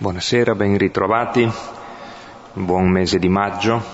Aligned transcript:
Buonasera, 0.00 0.54
ben 0.54 0.78
ritrovati, 0.78 1.46
buon 2.54 2.88
mese 2.88 3.18
di 3.18 3.28
maggio, 3.28 3.84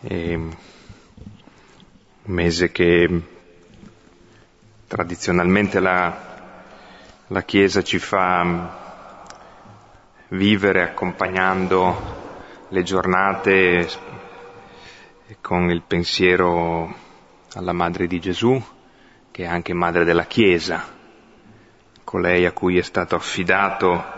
un 0.00 0.54
mese 2.24 2.70
che 2.72 3.22
tradizionalmente 4.86 5.80
la, 5.80 6.14
la 7.28 7.42
Chiesa 7.44 7.82
ci 7.82 7.98
fa 7.98 9.14
vivere 10.28 10.82
accompagnando 10.82 12.66
le 12.68 12.82
giornate 12.82 13.88
con 15.40 15.70
il 15.70 15.80
pensiero 15.86 16.94
alla 17.54 17.72
Madre 17.72 18.06
di 18.06 18.20
Gesù, 18.20 18.62
che 19.30 19.44
è 19.44 19.46
anche 19.46 19.72
Madre 19.72 20.04
della 20.04 20.26
Chiesa, 20.26 20.84
colei 22.04 22.44
a 22.44 22.52
cui 22.52 22.76
è 22.76 22.82
stato 22.82 23.14
affidato 23.16 24.15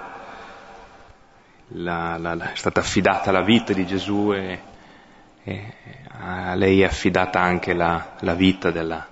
la, 1.69 2.17
la, 2.17 2.35
la, 2.35 2.53
è 2.53 2.57
stata 2.57 2.81
affidata 2.81 3.31
la 3.31 3.43
vita 3.43 3.73
di 3.73 3.87
Gesù 3.87 4.33
e, 4.33 4.61
e 5.43 5.75
a 6.21 6.55
lei 6.55 6.83
è 6.83 6.85
affidata 6.85 7.41
anche 7.41 7.75
la, 7.75 8.17
vita 8.37 8.71
della, 8.71 9.07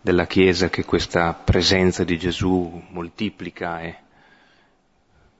della 0.00 0.26
Chiesa 0.26 0.68
che 0.68 0.84
questa 0.84 1.32
presenza 1.32 2.04
di 2.04 2.18
Gesù 2.18 2.82
moltiplica 2.90 3.80
e 3.80 3.96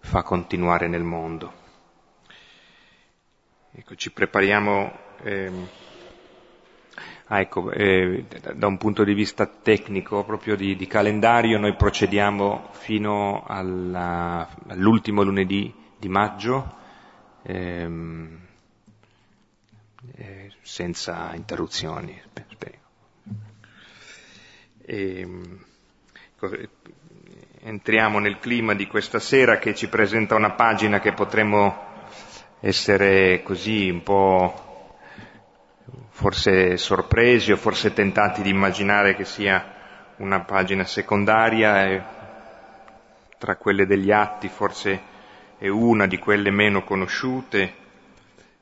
fa 0.00 0.22
continuare 0.22 0.88
nel 0.88 1.02
mondo. 1.02 1.62
Ecco, 3.76 3.94
ci 3.96 4.12
prepariamo, 4.12 4.92
eh, 5.22 5.52
ah, 7.26 7.40
ecco, 7.40 7.70
eh, 7.72 8.24
da 8.54 8.66
un 8.66 8.78
punto 8.78 9.02
di 9.04 9.14
vista 9.14 9.46
tecnico, 9.46 10.24
proprio 10.24 10.54
di, 10.54 10.76
di 10.76 10.86
calendario, 10.86 11.58
noi 11.58 11.74
procediamo 11.74 12.68
fino 12.72 13.44
alla, 13.46 14.48
all'ultimo 14.68 15.22
lunedì 15.22 15.82
di 16.04 16.08
maggio, 16.10 16.76
ehm, 17.42 18.38
eh, 20.16 20.52
senza 20.60 21.34
interruzioni. 21.34 22.20
E, 24.86 25.20
ehm, 25.20 25.64
entriamo 27.62 28.18
nel 28.18 28.38
clima 28.38 28.74
di 28.74 28.86
questa 28.86 29.18
sera 29.18 29.56
che 29.58 29.74
ci 29.74 29.88
presenta 29.88 30.34
una 30.34 30.50
pagina 30.50 31.00
che 31.00 31.14
potremmo 31.14 31.92
essere 32.60 33.42
così 33.42 33.88
un 33.88 34.02
po' 34.02 34.98
forse 36.10 36.76
sorpresi 36.76 37.50
o 37.50 37.56
forse 37.56 37.94
tentati 37.94 38.42
di 38.42 38.50
immaginare 38.50 39.16
che 39.16 39.24
sia 39.24 39.72
una 40.16 40.40
pagina 40.40 40.84
secondaria 40.84 41.86
e 41.86 42.02
tra 43.38 43.56
quelle 43.56 43.86
degli 43.86 44.10
atti 44.10 44.48
forse 44.48 45.12
è 45.64 45.68
una 45.68 46.06
di 46.06 46.18
quelle 46.18 46.50
meno 46.50 46.84
conosciute, 46.84 47.74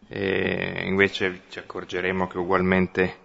e 0.06 0.84
invece 0.84 1.42
ci 1.48 1.58
accorgeremo 1.58 2.28
che 2.28 2.38
ugualmente 2.38 3.18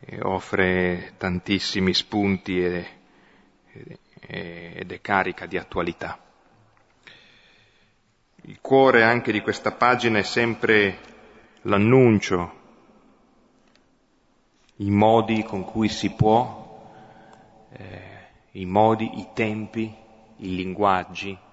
eh, 0.00 0.20
offre 0.20 1.14
tantissimi 1.16 1.94
spunti 1.94 2.62
ed 2.62 2.84
è 4.92 5.00
carica 5.00 5.46
di 5.46 5.56
attualità. 5.56 6.22
Il 8.42 8.58
cuore 8.60 9.04
anche 9.04 9.32
di 9.32 9.40
questa 9.40 9.72
pagina 9.72 10.18
è 10.18 10.22
sempre 10.22 10.98
l'annuncio, 11.62 12.52
i 14.76 14.90
modi 14.90 15.44
con 15.44 15.64
cui 15.64 15.88
si 15.88 16.10
può, 16.10 16.92
eh, 17.72 18.00
i 18.50 18.66
modi, 18.66 19.18
i 19.18 19.28
tempi, 19.32 19.90
i 20.36 20.54
linguaggi, 20.54 21.46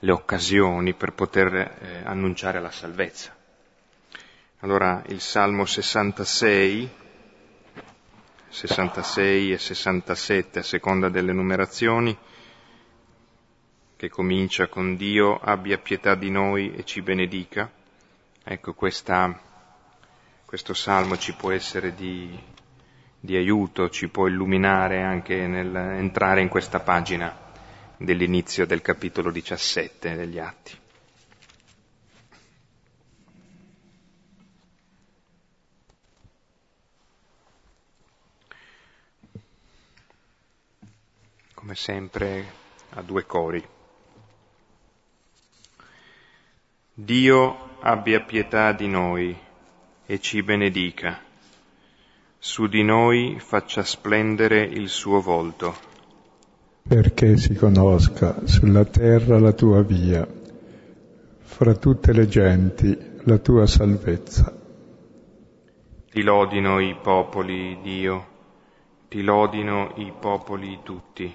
le 0.00 0.12
occasioni 0.12 0.94
per 0.94 1.12
poter 1.12 1.54
eh, 1.54 2.02
annunciare 2.04 2.60
la 2.60 2.70
salvezza. 2.70 3.34
Allora 4.60 5.02
il 5.08 5.20
Salmo 5.20 5.64
66, 5.64 6.90
66 8.48 9.52
e 9.52 9.58
67 9.58 10.58
a 10.58 10.62
seconda 10.62 11.08
delle 11.08 11.32
numerazioni, 11.32 12.16
che 13.96 14.08
comincia 14.10 14.66
con 14.68 14.96
Dio 14.96 15.38
abbia 15.38 15.78
pietà 15.78 16.14
di 16.14 16.30
noi 16.30 16.74
e 16.74 16.84
ci 16.84 17.00
benedica. 17.00 17.70
Ecco, 18.44 18.74
questa, 18.74 19.40
questo 20.44 20.74
salmo 20.74 21.16
ci 21.16 21.34
può 21.34 21.50
essere 21.50 21.94
di, 21.94 22.38
di 23.18 23.36
aiuto, 23.36 23.88
ci 23.88 24.08
può 24.08 24.26
illuminare 24.26 25.02
anche 25.02 25.46
nell'entrare 25.46 26.42
in 26.42 26.48
questa 26.48 26.80
pagina 26.80 27.44
dell'inizio 27.98 28.66
del 28.66 28.82
capitolo 28.82 29.30
17 29.30 30.14
degli 30.14 30.38
Atti. 30.38 30.78
Come 41.54 41.74
sempre 41.74 42.52
a 42.90 43.02
due 43.02 43.24
cori. 43.24 43.66
Dio 46.92 47.78
abbia 47.80 48.20
pietà 48.20 48.72
di 48.72 48.88
noi 48.88 49.36
e 50.06 50.20
ci 50.20 50.42
benedica. 50.42 51.22
Su 52.38 52.66
di 52.68 52.82
noi 52.82 53.40
faccia 53.40 53.82
splendere 53.82 54.62
il 54.62 54.88
suo 54.88 55.20
volto 55.20 55.94
perché 56.86 57.36
si 57.36 57.54
conosca 57.54 58.46
sulla 58.46 58.84
terra 58.84 59.40
la 59.40 59.52
tua 59.52 59.82
via, 59.82 60.26
fra 61.40 61.74
tutte 61.74 62.12
le 62.12 62.28
genti 62.28 62.96
la 63.24 63.38
tua 63.38 63.66
salvezza. 63.66 64.56
Ti 66.08 66.22
lodino 66.22 66.78
i 66.78 66.96
popoli, 67.02 67.78
Dio, 67.82 68.26
ti 69.08 69.22
lodino 69.22 69.94
i 69.96 70.12
popoli 70.18 70.78
tutti. 70.84 71.34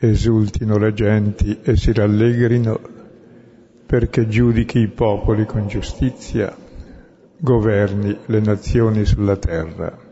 Esultino 0.00 0.78
le 0.78 0.94
genti 0.94 1.60
e 1.62 1.76
si 1.76 1.92
rallegrino 1.92 2.80
perché 3.84 4.28
giudichi 4.28 4.78
i 4.78 4.88
popoli 4.88 5.44
con 5.44 5.68
giustizia, 5.68 6.56
governi 7.36 8.16
le 8.26 8.40
nazioni 8.40 9.04
sulla 9.04 9.36
terra. 9.36 10.06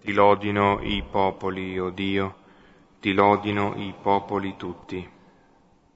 Ti 0.00 0.12
lodino 0.12 0.80
i 0.82 1.02
popoli, 1.10 1.78
o 1.78 1.86
oh 1.86 1.90
Dio, 1.90 2.34
ti 3.00 3.14
lodino 3.14 3.74
i 3.76 3.94
popoli 4.00 4.54
tutti. 4.56 5.08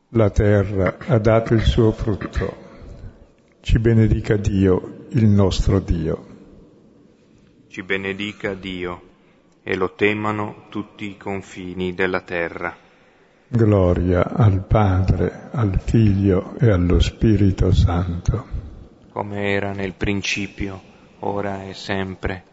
La 0.09 0.31
terra 0.31 0.97
ha 1.07 1.19
dato 1.19 1.53
il 1.53 1.63
suo 1.63 1.93
frutto. 1.93 2.63
Ci 3.61 3.79
benedica 3.79 4.37
Dio, 4.37 5.07
il 5.11 5.27
nostro 5.27 5.81
Dio. 5.81 6.27
Ci 7.69 7.83
benedica 7.83 8.55
Dio 8.55 9.03
e 9.63 9.77
lo 9.77 9.95
temano 9.95 10.67
tutti 10.71 11.11
i 11.11 11.17
confini 11.17 11.95
della 11.95 12.21
terra. 12.21 12.75
Gloria 13.49 14.31
al 14.31 14.65
Padre, 14.65 15.49
al 15.53 15.79
Figlio 15.81 16.55
e 16.59 16.71
allo 16.71 17.01
Spirito 17.01 17.71
Santo. 17.73 18.47
Come 19.11 19.53
era 19.53 19.73
nel 19.73 19.93
principio, 19.93 20.81
ora 21.21 21.65
e 21.65 21.75
sempre, 21.75 22.45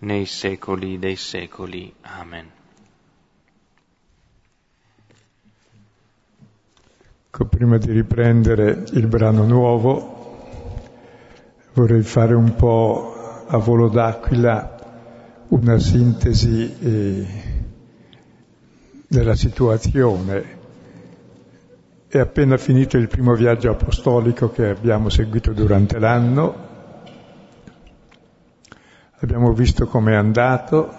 nei 0.00 0.24
secoli 0.24 0.98
dei 0.98 1.16
secoli. 1.16 1.92
Amen. 2.02 2.58
Ecco, 7.32 7.44
prima 7.44 7.78
di 7.78 7.92
riprendere 7.92 8.86
il 8.90 9.06
brano 9.06 9.44
nuovo, 9.44 10.48
vorrei 11.74 12.02
fare 12.02 12.34
un 12.34 12.56
po' 12.56 13.44
a 13.46 13.56
volo 13.58 13.88
d'aquila 13.88 15.44
una 15.50 15.78
sintesi 15.78 16.76
eh, 16.80 17.26
della 19.06 19.36
situazione. 19.36 20.58
È 22.08 22.18
appena 22.18 22.56
finito 22.56 22.96
il 22.96 23.06
primo 23.06 23.34
viaggio 23.34 23.70
apostolico 23.70 24.50
che 24.50 24.68
abbiamo 24.68 25.08
seguito 25.08 25.52
durante 25.52 26.00
l'anno, 26.00 26.54
abbiamo 29.20 29.52
visto 29.52 29.86
com'è 29.86 30.16
andato, 30.16 30.92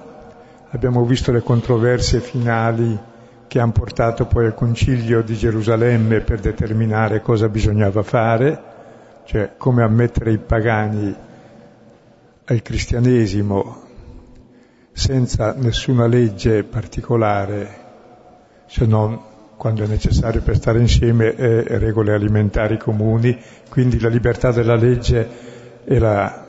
abbiamo 0.70 1.04
visto 1.04 1.34
le 1.34 1.42
controversie 1.42 2.22
finali 2.22 3.10
che 3.52 3.60
hanno 3.60 3.74
portato 3.74 4.28
poi 4.28 4.46
al 4.46 4.54
concilio 4.54 5.22
di 5.22 5.36
Gerusalemme 5.36 6.22
per 6.22 6.40
determinare 6.40 7.20
cosa 7.20 7.50
bisognava 7.50 8.02
fare, 8.02 8.64
cioè 9.26 9.56
come 9.58 9.84
ammettere 9.84 10.32
i 10.32 10.38
pagani 10.38 11.14
al 12.46 12.62
cristianesimo 12.62 13.82
senza 14.94 15.54
nessuna 15.58 16.08
legge 16.08 16.64
particolare, 16.64 17.76
se 18.68 18.86
non 18.86 19.20
quando 19.58 19.84
è 19.84 19.88
necessario 19.88 20.42
per 20.42 20.56
stare 20.56 20.80
insieme, 20.80 21.36
e 21.36 21.78
regole 21.78 22.14
alimentari 22.14 22.78
comuni, 22.78 23.38
quindi 23.68 24.00
la 24.00 24.08
libertà 24.08 24.54
della 24.54 24.76
legge 24.76 25.28
e 25.84 26.00
la, 26.00 26.48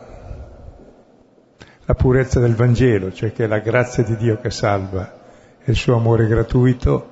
la 1.85 1.95
purezza 1.95 2.39
del 2.39 2.55
Vangelo, 2.55 3.11
cioè 3.11 3.33
che 3.33 3.43
è 3.43 3.49
la 3.49 3.59
grazia 3.59 4.05
di 4.05 4.17
Dio 4.17 4.39
che 4.39 4.51
salva 4.51 5.19
il 5.65 5.77
suo 5.77 5.97
amore 5.97 6.27
gratuito 6.27 7.11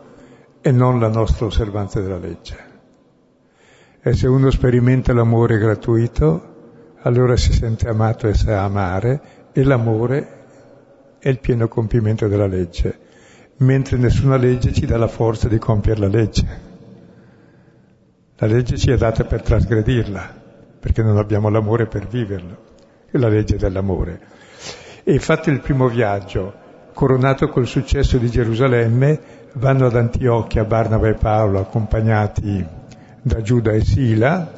e 0.60 0.72
non 0.72 0.98
la 0.98 1.08
nostra 1.08 1.46
osservanza 1.46 2.00
della 2.00 2.18
legge. 2.18 2.68
E 4.02 4.14
se 4.14 4.26
uno 4.26 4.50
sperimenta 4.50 5.12
l'amore 5.12 5.58
gratuito, 5.58 6.94
allora 7.02 7.36
si 7.36 7.52
sente 7.52 7.88
amato 7.88 8.28
e 8.28 8.34
sa 8.34 8.64
amare 8.64 9.20
e 9.52 9.62
l'amore 9.62 10.38
è 11.18 11.28
il 11.28 11.38
pieno 11.38 11.68
compimento 11.68 12.28
della 12.28 12.46
legge, 12.46 12.98
mentre 13.58 13.98
nessuna 13.98 14.36
legge 14.36 14.72
ci 14.72 14.86
dà 14.86 14.96
la 14.96 15.08
forza 15.08 15.48
di 15.48 15.58
compiere 15.58 16.00
la 16.00 16.08
legge. 16.08 16.68
La 18.36 18.46
legge 18.46 18.78
ci 18.78 18.90
è 18.90 18.96
data 18.96 19.24
per 19.24 19.42
trasgredirla, 19.42 20.34
perché 20.80 21.02
non 21.02 21.18
abbiamo 21.18 21.50
l'amore 21.50 21.86
per 21.86 22.06
viverlo, 22.06 22.56
è 23.10 23.18
la 23.18 23.28
legge 23.28 23.56
dell'amore. 23.56 24.20
E 25.04 25.12
infatti 25.12 25.50
il 25.50 25.60
primo 25.60 25.88
viaggio, 25.88 26.54
coronato 27.00 27.48
col 27.48 27.66
successo 27.66 28.18
di 28.18 28.28
Gerusalemme, 28.28 29.18
vanno 29.54 29.86
ad 29.86 29.96
Antiochia 29.96 30.66
Barnaba 30.66 31.08
e 31.08 31.14
Paolo 31.14 31.58
accompagnati 31.58 32.62
da 33.22 33.40
Giuda 33.40 33.70
e 33.70 33.80
Sila 33.80 34.52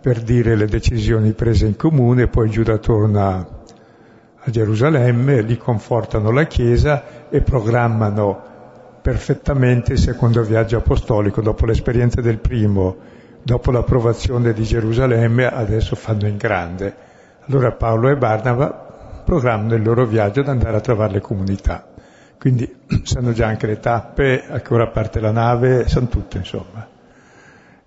per 0.00 0.20
dire 0.20 0.56
le 0.56 0.66
decisioni 0.66 1.30
prese 1.30 1.66
in 1.66 1.76
comune, 1.76 2.26
poi 2.26 2.50
Giuda 2.50 2.78
torna 2.78 3.46
a 4.34 4.50
Gerusalemme, 4.50 5.42
lì 5.42 5.56
confortano 5.56 6.32
la 6.32 6.44
Chiesa 6.46 7.28
e 7.28 7.40
programmano 7.40 8.42
perfettamente 9.00 9.92
il 9.92 10.00
secondo 10.00 10.42
viaggio 10.42 10.78
apostolico, 10.78 11.40
dopo 11.40 11.66
l'esperienza 11.66 12.20
del 12.20 12.38
primo, 12.38 12.96
dopo 13.44 13.70
l'approvazione 13.70 14.52
di 14.52 14.64
Gerusalemme, 14.64 15.46
adesso 15.46 15.94
fanno 15.94 16.26
in 16.26 16.36
grande. 16.36 16.92
Allora 17.46 17.70
Paolo 17.70 18.08
e 18.08 18.16
Barnaba 18.16 18.89
programmano 19.24 19.74
il 19.74 19.82
loro 19.82 20.06
viaggio 20.06 20.40
ad 20.40 20.48
andare 20.48 20.76
a 20.76 20.80
trovare 20.80 21.12
le 21.12 21.20
comunità. 21.20 21.86
Quindi 22.38 22.74
sanno 23.04 23.32
già 23.32 23.46
anche 23.46 23.66
le 23.66 23.80
tappe, 23.80 24.44
a 24.48 24.60
che 24.60 24.74
ora 24.74 24.88
parte 24.88 25.20
la 25.20 25.30
nave, 25.30 25.88
sanno 25.88 26.08
tutto 26.08 26.36
insomma. 26.36 26.88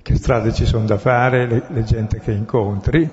Che 0.02 0.16
strade 0.16 0.54
ci 0.54 0.66
sono 0.66 0.86
da 0.86 0.98
fare, 0.98 1.48
le, 1.48 1.64
le 1.68 1.84
gente 1.84 2.20
che 2.20 2.32
incontri. 2.32 3.10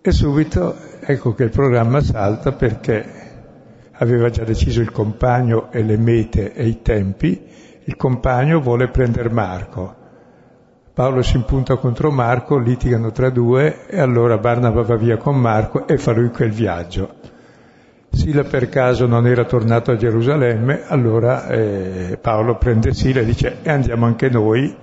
E 0.00 0.10
subito 0.12 0.76
ecco 1.00 1.34
che 1.34 1.44
il 1.44 1.50
programma 1.50 2.00
salta 2.00 2.52
perché 2.52 3.26
aveva 3.92 4.30
già 4.30 4.44
deciso 4.44 4.80
il 4.80 4.92
compagno 4.92 5.70
e 5.72 5.82
le 5.82 5.96
mete 5.96 6.52
e 6.54 6.66
i 6.66 6.82
tempi, 6.82 7.46
il 7.84 7.96
compagno 7.96 8.60
vuole 8.60 8.88
prendere 8.88 9.28
Marco. 9.28 9.97
Paolo 10.98 11.22
si 11.22 11.36
impunta 11.36 11.76
contro 11.76 12.10
Marco, 12.10 12.58
litigano 12.58 13.12
tra 13.12 13.30
due 13.30 13.86
e 13.86 14.00
allora 14.00 14.36
Barnaba 14.36 14.82
va 14.82 14.96
via 14.96 15.16
con 15.16 15.36
Marco 15.36 15.86
e 15.86 15.96
fa 15.96 16.10
lui 16.10 16.30
quel 16.30 16.50
viaggio. 16.50 17.14
Sila 18.10 18.42
per 18.42 18.68
caso 18.68 19.06
non 19.06 19.24
era 19.28 19.44
tornato 19.44 19.92
a 19.92 19.96
Gerusalemme, 19.96 20.88
allora 20.88 21.46
eh, 21.46 22.18
Paolo 22.20 22.56
prende 22.56 22.94
Sila 22.94 23.20
e 23.20 23.24
dice 23.24 23.58
e 23.62 23.70
andiamo 23.70 24.06
anche 24.06 24.28
noi 24.28 24.76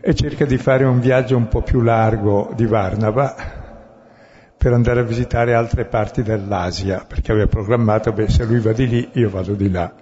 e 0.00 0.14
cerca 0.14 0.46
di 0.46 0.56
fare 0.56 0.86
un 0.86 1.00
viaggio 1.00 1.36
un 1.36 1.48
po' 1.48 1.60
più 1.60 1.82
largo 1.82 2.50
di 2.56 2.64
Barnaba 2.64 3.34
per 4.56 4.72
andare 4.72 5.00
a 5.00 5.04
visitare 5.04 5.52
altre 5.52 5.84
parti 5.84 6.22
dell'Asia, 6.22 7.04
perché 7.06 7.32
aveva 7.32 7.46
programmato, 7.46 8.10
beh, 8.10 8.30
se 8.30 8.46
lui 8.46 8.60
va 8.60 8.72
di 8.72 8.88
lì, 8.88 9.08
io 9.12 9.28
vado 9.28 9.52
di 9.52 9.70
là. 9.70 9.92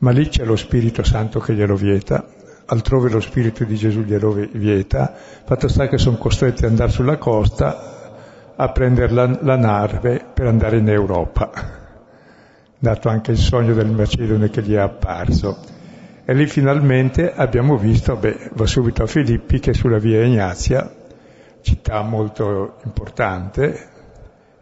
Ma 0.00 0.10
lì 0.10 0.28
c'è 0.28 0.44
lo 0.44 0.54
Spirito 0.54 1.02
Santo 1.02 1.40
che 1.40 1.54
glielo 1.54 1.76
vieta, 1.76 2.36
altrove 2.70 3.08
lo 3.08 3.20
Spirito 3.20 3.64
di 3.64 3.76
Gesù 3.76 4.00
glielo 4.00 4.32
vieta, 4.52 5.14
fatto 5.44 5.68
sta 5.68 5.88
che 5.88 5.98
sono 5.98 6.18
costretti 6.18 6.64
ad 6.64 6.70
andare 6.70 6.90
sulla 6.90 7.16
costa 7.16 8.52
a 8.56 8.68
prendere 8.72 9.12
la, 9.12 9.38
la 9.42 9.56
nave 9.56 10.24
per 10.34 10.46
andare 10.46 10.78
in 10.78 10.88
Europa, 10.88 11.50
dato 12.78 13.08
anche 13.08 13.30
il 13.30 13.38
sogno 13.38 13.72
del 13.72 13.90
Macedone 13.90 14.50
che 14.50 14.62
gli 14.62 14.74
è 14.74 14.78
apparso. 14.78 15.76
E 16.24 16.34
lì 16.34 16.46
finalmente 16.46 17.32
abbiamo 17.34 17.78
visto, 17.78 18.16
beh, 18.16 18.50
va 18.52 18.66
subito 18.66 19.02
a 19.02 19.06
Filippi 19.06 19.60
che 19.60 19.72
sulla 19.72 19.98
via 19.98 20.22
Ignazia 20.22 20.92
città 21.62 22.02
molto 22.02 22.76
importante, 22.84 23.88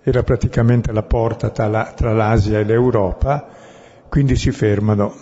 era 0.03 0.23
praticamente 0.23 0.93
la 0.93 1.03
porta 1.03 1.51
tra, 1.51 1.93
tra 1.95 2.13
l'Asia 2.13 2.61
e 2.61 2.65
l'Europa, 2.65 3.49
quindi 4.09 4.37
si 4.37 4.53
fermano 4.53 5.13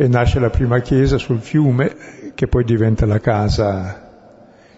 e 0.00 0.08
nasce 0.08 0.40
la 0.40 0.48
prima 0.48 0.78
chiesa 0.78 1.18
sul 1.18 1.40
fiume 1.40 1.94
che 2.34 2.46
poi 2.46 2.64
diventa 2.64 3.04
la 3.04 3.18
casa 3.18 4.08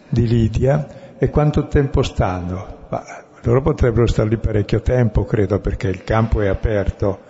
di 0.08 0.26
Lidia 0.26 1.14
e 1.16 1.30
quanto 1.30 1.68
tempo 1.68 2.02
stanno? 2.02 2.86
Ma 2.88 3.04
loro 3.42 3.62
potrebbero 3.62 4.08
stare 4.08 4.30
lì 4.30 4.36
parecchio 4.36 4.80
tempo, 4.80 5.24
credo, 5.24 5.60
perché 5.60 5.86
il 5.86 6.02
campo 6.02 6.40
è 6.40 6.48
aperto. 6.48 7.20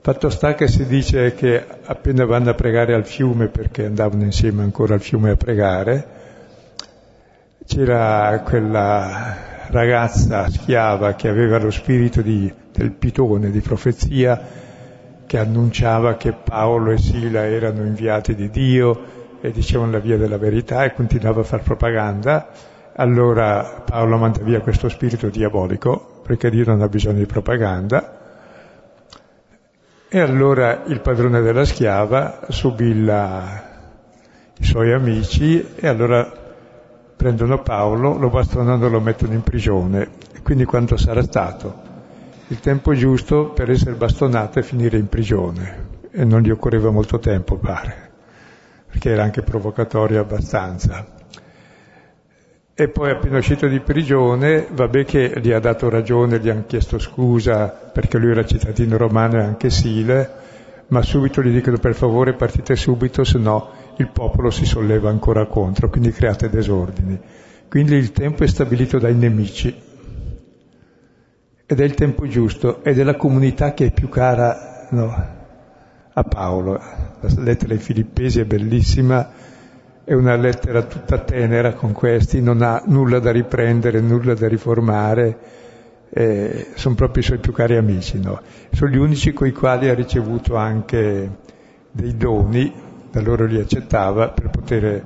Fatto 0.00 0.30
sta 0.30 0.54
che 0.54 0.66
si 0.66 0.84
dice 0.84 1.32
che 1.34 1.64
appena 1.84 2.24
vanno 2.24 2.50
a 2.50 2.54
pregare 2.54 2.92
al 2.92 3.06
fiume, 3.06 3.46
perché 3.46 3.84
andavano 3.84 4.24
insieme 4.24 4.64
ancora 4.64 4.94
al 4.94 5.00
fiume 5.00 5.30
a 5.30 5.36
pregare, 5.36 6.06
c'era 7.64 8.42
quella 8.44 9.36
ragazza 9.68 10.50
schiava 10.50 11.14
che 11.14 11.28
aveva 11.28 11.60
lo 11.60 11.70
spirito 11.70 12.20
di, 12.20 12.52
del 12.72 12.90
pitone, 12.90 13.52
di 13.52 13.60
profezia, 13.60 14.61
che 15.32 15.38
annunciava 15.38 16.16
che 16.16 16.32
Paolo 16.32 16.90
e 16.90 16.98
Sila 16.98 17.46
erano 17.46 17.86
inviati 17.86 18.34
di 18.34 18.50
Dio 18.50 19.38
e 19.40 19.50
dicevano 19.50 19.92
la 19.92 19.98
via 19.98 20.18
della 20.18 20.36
verità 20.36 20.84
e 20.84 20.92
continuava 20.92 21.40
a 21.40 21.44
fare 21.44 21.62
propaganda. 21.62 22.50
Allora 22.96 23.82
Paolo 23.82 24.18
manda 24.18 24.42
via 24.42 24.60
questo 24.60 24.90
spirito 24.90 25.30
diabolico, 25.30 26.20
perché 26.22 26.50
Dio 26.50 26.66
non 26.66 26.82
ha 26.82 26.88
bisogno 26.88 27.16
di 27.16 27.24
propaganda. 27.24 28.18
E 30.06 30.20
allora 30.20 30.82
il 30.84 31.00
padrone 31.00 31.40
della 31.40 31.64
schiava 31.64 32.40
subì 32.50 33.02
la, 33.02 33.62
i 34.58 34.64
suoi 34.64 34.92
amici 34.92 35.66
e 35.76 35.88
allora 35.88 36.30
prendono 37.16 37.62
Paolo, 37.62 38.18
lo 38.18 38.28
bastonano 38.28 38.84
e 38.84 38.90
lo 38.90 39.00
mettono 39.00 39.32
in 39.32 39.42
prigione. 39.42 40.10
E 40.34 40.42
quindi 40.42 40.66
quanto 40.66 40.98
sarà 40.98 41.22
stato? 41.22 41.91
Il 42.52 42.60
tempo 42.60 42.92
giusto 42.92 43.48
per 43.48 43.70
essere 43.70 43.94
bastonato 43.94 44.58
e 44.58 44.62
finire 44.62 44.98
in 44.98 45.08
prigione. 45.08 46.00
E 46.10 46.22
non 46.26 46.42
gli 46.42 46.50
occorreva 46.50 46.90
molto 46.90 47.18
tempo, 47.18 47.56
pare, 47.56 48.10
perché 48.90 49.08
era 49.08 49.22
anche 49.22 49.40
provocatorio 49.40 50.20
abbastanza. 50.20 51.02
E 52.74 52.88
poi 52.88 53.10
appena 53.10 53.38
uscito 53.38 53.66
di 53.68 53.80
prigione, 53.80 54.66
vabbè 54.70 55.06
che 55.06 55.32
gli 55.40 55.50
ha 55.50 55.60
dato 55.60 55.88
ragione, 55.88 56.40
gli 56.40 56.50
hanno 56.50 56.64
chiesto 56.66 56.98
scusa 56.98 57.68
perché 57.68 58.18
lui 58.18 58.32
era 58.32 58.44
cittadino 58.44 58.98
romano 58.98 59.38
e 59.38 59.44
anche 59.44 59.70
Sile, 59.70 60.30
ma 60.88 61.00
subito 61.00 61.42
gli 61.42 61.54
dicono 61.54 61.78
per 61.78 61.94
favore 61.94 62.34
partite 62.34 62.76
subito, 62.76 63.24
se 63.24 63.38
no 63.38 63.70
il 63.96 64.10
popolo 64.12 64.50
si 64.50 64.66
solleva 64.66 65.08
ancora 65.08 65.46
contro, 65.46 65.88
quindi 65.88 66.12
create 66.12 66.50
desordini. 66.50 67.18
Quindi 67.66 67.94
il 67.94 68.12
tempo 68.12 68.44
è 68.44 68.46
stabilito 68.46 68.98
dai 68.98 69.14
nemici 69.14 69.90
ed 71.72 71.80
è 71.80 71.84
il 71.84 71.94
tempo 71.94 72.26
giusto 72.26 72.84
ed 72.84 72.98
è 72.98 73.02
la 73.02 73.16
comunità 73.16 73.72
che 73.72 73.86
è 73.86 73.92
più 73.92 74.10
cara 74.10 74.88
no, 74.90 75.26
a 76.12 76.22
Paolo. 76.22 76.72
La 77.20 77.28
lettera 77.38 77.72
ai 77.72 77.78
Filippesi 77.78 78.40
è 78.40 78.44
bellissima, 78.44 79.30
è 80.04 80.12
una 80.12 80.36
lettera 80.36 80.82
tutta 80.82 81.18
tenera 81.18 81.72
con 81.72 81.92
questi, 81.92 82.42
non 82.42 82.60
ha 82.60 82.82
nulla 82.86 83.20
da 83.20 83.30
riprendere, 83.30 84.00
nulla 84.00 84.34
da 84.34 84.48
riformare, 84.48 85.38
eh, 86.10 86.66
sono 86.74 86.94
proprio 86.94 87.22
i 87.22 87.24
suoi 87.26 87.38
più 87.38 87.52
cari 87.52 87.76
amici. 87.76 88.20
No? 88.20 88.38
Sono 88.70 88.90
gli 88.90 88.98
unici 88.98 89.32
con 89.32 89.46
i 89.46 89.52
quali 89.52 89.88
ha 89.88 89.94
ricevuto 89.94 90.56
anche 90.56 91.38
dei 91.90 92.16
doni 92.16 92.70
da 93.10 93.20
loro 93.22 93.46
li 93.46 93.58
accettava 93.58 94.28
per 94.28 94.50
poter 94.50 95.04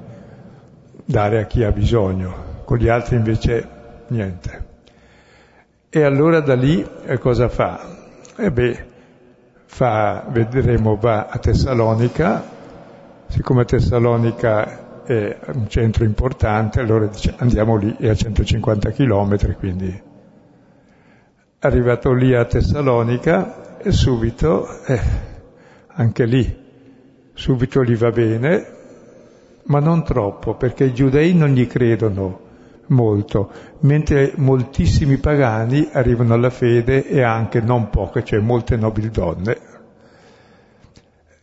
dare 1.05 1.41
a 1.41 1.45
chi 1.45 1.63
ha 1.63 1.71
bisogno, 1.71 2.63
con 2.65 2.79
gli 2.79 2.89
altri 2.89 3.15
invece 3.15 3.69
niente. 4.09 4.75
E 5.97 6.03
allora 6.03 6.41
da 6.41 6.55
lì 6.55 6.87
eh, 7.07 7.17
cosa 7.17 7.49
fa? 7.49 7.81
E 8.37 8.50
beh, 8.50 8.87
fa, 9.65 10.26
vedremo, 10.29 10.97
va 10.97 11.25
a 11.25 11.38
Tessalonica, 11.38 12.45
siccome 13.29 13.65
Tessalonica 13.65 15.05
è 15.05 15.38
un 15.55 15.67
centro 15.71 16.05
importante, 16.05 16.81
allora 16.81 17.07
dice 17.07 17.33
andiamo 17.38 17.76
lì, 17.76 17.97
è 17.99 18.11
a 18.11 18.15
150 18.15 18.91
km, 18.91 19.57
quindi. 19.57 20.03
Arrivato 21.61 22.12
lì 22.12 22.35
a 22.35 22.45
Tessalonica 22.45 23.79
e 23.79 23.91
subito, 23.91 24.69
eh, 24.85 25.00
anche 25.95 26.26
lì, 26.26 26.59
subito 27.33 27.83
gli 27.83 27.97
va 27.97 28.11
bene, 28.11 28.67
ma 29.62 29.81
non 29.81 30.05
troppo, 30.05 30.57
perché 30.57 30.85
i 30.85 30.93
giudei 30.93 31.33
non 31.33 31.49
gli 31.55 31.67
credono 31.67 32.46
molto, 32.88 33.50
mentre 33.81 34.33
moltissimi 34.37 35.16
pagani 35.19 35.88
arrivano 35.93 36.35
alla 36.35 36.50
fede 36.50 37.07
e 37.07 37.23
anche 37.23 37.61
non 37.61 37.90
poche, 37.90 38.25
cioè 38.25 38.38
molte 38.40 38.76
nobili 38.76 39.11
donne. 39.11 39.59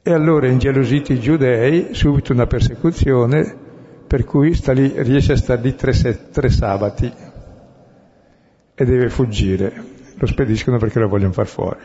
E 0.01 0.11
allora, 0.11 0.47
ingelositi 0.47 1.13
i 1.13 1.19
giudei, 1.19 1.93
subito 1.93 2.33
una 2.33 2.45
persecuzione, 2.45 3.57
per 4.05 4.25
cui 4.25 4.53
sta 4.53 4.73
lì, 4.73 4.93
riesce 4.97 5.33
a 5.33 5.37
stare 5.37 5.61
lì 5.61 5.75
tre, 5.75 6.29
tre 6.29 6.49
sabati 6.49 7.11
e 8.75 8.85
deve 8.85 9.09
fuggire. 9.09 9.91
Lo 10.15 10.25
spediscono 10.25 10.77
perché 10.77 10.99
lo 10.99 11.07
vogliono 11.07 11.31
far 11.31 11.47
fuori. 11.47 11.79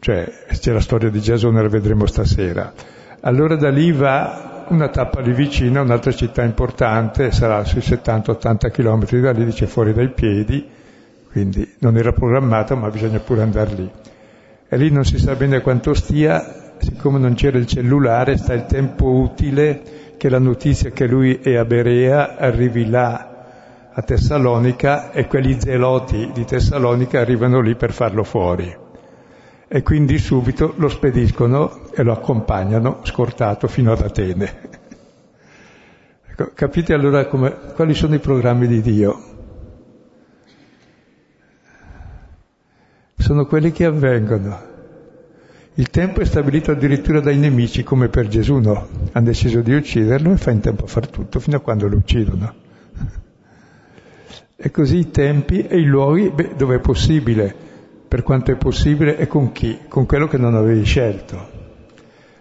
Cioè, 0.00 0.32
c'è 0.48 0.72
la 0.72 0.80
storia 0.80 1.10
di 1.10 1.20
Giasone, 1.20 1.60
la 1.60 1.68
vedremo 1.68 2.06
stasera. 2.06 2.72
Allora 3.20 3.56
da 3.56 3.68
lì 3.68 3.92
va 3.92 4.57
una 4.70 4.88
tappa 4.88 5.20
lì 5.20 5.32
vicino, 5.32 5.82
un'altra 5.82 6.12
città 6.12 6.42
importante, 6.42 7.30
sarà 7.30 7.64
sui 7.64 7.80
70-80 7.80 8.70
km 8.70 9.20
da 9.20 9.32
lì, 9.32 9.44
dice 9.44 9.66
fuori 9.66 9.92
dai 9.92 10.08
piedi, 10.08 10.66
quindi 11.30 11.74
non 11.80 11.96
era 11.96 12.12
programmato 12.12 12.76
ma 12.76 12.88
bisogna 12.90 13.18
pure 13.18 13.42
andare 13.42 13.74
lì. 13.74 13.90
E 14.68 14.76
lì 14.76 14.90
non 14.90 15.04
si 15.04 15.18
sa 15.18 15.34
bene 15.34 15.60
quanto 15.60 15.94
stia, 15.94 16.74
siccome 16.78 17.18
non 17.18 17.34
c'era 17.34 17.58
il 17.58 17.66
cellulare, 17.66 18.36
sta 18.36 18.52
il 18.52 18.66
tempo 18.66 19.06
utile 19.06 20.14
che 20.16 20.28
la 20.28 20.38
notizia 20.38 20.90
che 20.90 21.06
lui 21.06 21.38
è 21.42 21.56
a 21.56 21.64
Berea 21.64 22.36
arrivi 22.36 22.88
là 22.88 23.28
a 23.92 24.02
Tessalonica 24.02 25.10
e 25.10 25.26
quelli 25.26 25.58
zeloti 25.60 26.30
di 26.32 26.44
Tessalonica 26.44 27.18
arrivano 27.20 27.60
lì 27.60 27.74
per 27.74 27.92
farlo 27.92 28.22
fuori. 28.22 28.76
E 29.66 29.82
quindi 29.82 30.18
subito 30.18 30.74
lo 30.76 30.88
spediscono 30.88 31.87
e 31.98 32.04
lo 32.04 32.12
accompagnano 32.12 33.00
scortato 33.02 33.66
fino 33.66 33.90
ad 33.90 34.00
Atene. 34.00 34.54
Ecco, 36.28 36.52
capite 36.54 36.94
allora 36.94 37.26
come, 37.26 37.52
quali 37.74 37.92
sono 37.92 38.14
i 38.14 38.20
programmi 38.20 38.68
di 38.68 38.80
Dio? 38.80 39.22
Sono 43.16 43.46
quelli 43.46 43.72
che 43.72 43.84
avvengono. 43.84 44.66
Il 45.74 45.90
tempo 45.90 46.20
è 46.20 46.24
stabilito 46.24 46.70
addirittura 46.70 47.18
dai 47.18 47.36
nemici, 47.36 47.82
come 47.82 48.08
per 48.08 48.28
Gesù, 48.28 48.58
no? 48.58 48.86
Hanno 49.10 49.26
deciso 49.26 49.60
di 49.60 49.74
ucciderlo 49.74 50.30
e 50.30 50.36
fa 50.36 50.52
in 50.52 50.60
tempo 50.60 50.84
a 50.84 50.88
far 50.88 51.08
tutto 51.08 51.40
fino 51.40 51.56
a 51.56 51.60
quando 51.60 51.88
lo 51.88 51.96
uccidono. 51.96 52.54
E 54.54 54.70
così 54.70 54.98
i 54.98 55.10
tempi 55.10 55.66
e 55.66 55.78
i 55.78 55.84
luoghi 55.84 56.30
beh, 56.30 56.54
dove 56.56 56.76
è 56.76 56.80
possibile, 56.80 57.52
per 58.06 58.22
quanto 58.22 58.52
è 58.52 58.56
possibile 58.56 59.16
e 59.18 59.26
con 59.26 59.50
chi? 59.50 59.80
Con 59.88 60.06
quello 60.06 60.28
che 60.28 60.38
non 60.38 60.54
avevi 60.54 60.84
scelto. 60.84 61.57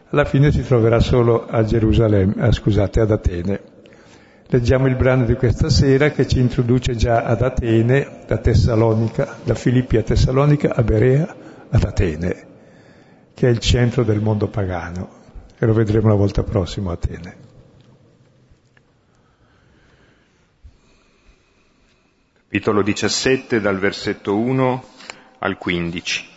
Alla 0.10 0.26
fine 0.26 0.52
si 0.52 0.62
troverà 0.62 1.00
solo 1.00 1.46
a 1.48 1.64
Gerusalemme, 1.64 2.36
ah, 2.38 2.52
scusate, 2.52 3.00
ad 3.00 3.12
Atene. 3.12 3.62
Leggiamo 4.48 4.88
il 4.88 4.96
brano 4.96 5.26
di 5.26 5.36
questa 5.36 5.70
sera 5.70 6.12
che 6.12 6.28
ci 6.28 6.40
introduce 6.40 6.96
già 6.96 7.24
ad 7.24 7.42
Atene, 7.42 8.22
da 8.26 8.38
Tessalonica, 8.38 9.38
da 9.44 9.56
Filippi 9.56 9.98
a 9.98 10.04
Tessalonica, 10.04 10.74
a 10.74 10.84
Berea, 10.84 11.36
ad 11.70 11.84
Atene 11.84 12.48
che 13.38 13.48
è 13.48 13.52
il 13.52 13.60
centro 13.60 14.04
del 14.04 14.20
mondo 14.20 14.48
pagano 14.48 15.10
e 15.60 15.66
lo 15.68 15.74
vedremo 15.74 16.08
la 16.08 16.16
volta 16.16 16.42
prossima 16.42 16.90
a 16.90 16.94
Atene. 16.96 17.38
Capitolo 22.46 22.82
17 22.82 23.62
dal 23.62 23.78
versetto 23.78 24.36
1 24.36 24.84
al 25.38 25.56
15. 25.60 26.37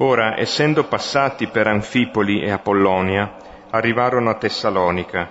Ora, 0.00 0.38
essendo 0.38 0.84
passati 0.84 1.48
per 1.48 1.66
Anfipoli 1.66 2.40
e 2.40 2.52
Apollonia, 2.52 3.34
arrivarono 3.70 4.30
a 4.30 4.36
Tessalonica, 4.36 5.28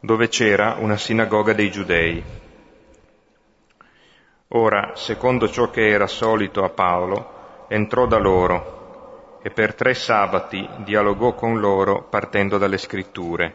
dove 0.00 0.26
c'era 0.26 0.78
una 0.80 0.96
sinagoga 0.96 1.52
dei 1.52 1.70
giudei. 1.70 2.20
Ora, 4.48 4.96
secondo 4.96 5.48
ciò 5.48 5.70
che 5.70 5.86
era 5.86 6.08
solito 6.08 6.64
a 6.64 6.70
Paolo, 6.70 7.66
entrò 7.68 8.06
da 8.06 8.18
loro 8.18 9.38
e 9.42 9.50
per 9.50 9.74
tre 9.74 9.94
sabati 9.94 10.68
dialogò 10.78 11.34
con 11.34 11.60
loro 11.60 12.02
partendo 12.10 12.58
dalle 12.58 12.78
scritture, 12.78 13.54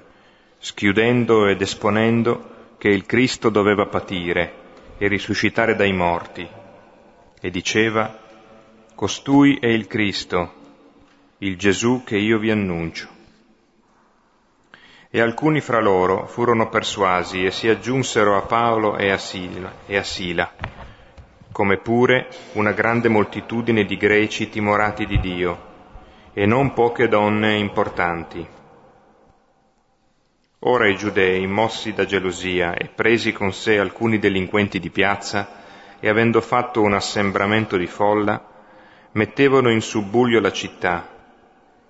schiudendo 0.57 1.47
ed 1.47 1.61
esponendo 1.61 2.75
che 2.77 2.87
il 2.87 3.05
Cristo 3.05 3.49
doveva 3.49 3.87
patire 3.87 4.53
e 4.97 5.07
risuscitare 5.09 5.75
dai 5.75 5.91
morti, 5.91 6.47
e 7.41 7.49
diceva, 7.49 8.25
Costui 8.97 9.59
è 9.59 9.67
il 9.67 9.85
Cristo, 9.85 10.53
il 11.37 11.55
Gesù 11.55 12.01
che 12.03 12.17
io 12.17 12.39
vi 12.39 12.49
annuncio. 12.49 13.07
E 15.07 15.21
alcuni 15.21 15.61
fra 15.61 15.79
loro 15.79 16.25
furono 16.25 16.67
persuasi 16.67 17.45
e 17.45 17.51
si 17.51 17.67
aggiunsero 17.69 18.35
a 18.35 18.41
Paolo 18.41 18.97
e 18.97 19.11
a 19.11 19.19
Sila, 19.19 19.71
e 19.85 19.97
a 19.97 20.03
Sila 20.03 20.51
come 21.51 21.77
pure 21.77 22.27
una 22.53 22.71
grande 22.71 23.07
moltitudine 23.07 23.85
di 23.85 23.97
greci 23.97 24.49
timorati 24.49 25.05
di 25.05 25.19
Dio, 25.19 25.65
e 26.33 26.47
non 26.47 26.73
poche 26.73 27.07
donne 27.07 27.55
importanti. 27.55 28.43
Ora 30.61 30.87
i 30.87 30.95
giudei, 30.95 31.45
mossi 31.45 31.93
da 31.93 32.05
gelosia 32.05 32.73
e 32.73 32.87
presi 32.87 33.31
con 33.31 33.53
sé 33.53 33.77
alcuni 33.77 34.17
delinquenti 34.17 34.79
di 34.79 34.89
piazza, 34.89 35.47
e 35.99 36.09
avendo 36.09 36.41
fatto 36.41 36.81
un 36.81 36.93
assembramento 36.93 37.77
di 37.77 37.85
folla, 37.85 38.56
mettevano 39.17 39.69
in 39.71 39.81
subbuglio 39.81 40.39
la 40.39 40.51
città, 40.51 41.07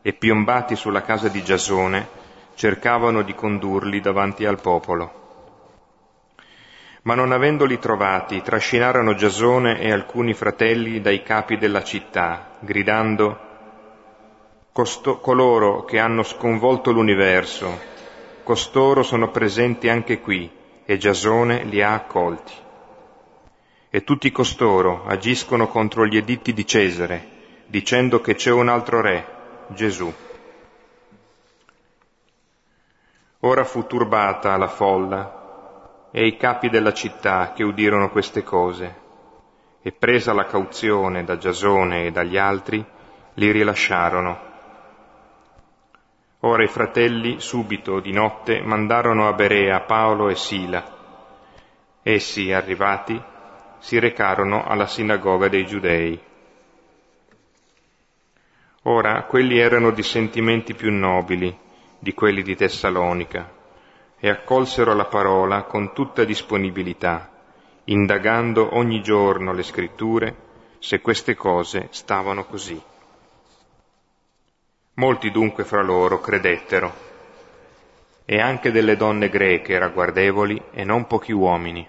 e 0.02 0.14
piombati 0.14 0.76
sulla 0.76 1.02
casa 1.02 1.28
di 1.28 1.44
Giasone, 1.44 2.08
cercavano 2.56 3.22
di 3.22 3.36
condurli 3.36 4.00
davanti 4.00 4.46
al 4.46 4.60
popolo 4.60 5.18
ma 7.08 7.16
non 7.16 7.32
avendoli 7.32 7.80
trovati, 7.80 8.42
trascinarono 8.42 9.16
Giasone 9.16 9.80
e 9.80 9.94
alcuni 9.94 10.34
fratelli 10.34 11.00
dai 11.00 11.24
capi 11.24 11.58
della 11.58 11.82
città, 11.82 12.58
gridando 12.60 13.46
Costo- 14.74 15.20
coloro 15.20 15.86
che 15.86 16.00
hanno 16.00 16.22
sconvolto 16.22 16.92
l'universo, 16.92 17.80
costoro 18.44 19.04
sono 19.04 19.32
presenti 19.32 19.88
anche 19.88 20.20
qui, 20.20 20.52
e 20.86 20.98
Giasone 20.98 21.64
li 21.64 21.82
ha 21.82 21.94
accolti. 21.94 22.54
E 23.90 24.04
tutti 24.04 24.32
costoro 24.32 25.06
agiscono 25.06 25.68
contro 25.68 26.06
gli 26.06 26.18
editti 26.18 26.52
di 26.52 26.66
Cesare, 26.66 27.64
dicendo 27.68 28.20
che 28.20 28.36
c'è 28.36 28.52
un 28.52 28.68
altro 28.68 29.00
re, 29.00 29.26
Gesù. 29.70 30.14
Ora 33.40 33.64
fu 33.64 33.88
turbata 33.88 34.58
la 34.58 34.68
folla 34.68 36.10
e 36.12 36.26
i 36.26 36.36
capi 36.36 36.70
della 36.70 36.92
città 36.92 37.54
che 37.54 37.64
udirono 37.64 38.10
queste 38.10 38.44
cose, 38.44 38.96
e 39.82 39.92
presa 39.94 40.34
la 40.34 40.46
cauzione 40.46 41.24
da 41.24 41.38
Giasone 41.38 42.08
e 42.08 42.12
dagli 42.12 42.38
altri, 42.38 42.84
li 43.36 43.52
rilasciarono. 43.52 44.46
Ora 46.42 46.64
i 46.64 46.68
fratelli 46.68 47.40
subito 47.40 48.02
di 48.02 48.12
notte 48.12 48.62
mandarono 48.62 49.30
a 49.30 49.34
Berea 49.34 49.80
Paolo 49.82 50.28
e 50.28 50.36
Sila. 50.36 50.96
Essi, 52.04 52.52
arrivati, 52.52 53.22
si 53.80 54.00
recarono 54.00 54.64
alla 54.66 54.88
sinagoga 54.88 55.48
dei 55.48 55.66
Giudei. 55.66 56.20
Ora 58.84 59.24
quelli 59.24 59.58
erano 59.58 59.92
di 59.92 60.04
sentimenti 60.04 60.74
più 60.74 60.92
nobili 60.92 61.66
di 62.00 62.14
quelli 62.14 62.42
di 62.42 62.56
Tessalonica 62.56 63.52
e 64.20 64.30
accolsero 64.30 64.94
la 64.94 65.06
parola 65.06 65.64
con 65.64 65.94
tutta 65.94 66.24
disponibilità, 66.24 67.30
indagando 67.86 68.76
ogni 68.76 69.02
giorno 69.02 69.54
le 69.54 69.64
scritture 69.64 70.36
se 70.80 71.02
queste 71.02 71.36
cose 71.36 71.88
stavano 71.92 72.46
così. 72.46 72.82
Molti 74.94 75.32
dunque 75.32 75.64
fra 75.64 75.82
loro 75.84 76.20
credettero, 76.20 77.06
e 78.26 78.42
anche 78.42 78.72
delle 78.72 78.98
donne 78.98 79.30
greche 79.30 79.78
ragguardevoli 79.78 80.62
e 80.72 80.84
non 80.84 81.08
pochi 81.08 81.32
uomini. 81.32 81.88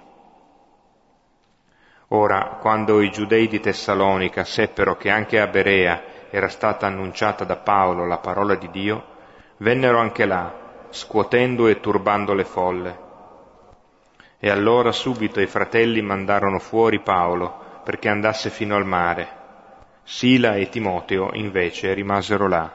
Ora, 2.11 2.57
quando 2.61 3.03
i 3.03 3.11
giudei 3.11 3.49
di 3.49 3.61
Tessalonica 3.61 4.43
seppero 4.43 4.97
che 4.97 5.11
anche 5.11 5.39
a 5.39 5.47
Berea 5.47 6.03
era 6.31 6.49
stata 6.49 6.87
annunciata 6.87 7.45
da 7.45 7.57
Paolo 7.57 8.07
la 8.07 8.17
parola 8.17 8.55
di 8.55 8.71
Dio, 8.71 9.05
vennero 9.59 9.99
anche 9.99 10.25
là 10.25 10.51
scuotendo 10.89 11.67
e 11.67 11.81
turbando 11.81 12.33
le 12.33 12.45
folle. 12.45 12.99
E 14.39 14.49
allora 14.49 14.91
subito 14.91 15.39
i 15.39 15.47
fratelli 15.47 16.01
mandarono 16.01 16.59
fuori 16.59 17.01
Paolo 17.01 17.81
perché 17.85 18.09
andasse 18.09 18.49
fino 18.49 18.75
al 18.75 18.87
mare. 18.87 19.37
Sila 20.05 20.55
e 20.55 20.71
Timoteo 20.71 21.31
invece 21.35 21.93
rimasero 21.93 22.49
là. 22.49 22.73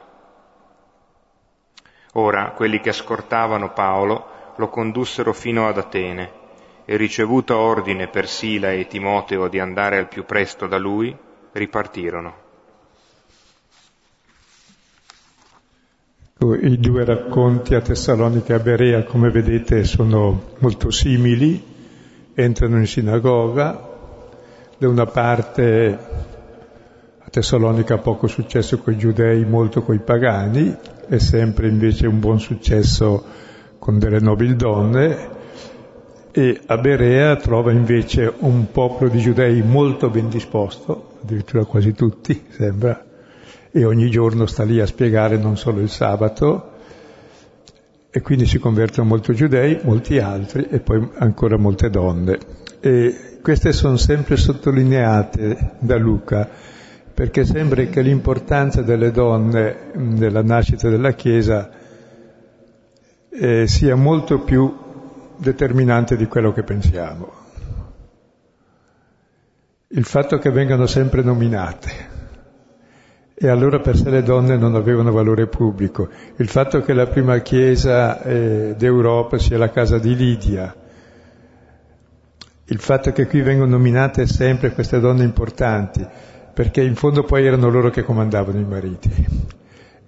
Ora 2.12 2.50
quelli 2.50 2.78
che 2.78 2.90
ascoltavano 2.90 3.72
Paolo 3.72 4.52
lo 4.54 4.68
condussero 4.68 5.32
fino 5.32 5.66
ad 5.66 5.78
Atene 5.78 6.42
e 6.84 6.96
ricevuto 6.96 7.56
ordine 7.56 8.08
per 8.08 8.28
Sila 8.28 8.72
e 8.72 8.86
Timoteo 8.86 9.48
di 9.48 9.58
andare 9.58 9.98
al 9.98 10.08
più 10.08 10.24
presto 10.24 10.66
da 10.66 10.78
lui, 10.78 11.16
ripartirono. 11.52 12.42
I 16.60 16.78
due 16.78 17.04
racconti 17.04 17.74
a 17.74 17.80
Tessalonica 17.80 18.52
e 18.52 18.56
a 18.56 18.60
Berea, 18.60 19.04
come 19.04 19.30
vedete, 19.30 19.84
sono 19.84 20.52
molto 20.58 20.90
simili, 20.90 21.62
entrano 22.34 22.78
in 22.78 22.86
sinagoga, 22.86 23.92
da 24.76 24.88
una 24.88 25.06
parte 25.06 25.98
a 27.18 27.30
Tessalonica 27.30 27.96
poco 27.96 28.26
successo 28.26 28.78
con 28.78 28.92
i 28.92 28.98
giudei, 28.98 29.46
molto 29.46 29.82
con 29.82 29.94
i 29.94 30.00
pagani, 30.00 30.76
e 31.08 31.18
sempre 31.18 31.68
invece 31.68 32.06
un 32.06 32.20
buon 32.20 32.40
successo 32.40 33.24
con 33.78 33.98
delle 33.98 34.20
nobili 34.20 34.54
donne, 34.54 35.33
e 36.36 36.60
a 36.66 36.78
Berea 36.78 37.36
trova 37.36 37.70
invece 37.70 38.32
un 38.38 38.72
popolo 38.72 39.08
di 39.08 39.20
giudei 39.20 39.62
molto 39.62 40.10
ben 40.10 40.28
disposto, 40.28 41.12
addirittura 41.22 41.64
quasi 41.64 41.92
tutti, 41.92 42.46
sembra, 42.48 43.04
e 43.70 43.84
ogni 43.84 44.10
giorno 44.10 44.44
sta 44.46 44.64
lì 44.64 44.80
a 44.80 44.86
spiegare 44.86 45.36
non 45.36 45.56
solo 45.56 45.80
il 45.80 45.88
sabato 45.88 46.72
e 48.10 48.20
quindi 48.20 48.46
si 48.46 48.58
convertono 48.58 49.06
molti 49.06 49.32
giudei, 49.32 49.78
molti 49.84 50.18
altri 50.18 50.66
e 50.68 50.80
poi 50.80 51.08
ancora 51.18 51.56
molte 51.56 51.88
donne. 51.88 52.38
E 52.80 53.38
queste 53.40 53.72
sono 53.72 53.96
sempre 53.96 54.36
sottolineate 54.36 55.76
da 55.78 55.96
Luca 55.96 56.48
perché 57.14 57.44
sembra 57.44 57.84
che 57.84 58.02
l'importanza 58.02 58.82
delle 58.82 59.12
donne 59.12 59.92
nella 59.94 60.42
nascita 60.42 60.88
della 60.88 61.12
Chiesa 61.12 61.70
eh, 63.30 63.68
sia 63.68 63.94
molto 63.94 64.40
più 64.40 64.82
determinante 65.36 66.16
di 66.16 66.26
quello 66.26 66.52
che 66.52 66.62
pensiamo. 66.62 67.42
Il 69.88 70.04
fatto 70.04 70.38
che 70.38 70.50
vengano 70.50 70.86
sempre 70.86 71.22
nominate 71.22 72.12
e 73.36 73.48
allora 73.48 73.80
per 73.80 73.96
sé 73.96 74.10
le 74.10 74.22
donne 74.22 74.56
non 74.56 74.74
avevano 74.74 75.10
valore 75.10 75.48
pubblico. 75.48 76.08
Il 76.36 76.48
fatto 76.48 76.80
che 76.82 76.92
la 76.92 77.06
prima 77.06 77.38
chiesa 77.38 78.22
eh, 78.22 78.74
d'Europa 78.76 79.38
sia 79.38 79.58
la 79.58 79.70
casa 79.70 79.98
di 79.98 80.14
Lidia, 80.14 80.74
il 82.66 82.80
fatto 82.80 83.12
che 83.12 83.26
qui 83.26 83.42
vengono 83.42 83.70
nominate 83.70 84.26
sempre 84.26 84.72
queste 84.72 85.00
donne 85.00 85.24
importanti, 85.24 86.06
perché 86.54 86.82
in 86.82 86.94
fondo 86.94 87.24
poi 87.24 87.44
erano 87.44 87.68
loro 87.68 87.90
che 87.90 88.04
comandavano 88.04 88.58
i 88.58 88.64
mariti. 88.64 89.26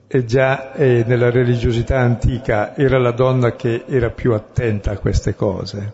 E 0.08 0.24
già 0.24 0.72
eh, 0.72 1.02
nella 1.06 1.30
religiosità 1.30 1.98
antica 1.98 2.76
era 2.76 2.98
la 2.98 3.10
donna 3.10 3.56
che 3.56 3.84
era 3.86 4.10
più 4.10 4.32
attenta 4.32 4.92
a 4.92 4.98
queste 4.98 5.34
cose. 5.34 5.92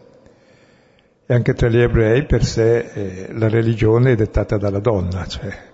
E 1.24 1.34
anche 1.34 1.54
tra 1.54 1.68
gli 1.68 1.78
ebrei 1.78 2.26
per 2.26 2.44
sé 2.44 2.78
eh, 2.78 3.32
la 3.32 3.48
religione 3.48 4.12
è 4.12 4.14
dettata 4.16 4.58
dalla 4.58 4.80
donna, 4.80 5.26
cioè 5.26 5.70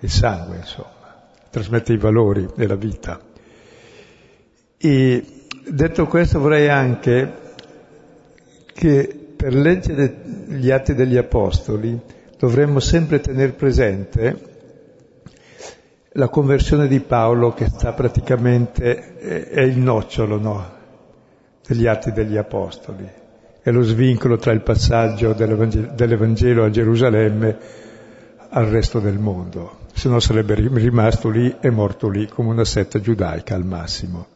il 0.00 0.10
sangue, 0.10 0.56
insomma, 0.56 1.28
trasmette 1.50 1.92
i 1.92 1.98
valori 1.98 2.48
della 2.54 2.76
vita. 2.76 3.20
E 4.78 5.24
detto 5.68 6.06
questo 6.06 6.38
vorrei 6.40 6.68
anche 6.68 7.32
che 8.72 9.32
per 9.36 9.54
leggere 9.54 10.22
gli 10.46 10.70
atti 10.70 10.94
degli 10.94 11.18
Apostoli 11.18 12.00
dovremmo 12.38 12.80
sempre 12.80 13.20
tenere 13.20 13.52
presente 13.52 14.49
la 16.14 16.28
conversione 16.28 16.88
di 16.88 17.00
Paolo 17.00 17.52
che 17.52 17.66
sta 17.66 17.92
praticamente, 17.92 19.48
è 19.48 19.60
il 19.60 19.78
nocciolo 19.78 20.38
no? 20.38 20.78
degli 21.66 21.86
atti 21.86 22.12
degli 22.12 22.36
Apostoli, 22.36 23.08
è 23.62 23.70
lo 23.70 23.82
svincolo 23.82 24.36
tra 24.36 24.52
il 24.52 24.62
passaggio 24.62 25.32
dell'Evangelo 25.32 26.64
a 26.64 26.70
Gerusalemme 26.70 27.58
al 28.48 28.66
resto 28.66 28.98
del 28.98 29.18
mondo 29.18 29.80
se 30.00 30.08
no 30.08 30.18
sarebbe 30.18 30.54
rimasto 30.54 31.28
lì 31.28 31.56
e 31.60 31.68
morto 31.68 32.08
lì 32.08 32.26
come 32.26 32.48
una 32.48 32.64
setta 32.64 33.00
giudaica 33.00 33.54
al 33.54 33.66
massimo. 33.66 34.28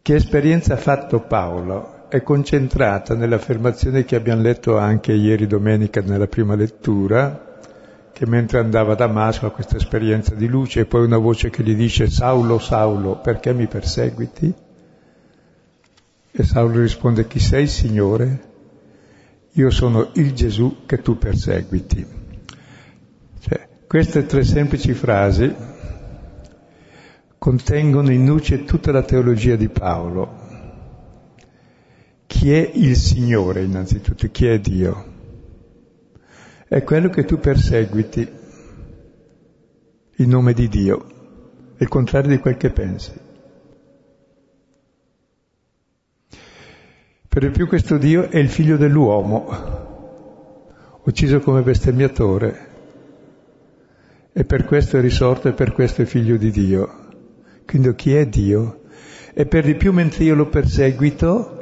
Che 0.00 0.14
esperienza 0.14 0.72
ha 0.72 0.78
fatto 0.78 1.20
Paolo? 1.20 2.08
È 2.08 2.22
concentrata 2.22 3.14
nell'affermazione 3.14 4.04
che 4.06 4.16
abbiamo 4.16 4.40
letto 4.40 4.78
anche 4.78 5.12
ieri 5.12 5.46
domenica 5.46 6.00
nella 6.00 6.26
prima 6.26 6.54
lettura, 6.54 7.49
che 8.20 8.26
mentre 8.26 8.58
andava 8.58 8.92
a 8.92 8.96
Damasco 8.96 9.46
ha 9.46 9.50
questa 9.50 9.78
esperienza 9.78 10.34
di 10.34 10.46
luce 10.46 10.80
e 10.80 10.84
poi 10.84 11.06
una 11.06 11.16
voce 11.16 11.48
che 11.48 11.62
gli 11.62 11.74
dice 11.74 12.10
Saulo, 12.10 12.58
Saulo, 12.58 13.16
perché 13.16 13.54
mi 13.54 13.66
perseguiti? 13.66 14.52
E 16.30 16.42
Saulo 16.42 16.80
risponde, 16.80 17.26
chi 17.26 17.38
sei, 17.38 17.66
Signore? 17.66 18.48
Io 19.52 19.70
sono 19.70 20.10
il 20.16 20.34
Gesù 20.34 20.84
che 20.84 21.00
tu 21.00 21.16
perseguiti. 21.16 22.06
Queste 23.86 24.26
tre 24.26 24.44
semplici 24.44 24.92
frasi 24.92 25.54
contengono 27.38 28.12
in 28.12 28.26
luce 28.26 28.64
tutta 28.64 28.92
la 28.92 29.02
teologia 29.02 29.56
di 29.56 29.70
Paolo. 29.70 30.28
Chi 32.26 32.52
è 32.52 32.70
il 32.74 32.96
Signore 32.96 33.62
innanzitutto? 33.62 34.28
Chi 34.30 34.46
è 34.46 34.60
Dio? 34.60 35.09
È 36.70 36.84
quello 36.84 37.08
che 37.08 37.24
tu 37.24 37.40
perseguiti 37.40 38.30
in 40.18 40.28
nome 40.28 40.52
di 40.52 40.68
Dio, 40.68 41.04
il 41.76 41.88
contrario 41.88 42.30
di 42.30 42.38
quel 42.38 42.56
che 42.56 42.70
pensi. 42.70 43.10
Per 47.26 47.42
di 47.42 47.50
più 47.50 47.66
questo 47.66 47.98
Dio 47.98 48.30
è 48.30 48.38
il 48.38 48.48
figlio 48.48 48.76
dell'uomo, 48.76 49.48
ucciso 51.02 51.40
come 51.40 51.62
bestemmiatore, 51.62 52.68
e 54.32 54.44
per 54.44 54.64
questo 54.64 54.96
è 54.96 55.00
risorto 55.00 55.48
e 55.48 55.54
per 55.54 55.72
questo 55.72 56.02
è 56.02 56.04
figlio 56.04 56.36
di 56.36 56.52
Dio. 56.52 57.08
Quindi 57.66 57.92
chi 57.96 58.14
è 58.14 58.28
Dio? 58.28 58.82
E 59.34 59.44
per 59.44 59.64
di 59.64 59.74
più 59.74 59.92
mentre 59.92 60.22
io 60.22 60.36
lo 60.36 60.46
perseguito, 60.46 61.59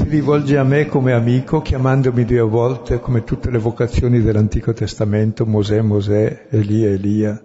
si 0.00 0.08
rivolge 0.08 0.56
a 0.56 0.64
me 0.64 0.86
come 0.86 1.12
amico, 1.12 1.60
chiamandomi 1.60 2.24
due 2.24 2.40
volte, 2.40 3.00
come 3.00 3.22
tutte 3.22 3.50
le 3.50 3.58
vocazioni 3.58 4.22
dell'Antico 4.22 4.72
Testamento, 4.72 5.44
Mosè, 5.44 5.82
Mosè, 5.82 6.46
Elia, 6.48 6.88
Elia. 6.88 7.42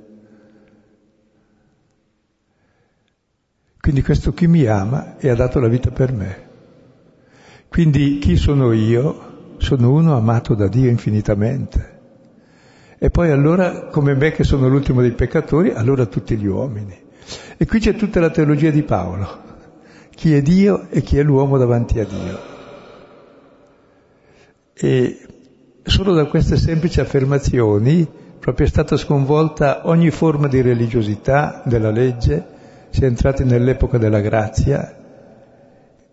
Quindi 3.77 4.01
questo 4.01 4.31
chi 4.31 4.47
mi 4.47 4.65
ama 4.67 5.17
e 5.17 5.27
ha 5.27 5.35
dato 5.35 5.59
la 5.59 5.67
vita 5.67 5.91
per 5.91 6.13
me. 6.13 6.47
Quindi 7.67 8.19
chi 8.19 8.37
sono 8.37 8.71
io? 8.71 9.55
Sono 9.57 9.91
uno 9.91 10.15
amato 10.15 10.55
da 10.55 10.69
Dio 10.69 10.89
infinitamente. 10.89 11.99
E 12.97 13.09
poi 13.09 13.31
allora, 13.31 13.87
come 13.87 14.15
me 14.15 14.31
che 14.31 14.45
sono 14.45 14.69
l'ultimo 14.69 15.01
dei 15.01 15.11
peccatori, 15.11 15.71
allora 15.71 16.05
tutti 16.05 16.37
gli 16.37 16.47
uomini. 16.47 16.95
E 17.57 17.65
qui 17.65 17.79
c'è 17.79 17.95
tutta 17.95 18.21
la 18.21 18.29
teologia 18.29 18.69
di 18.69 18.83
Paolo. 18.83 19.44
Chi 20.15 20.33
è 20.33 20.41
Dio 20.41 20.87
e 20.89 21.01
chi 21.01 21.17
è 21.17 21.23
l'uomo 21.23 21.57
davanti 21.57 21.99
a 21.99 22.05
Dio. 22.05 22.39
E 24.73 25.19
solo 25.83 26.13
da 26.13 26.25
queste 26.25 26.57
semplici 26.57 26.99
affermazioni 26.99 28.07
proprio 28.39 28.65
è 28.65 28.69
stata 28.69 28.97
sconvolta 28.97 29.87
ogni 29.87 30.11
forma 30.11 30.47
di 30.47 30.61
religiosità 30.61 31.61
della 31.65 31.91
legge, 31.91 32.45
si 32.89 33.01
è 33.01 33.05
entrati 33.05 33.43
nell'epoca 33.43 33.97
della 33.97 34.19
grazia 34.19 34.97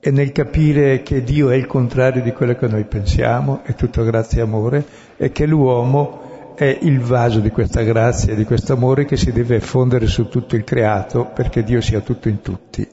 e 0.00 0.10
nel 0.10 0.32
capire 0.32 1.02
che 1.02 1.22
Dio 1.22 1.50
è 1.50 1.54
il 1.54 1.66
contrario 1.66 2.22
di 2.22 2.32
quello 2.32 2.54
che 2.54 2.66
noi 2.66 2.84
pensiamo, 2.84 3.60
è 3.62 3.74
tutto 3.74 4.02
grazia 4.02 4.40
e 4.40 4.42
amore, 4.44 4.84
e 5.16 5.30
che 5.30 5.46
l'uomo 5.46 6.54
è 6.56 6.78
il 6.82 7.00
vaso 7.00 7.38
di 7.38 7.50
questa 7.50 7.82
grazia 7.82 8.32
e 8.32 8.36
di 8.36 8.44
questo 8.44 8.72
amore 8.72 9.04
che 9.04 9.16
si 9.16 9.30
deve 9.30 9.60
fondere 9.60 10.06
su 10.06 10.28
tutto 10.28 10.56
il 10.56 10.64
creato 10.64 11.30
perché 11.32 11.62
Dio 11.62 11.80
sia 11.80 12.00
tutto 12.00 12.28
in 12.28 12.40
tutti. 12.40 12.88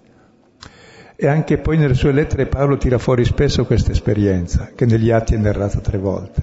E 1.22 1.28
anche 1.28 1.58
poi 1.58 1.78
nelle 1.78 1.96
sue 1.96 2.14
lettere 2.14 2.46
Paolo 2.46 2.78
tira 2.78 2.98
fuori 2.98 3.26
spesso 3.26 3.66
questa 3.66 3.92
esperienza, 3.92 4.72
che 4.74 4.86
negli 4.86 5.12
atti 5.12 5.34
è 5.34 5.38
narrata 5.38 5.80
tre 5.80 5.98
volte, 5.98 6.42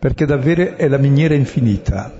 perché 0.00 0.26
davvero 0.26 0.74
è 0.74 0.88
la 0.88 0.98
miniera 0.98 1.34
infinita, 1.34 2.12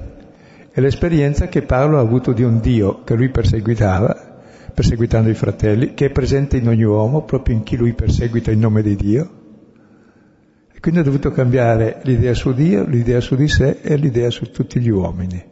è 0.71 0.81
l'esperienza 0.81 1.49
che 1.49 1.63
Paolo 1.63 1.99
ha 1.99 2.01
avuto 2.01 2.33
di 2.33 2.45
un 2.45 2.61
Dio 2.61 3.03
che 3.03 3.17
lui 3.17 3.31
perseguitava, 3.31 4.39
perseguitando 4.73 5.31
i 5.31 5.35
fratelli, 5.35 5.95
che 5.95 6.07
è 6.07 6.11
presente 6.11 6.59
in 6.59 6.69
ogni 6.69 6.85
uomo, 6.85 7.25
proprio 7.25 7.57
in 7.57 7.65
chi 7.65 7.77
lui 7.77 7.93
perseguita 7.93 8.53
in 8.53 8.61
nome 8.61 8.83
di 8.83 8.95
Dio, 8.95 9.31
quindi 10.79 11.01
ha 11.01 11.03
dovuto 11.03 11.33
cambiare 11.33 12.03
l'idea 12.05 12.35
su 12.35 12.55
Dio, 12.55 12.85
l'idea 12.87 13.21
su 13.21 13.35
di 13.35 13.49
sé 13.49 13.81
e 13.83 13.97
l'idea 13.97 14.31
su 14.31 14.53
tutti 14.53 14.79
gli 14.79 14.91
uomini. 14.91 15.45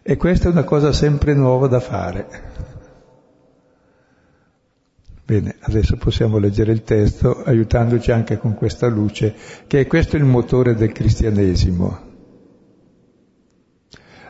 E 0.00 0.16
questa 0.16 0.48
è 0.48 0.52
una 0.52 0.62
cosa 0.62 0.92
sempre 0.92 1.34
nuova 1.34 1.66
da 1.66 1.80
fare. 1.80 2.78
Bene, 5.30 5.54
adesso 5.60 5.96
possiamo 5.96 6.38
leggere 6.38 6.72
il 6.72 6.82
testo 6.82 7.44
aiutandoci 7.44 8.10
anche 8.10 8.36
con 8.36 8.54
questa 8.54 8.88
luce, 8.88 9.32
che 9.68 9.78
è 9.78 9.86
questo 9.86 10.16
il 10.16 10.24
motore 10.24 10.74
del 10.74 10.90
cristianesimo. 10.90 11.98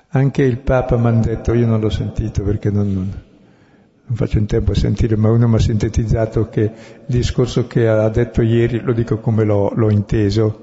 Anche 0.08 0.42
il 0.42 0.58
Papa 0.58 0.98
mi 0.98 1.06
ha 1.06 1.12
detto, 1.12 1.54
io 1.54 1.66
non 1.66 1.80
l'ho 1.80 1.88
sentito 1.88 2.42
perché 2.42 2.70
non, 2.70 2.92
non 2.92 4.14
faccio 4.14 4.36
in 4.36 4.44
tempo 4.44 4.72
a 4.72 4.74
sentire, 4.74 5.16
ma 5.16 5.30
uno 5.30 5.48
mi 5.48 5.54
ha 5.54 5.58
sintetizzato 5.58 6.50
che 6.50 6.60
il 6.60 6.72
discorso 7.06 7.66
che 7.66 7.88
ha 7.88 8.10
detto 8.10 8.42
ieri, 8.42 8.80
lo 8.80 8.92
dico 8.92 9.20
come 9.20 9.44
l'ho, 9.44 9.72
l'ho 9.74 9.90
inteso, 9.90 10.60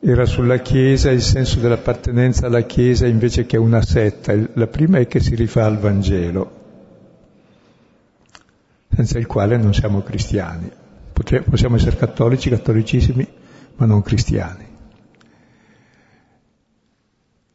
era 0.00 0.24
sulla 0.24 0.60
Chiesa, 0.60 1.10
il 1.10 1.20
senso 1.20 1.60
dell'appartenenza 1.60 2.46
alla 2.46 2.62
Chiesa 2.62 3.06
invece 3.06 3.44
che 3.44 3.56
a 3.56 3.60
una 3.60 3.82
setta. 3.82 4.34
La 4.54 4.66
prima 4.66 4.96
è 4.96 5.06
che 5.06 5.20
si 5.20 5.34
rifà 5.34 5.66
al 5.66 5.76
Vangelo, 5.76 6.64
senza 8.96 9.18
il 9.18 9.26
quale 9.26 9.58
non 9.58 9.74
siamo 9.74 10.00
cristiani. 10.00 10.70
Possiamo 11.12 11.76
essere 11.76 11.96
cattolici, 11.96 12.48
cattolicissimi, 12.48 13.28
ma 13.76 13.84
non 13.84 14.00
cristiani. 14.00 14.64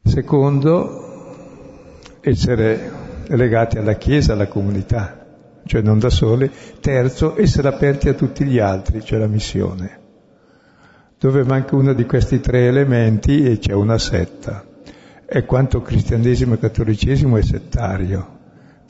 Secondo, 0.03 2.19
essere 2.21 2.91
legati 3.29 3.79
alla 3.79 3.95
Chiesa, 3.95 4.33
alla 4.33 4.47
comunità, 4.47 5.25
cioè 5.65 5.81
non 5.81 5.97
da 5.97 6.11
soli. 6.11 6.49
Terzo, 6.79 7.35
essere 7.39 7.69
aperti 7.69 8.07
a 8.07 8.13
tutti 8.13 8.45
gli 8.45 8.59
altri, 8.59 9.03
cioè 9.03 9.17
la 9.17 9.27
missione. 9.27 9.99
Dove 11.17 11.43
manca 11.43 11.75
uno 11.75 11.93
di 11.93 12.05
questi 12.05 12.39
tre 12.39 12.67
elementi 12.67 13.45
e 13.45 13.57
c'è 13.57 13.73
una 13.73 13.97
setta. 13.97 14.63
è 15.25 15.43
quanto 15.45 15.81
cristianesimo 15.81 16.53
e 16.53 16.59
cattolicesimo 16.59 17.37
è 17.37 17.41
settario. 17.41 18.40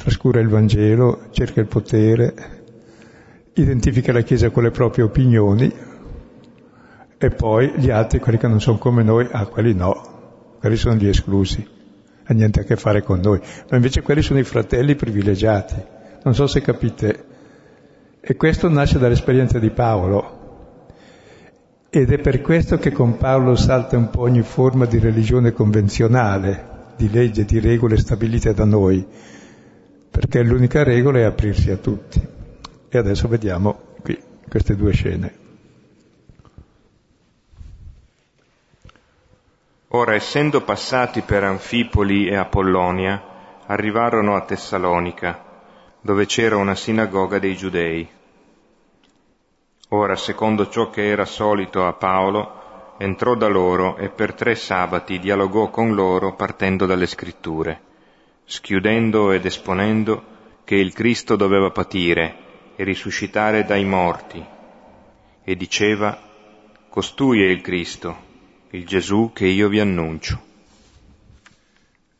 Trascura 0.01 0.39
il 0.39 0.47
Vangelo, 0.47 1.27
cerca 1.29 1.59
il 1.59 1.67
potere, 1.67 2.33
identifica 3.53 4.11
la 4.11 4.21
Chiesa 4.21 4.49
con 4.49 4.63
le 4.63 4.71
proprie 4.71 5.03
opinioni 5.03 5.71
e 7.19 7.29
poi 7.29 7.71
gli 7.77 7.91
altri, 7.91 8.17
quelli 8.17 8.39
che 8.39 8.47
non 8.47 8.59
sono 8.59 8.79
come 8.79 9.03
noi, 9.03 9.27
ah, 9.29 9.45
quelli 9.45 9.75
no, 9.75 10.55
quelli 10.59 10.75
sono 10.75 10.95
gli 10.95 11.05
esclusi, 11.05 11.63
ha 12.23 12.33
niente 12.33 12.61
a 12.61 12.63
che 12.63 12.77
fare 12.77 13.03
con 13.03 13.19
noi. 13.19 13.39
Ma 13.69 13.75
invece 13.75 14.01
quelli 14.01 14.23
sono 14.23 14.39
i 14.39 14.43
fratelli 14.43 14.95
privilegiati. 14.95 15.75
Non 16.23 16.33
so 16.33 16.47
se 16.47 16.61
capite. 16.61 17.25
E 18.21 18.35
questo 18.35 18.69
nasce 18.69 18.97
dall'esperienza 18.97 19.59
di 19.59 19.69
Paolo. 19.69 20.39
Ed 21.91 22.11
è 22.11 22.17
per 22.17 22.41
questo 22.41 22.79
che 22.79 22.91
con 22.91 23.17
Paolo 23.17 23.55
salta 23.55 23.97
un 23.97 24.09
po' 24.09 24.21
ogni 24.21 24.41
forma 24.41 24.85
di 24.85 24.97
religione 24.97 25.51
convenzionale, 25.51 26.93
di 26.97 27.07
legge, 27.11 27.45
di 27.45 27.59
regole 27.59 27.97
stabilite 27.97 28.51
da 28.55 28.65
noi, 28.65 29.05
perché 30.11 30.43
l'unica 30.43 30.83
regola 30.83 31.19
è 31.19 31.23
aprirsi 31.23 31.71
a 31.71 31.77
tutti. 31.77 32.21
E 32.89 32.97
adesso 32.97 33.29
vediamo 33.29 33.95
qui 34.01 34.21
queste 34.47 34.75
due 34.75 34.91
scene. 34.91 35.39
Ora, 39.93 40.13
essendo 40.13 40.61
passati 40.61 41.21
per 41.21 41.43
Anfipoli 41.43 42.27
e 42.27 42.35
Apollonia, 42.35 43.21
arrivarono 43.65 44.35
a 44.35 44.41
Tessalonica, 44.41 45.43
dove 46.01 46.25
c'era 46.25 46.57
una 46.57 46.75
sinagoga 46.75 47.39
dei 47.39 47.55
Giudei. 47.55 48.09
Ora, 49.89 50.15
secondo 50.15 50.69
ciò 50.69 50.89
che 50.89 51.07
era 51.07 51.25
solito 51.25 51.85
a 51.85 51.93
Paolo, 51.93 52.95
entrò 52.97 53.35
da 53.35 53.47
loro 53.47 53.97
e 53.97 54.09
per 54.09 54.33
tre 54.33 54.55
sabati 54.55 55.19
dialogò 55.19 55.69
con 55.69 55.93
loro 55.93 56.35
partendo 56.35 56.85
dalle 56.85 57.07
scritture, 57.07 57.81
schiudendo 58.45 59.31
ed 59.31 59.45
esponendo 59.45 60.23
che 60.63 60.75
il 60.75 60.93
Cristo 60.93 61.35
doveva 61.35 61.71
patire 61.71 62.35
e 62.75 62.83
risuscitare 62.83 63.65
dai 63.65 63.83
morti, 63.83 64.43
e 65.43 65.55
diceva, 65.55 66.29
Costui 66.89 67.41
è 67.43 67.47
il 67.47 67.61
Cristo, 67.61 68.15
il 68.71 68.85
Gesù 68.85 69.31
che 69.33 69.45
io 69.45 69.69
vi 69.69 69.79
annuncio. 69.79 70.41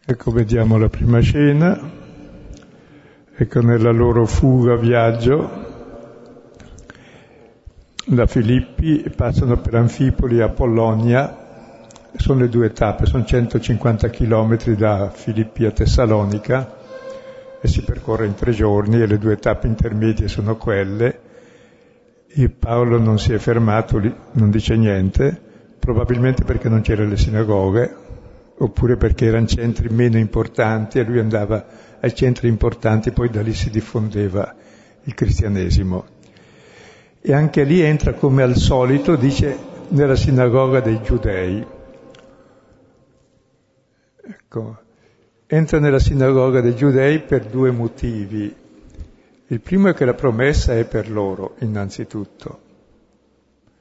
Ecco, 0.05 0.31
vediamo 0.31 0.77
la 0.77 0.89
prima 0.89 1.19
scena, 1.19 1.79
ecco 3.35 3.61
nella 3.61 3.91
loro 3.91 4.25
fuga 4.25 4.75
viaggio 4.75 5.69
da 8.05 8.25
Filippi, 8.25 9.09
passano 9.15 9.57
per 9.57 9.75
Anfipoli 9.75 10.41
a 10.41 10.49
Polonia, 10.49 11.40
sono 12.17 12.41
le 12.41 12.49
due 12.49 12.71
tappe, 12.71 13.05
sono 13.05 13.23
150 13.23 14.09
chilometri 14.09 14.75
da 14.75 15.09
Filippi 15.09 15.65
a 15.65 15.71
Tessalonica 15.71 16.77
e 17.61 17.67
si 17.67 17.83
percorre 17.83 18.25
in 18.25 18.35
tre 18.35 18.51
giorni 18.51 19.01
e 19.01 19.05
le 19.05 19.17
due 19.17 19.37
tappe 19.37 19.67
intermedie 19.67 20.27
sono 20.27 20.57
quelle 20.57 21.19
e 22.27 22.49
Paolo 22.49 22.97
non 22.97 23.19
si 23.19 23.33
è 23.33 23.37
fermato 23.37 23.99
non 24.31 24.49
dice 24.49 24.75
niente, 24.77 25.39
probabilmente 25.79 26.43
perché 26.43 26.69
non 26.69 26.81
c'erano 26.81 27.09
le 27.09 27.17
sinagoghe 27.17 27.95
oppure 28.57 28.95
perché 28.95 29.25
erano 29.25 29.47
centri 29.47 29.89
meno 29.89 30.17
importanti 30.17 30.99
e 30.99 31.03
lui 31.03 31.19
andava 31.19 31.65
ai 31.99 32.13
centri 32.13 32.47
importanti, 32.47 33.11
poi 33.11 33.29
da 33.29 33.41
lì 33.41 33.53
si 33.53 33.69
diffondeva 33.69 34.55
il 35.03 35.13
cristianesimo. 35.13 36.05
E 37.21 37.33
anche 37.33 37.63
lì 37.63 37.81
entra 37.81 38.13
come 38.13 38.43
al 38.43 38.55
solito, 38.55 39.15
dice, 39.15 39.57
nella 39.89 40.15
sinagoga 40.15 40.79
dei 40.79 41.01
giudei. 41.01 41.65
Ecco, 44.31 44.77
entra 45.45 45.79
nella 45.79 45.99
sinagoga 45.99 46.61
dei 46.61 46.73
giudei 46.73 47.19
per 47.19 47.47
due 47.47 47.69
motivi. 47.71 48.55
Il 49.47 49.59
primo 49.59 49.89
è 49.89 49.93
che 49.93 50.05
la 50.05 50.13
promessa 50.13 50.73
è 50.77 50.85
per 50.85 51.11
loro, 51.11 51.55
innanzitutto, 51.59 52.59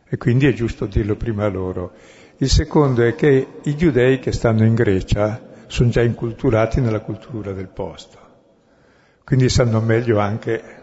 e 0.08 0.16
quindi 0.16 0.48
è 0.48 0.52
giusto 0.52 0.86
dirlo 0.86 1.14
prima 1.14 1.44
a 1.44 1.48
loro. 1.48 1.92
Il 2.38 2.48
secondo 2.48 3.04
è 3.04 3.14
che 3.14 3.46
i 3.62 3.76
giudei 3.76 4.18
che 4.18 4.32
stanno 4.32 4.64
in 4.64 4.74
Grecia 4.74 5.40
sono 5.68 5.90
già 5.90 6.02
inculturati 6.02 6.80
nella 6.80 7.00
cultura 7.00 7.52
del 7.52 7.68
posto, 7.68 8.18
quindi 9.22 9.48
sanno 9.48 9.80
meglio 9.80 10.18
anche 10.18 10.78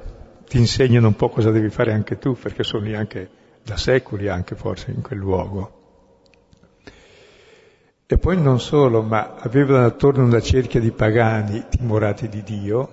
ti 0.48 0.60
insegnano 0.60 1.08
un 1.08 1.16
po' 1.18 1.28
cosa 1.28 1.52
devi 1.52 1.70
fare 1.70 1.92
anche 1.92 2.18
tu, 2.18 2.38
perché 2.38 2.64
sono 2.64 2.86
lì 2.86 2.96
anche 2.96 3.30
da 3.62 3.76
secoli, 3.76 4.30
anche 4.30 4.56
forse 4.56 4.92
in 4.92 5.02
quel 5.02 5.20
luogo. 5.20 5.77
E 8.10 8.18
poi 8.18 8.42
non 8.42 8.62
solo, 8.62 9.02
ma 9.02 9.36
avevano 9.36 9.86
attorno 9.86 10.24
una 10.24 10.40
cerchia 10.40 10.80
di 10.80 10.92
pagani 10.92 11.66
timorati 11.70 12.30
di 12.30 12.42
Dio, 12.42 12.90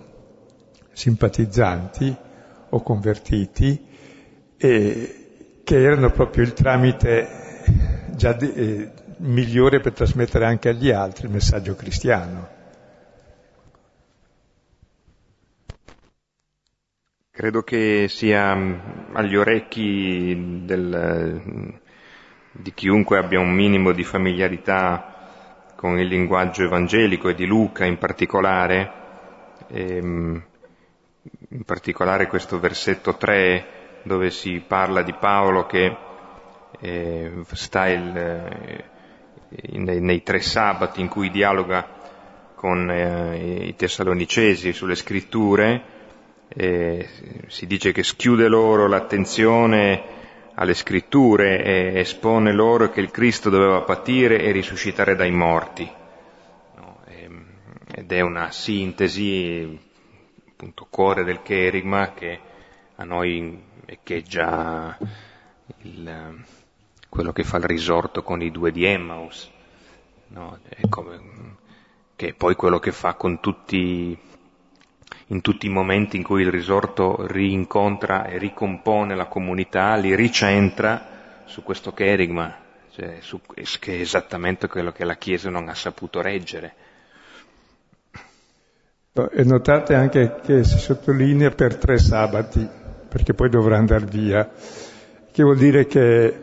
simpatizzanti 0.92 2.16
o 2.70 2.83
convertiti, 2.83 3.87
e 4.57 5.61
che 5.62 5.83
erano 5.83 6.11
proprio 6.11 6.42
il 6.42 6.53
tramite 6.53 7.29
già 8.16 8.33
di, 8.33 8.53
eh, 8.55 8.92
migliore 9.18 9.79
per 9.79 9.92
trasmettere 9.92 10.46
anche 10.46 10.70
agli 10.70 10.90
altri 10.90 11.27
il 11.27 11.33
messaggio 11.33 11.77
cristiano. 11.77 12.48
Credo 17.31 17.62
che 17.62 18.07
sia 18.09 18.53
mm, 18.53 18.74
agli 19.12 19.37
orecchi 19.37 20.62
del, 20.64 21.81
di 22.56 22.72
chiunque 22.72 23.18
abbia 23.18 23.40
un 23.40 23.50
minimo 23.50 23.90
di 23.92 24.04
familiarità 24.04 25.72
con 25.74 25.98
il 25.98 26.06
linguaggio 26.06 26.62
evangelico 26.62 27.28
e 27.28 27.34
di 27.34 27.46
Luca 27.46 27.84
in 27.84 27.98
particolare, 27.98 28.92
ehm, 29.68 30.44
in 31.50 31.62
particolare 31.64 32.28
questo 32.28 32.60
versetto 32.60 33.16
3 33.16 33.66
dove 34.04 34.30
si 34.30 34.62
parla 34.66 35.02
di 35.02 35.12
Paolo 35.14 35.66
che 35.66 35.96
eh, 36.80 37.32
sta 37.52 37.88
il, 37.88 38.16
eh, 38.16 38.84
nei, 39.72 40.00
nei, 40.00 40.22
tre 40.22 40.40
sabati 40.40 41.00
in 41.00 41.08
cui 41.08 41.30
dialoga 41.30 41.86
con 42.54 42.88
eh, 42.90 43.66
i 43.66 43.74
tessalonicesi 43.74 44.72
sulle 44.72 44.94
scritture, 44.94 45.82
eh, 46.48 47.08
si 47.48 47.66
dice 47.66 47.92
che 47.92 48.02
schiude 48.02 48.48
loro 48.48 48.86
l'attenzione 48.86 50.22
alle 50.54 50.74
scritture 50.74 51.62
e 51.62 51.98
espone 51.98 52.52
loro 52.52 52.90
che 52.90 53.00
il 53.00 53.10
Cristo 53.10 53.50
doveva 53.50 53.82
patire 53.82 54.40
e 54.40 54.52
risuscitare 54.52 55.16
dai 55.16 55.30
morti. 55.30 55.90
No? 56.76 57.00
E, 57.06 57.22
ehm, 57.22 57.44
ed 57.92 58.12
è 58.12 58.20
una 58.20 58.50
sintesi, 58.50 59.78
appunto, 60.48 60.86
cuore 60.88 61.24
del 61.24 61.42
cherigma 61.42 62.12
che 62.12 62.40
a 62.96 63.04
noi 63.04 63.62
echeggia 63.86 64.96
il, 65.82 66.44
quello 67.08 67.32
che 67.32 67.44
fa 67.44 67.56
il 67.56 67.64
risorto 67.64 68.22
con 68.22 68.42
i 68.42 68.50
due 68.50 68.70
di 68.70 68.84
Emmaus, 68.84 69.50
no? 70.28 70.58
come, 70.88 71.20
che 72.14 72.28
è 72.28 72.32
poi 72.32 72.54
quello 72.54 72.78
che 72.78 72.92
fa 72.92 73.14
con 73.14 73.40
tutti 73.40 74.16
in 75.28 75.40
tutti 75.40 75.66
i 75.66 75.70
momenti 75.70 76.16
in 76.16 76.22
cui 76.22 76.42
il 76.42 76.50
risorto 76.50 77.26
rincontra 77.26 78.26
e 78.26 78.38
ricompone 78.38 79.14
la 79.14 79.26
comunità, 79.26 79.94
li 79.96 80.14
ricentra 80.14 81.42
su 81.44 81.62
questo 81.62 81.92
cherigma, 81.92 82.54
cioè 82.90 83.18
su, 83.20 83.40
che 83.78 83.96
è 83.96 84.00
esattamente 84.00 84.68
quello 84.68 84.92
che 84.92 85.04
la 85.04 85.16
Chiesa 85.16 85.48
non 85.50 85.68
ha 85.68 85.74
saputo 85.74 86.20
reggere. 86.20 86.74
E 89.12 89.44
notate 89.44 89.94
anche 89.94 90.40
che 90.42 90.64
si 90.64 90.78
sottolinea 90.78 91.50
per 91.50 91.76
tre 91.76 91.98
sabati, 91.98 92.68
perché 93.08 93.32
poi 93.32 93.48
dovrà 93.48 93.76
andare 93.76 94.06
via, 94.06 94.50
che 95.30 95.42
vuol 95.42 95.56
dire 95.56 95.87
che 95.87 96.40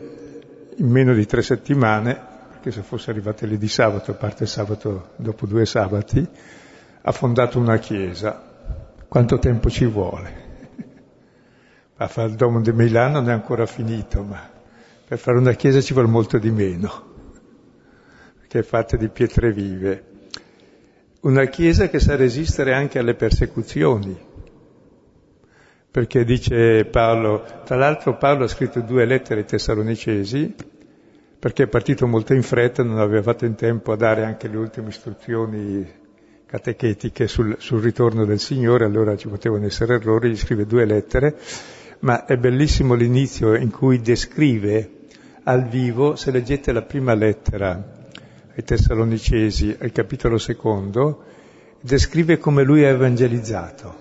in 0.74 0.88
meno 0.88 1.12
di 1.12 1.26
tre 1.26 1.42
settimane, 1.42 2.18
perché 2.50 2.70
se 2.70 2.82
fosse 2.82 3.10
arrivato 3.10 3.44
lì 3.44 3.58
di 3.58 3.68
sabato, 3.68 4.14
parte 4.14 4.46
sabato 4.46 5.10
dopo 5.16 5.46
due 5.46 5.66
sabati, 5.66 6.26
ha 7.02 7.12
fondato 7.12 7.58
una 7.58 7.76
chiesa, 7.78 8.51
quanto 9.12 9.38
tempo 9.38 9.68
ci 9.68 9.84
vuole? 9.84 10.32
A 11.96 12.08
fare 12.08 12.30
il 12.30 12.34
Domo 12.34 12.62
di 12.62 12.72
Milano 12.72 13.20
non 13.20 13.28
è 13.28 13.32
ancora 13.34 13.66
finito, 13.66 14.22
ma 14.22 14.50
per 15.06 15.18
fare 15.18 15.36
una 15.36 15.52
chiesa 15.52 15.82
ci 15.82 15.92
vuole 15.92 16.08
molto 16.08 16.38
di 16.38 16.50
meno, 16.50 17.12
perché 18.38 18.60
è 18.60 18.62
fatta 18.62 18.96
di 18.96 19.10
pietre 19.10 19.52
vive. 19.52 20.04
Una 21.20 21.44
chiesa 21.44 21.90
che 21.90 22.00
sa 22.00 22.16
resistere 22.16 22.72
anche 22.72 22.98
alle 22.98 23.14
persecuzioni, 23.14 24.18
perché 25.90 26.24
dice 26.24 26.86
Paolo, 26.86 27.44
tra 27.66 27.76
l'altro 27.76 28.16
Paolo 28.16 28.44
ha 28.44 28.48
scritto 28.48 28.80
due 28.80 29.04
lettere 29.04 29.40
ai 29.40 29.46
tessalonicesi, 29.46 30.54
perché 31.38 31.64
è 31.64 31.68
partito 31.68 32.06
molto 32.06 32.32
in 32.32 32.42
fretta, 32.42 32.82
non 32.82 32.98
aveva 32.98 33.20
fatto 33.20 33.44
in 33.44 33.56
tempo 33.56 33.92
a 33.92 33.96
dare 33.96 34.24
anche 34.24 34.48
le 34.48 34.56
ultime 34.56 34.88
istruzioni 34.88 36.00
catechetiche 36.52 37.28
sul, 37.28 37.56
sul, 37.58 37.80
ritorno 37.80 38.26
del 38.26 38.38
Signore, 38.38 38.84
allora 38.84 39.16
ci 39.16 39.26
potevano 39.26 39.64
essere 39.64 39.94
errori, 39.94 40.28
gli 40.28 40.36
scrive 40.36 40.66
due 40.66 40.84
lettere, 40.84 41.34
ma 42.00 42.26
è 42.26 42.36
bellissimo 42.36 42.92
l'inizio 42.92 43.54
in 43.54 43.70
cui 43.70 44.02
descrive 44.02 44.90
al 45.44 45.66
vivo, 45.66 46.14
se 46.14 46.30
leggete 46.30 46.70
la 46.72 46.82
prima 46.82 47.14
lettera 47.14 48.04
ai 48.54 48.62
Tessalonicesi, 48.62 49.74
al 49.80 49.92
capitolo 49.92 50.36
secondo, 50.36 51.24
descrive 51.80 52.36
come 52.36 52.64
lui 52.64 52.84
ha 52.84 52.88
evangelizzato. 52.88 53.96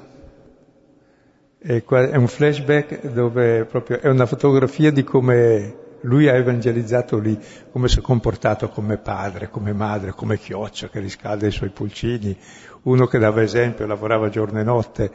È 1.58 1.82
un 1.88 2.28
flashback 2.28 3.08
dove 3.14 3.64
proprio 3.64 4.02
è 4.02 4.10
una 4.10 4.26
fotografia 4.26 4.92
di 4.92 5.06
come 5.06 5.76
lui 6.02 6.28
ha 6.28 6.36
evangelizzato 6.36 7.20
lì, 7.20 7.38
come 7.72 7.88
si 7.88 8.00
è 8.00 8.02
comportato 8.02 8.70
come 8.70 8.98
padre, 8.98 9.50
come 9.50 9.74
madre, 9.74 10.12
come 10.12 10.38
chioccia 10.38 10.90
che 10.90 11.00
riscalda 11.00 11.48
i 11.48 11.52
suoi 11.52 11.70
pulcini, 11.70 12.36
uno 12.84 13.06
che 13.06 13.20
dava 13.20 13.42
esempio, 13.42 13.86
lavorava 13.86 14.30
giorno 14.30 14.60
e 14.60 14.64
notte 14.64 15.12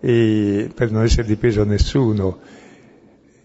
e, 0.00 0.70
per 0.74 0.90
non 0.90 1.04
essere 1.04 1.26
dipeso 1.26 1.62
a 1.62 1.64
nessuno. 1.64 2.38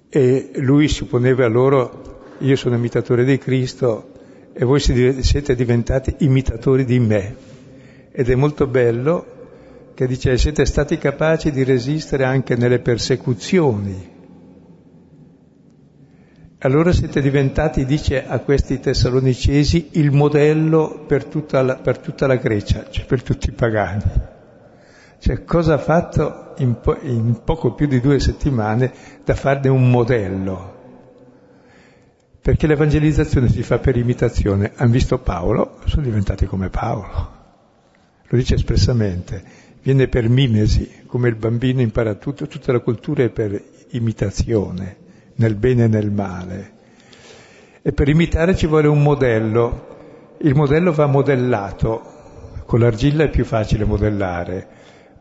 E 0.09 0.51
lui 0.55 0.87
si 0.87 1.05
poneva 1.05 1.45
a 1.45 1.49
loro, 1.49 2.23
io 2.39 2.55
sono 2.55 2.75
imitatore 2.75 3.25
di 3.25 3.37
Cristo 3.37 4.11
e 4.53 4.63
voi 4.63 4.79
siete 4.79 5.55
diventati 5.55 6.15
imitatori 6.19 6.85
di 6.85 6.99
me. 6.99 7.35
Ed 8.11 8.29
è 8.29 8.35
molto 8.35 8.67
bello 8.67 9.33
che 9.93 10.07
dice 10.07 10.37
siete 10.37 10.65
stati 10.65 10.97
capaci 10.97 11.51
di 11.51 11.63
resistere 11.63 12.23
anche 12.23 12.55
nelle 12.55 12.79
persecuzioni 12.79 14.13
allora 16.59 16.93
siete 16.93 17.21
diventati, 17.21 17.85
dice 17.85 18.25
a 18.25 18.39
questi 18.39 18.79
tessalonicesi, 18.79 19.89
il 19.93 20.11
modello 20.11 21.03
per 21.05 21.25
tutta 21.25 21.61
la, 21.61 21.75
per 21.75 21.99
tutta 21.99 22.27
la 22.27 22.35
Grecia, 22.35 22.89
cioè 22.89 23.05
per 23.05 23.21
tutti 23.21 23.49
i 23.49 23.51
pagani. 23.51 24.03
Cioè 25.19 25.43
cosa 25.43 25.73
ha 25.73 25.77
fatto 25.77 26.53
in, 26.57 26.79
po- 26.79 26.97
in 27.01 27.41
poco 27.43 27.73
più 27.73 27.87
di 27.87 27.99
due 27.99 28.19
settimane 28.19 28.91
da 29.23 29.35
farne 29.35 29.69
un 29.69 29.89
modello? 29.89 30.73
Perché 32.41 32.67
l'evangelizzazione 32.67 33.49
si 33.49 33.61
fa 33.61 33.79
per 33.79 33.97
imitazione. 33.97 34.71
Hanno 34.75 34.91
visto 34.91 35.19
Paolo, 35.19 35.79
sono 35.85 36.03
diventati 36.03 36.45
come 36.45 36.69
Paolo. 36.69 37.33
Lo 38.27 38.37
dice 38.37 38.55
espressamente. 38.55 39.43
Viene 39.81 40.07
per 40.07 40.29
mimesi, 40.29 41.03
come 41.05 41.29
il 41.29 41.35
bambino 41.35 41.81
impara 41.81 42.15
tutto, 42.15 42.47
tutta 42.47 42.71
la 42.71 42.79
cultura 42.79 43.23
è 43.23 43.29
per 43.29 43.61
imitazione 43.89 45.03
nel 45.35 45.55
bene 45.55 45.85
e 45.85 45.87
nel 45.87 46.11
male. 46.11 46.73
E 47.81 47.91
per 47.91 48.07
imitare 48.09 48.55
ci 48.55 48.67
vuole 48.67 48.87
un 48.87 49.01
modello. 49.01 50.35
Il 50.39 50.55
modello 50.55 50.91
va 50.91 51.05
modellato. 51.05 52.13
Con 52.65 52.79
l'argilla 52.79 53.25
è 53.25 53.29
più 53.29 53.45
facile 53.45 53.85
modellare, 53.85 54.67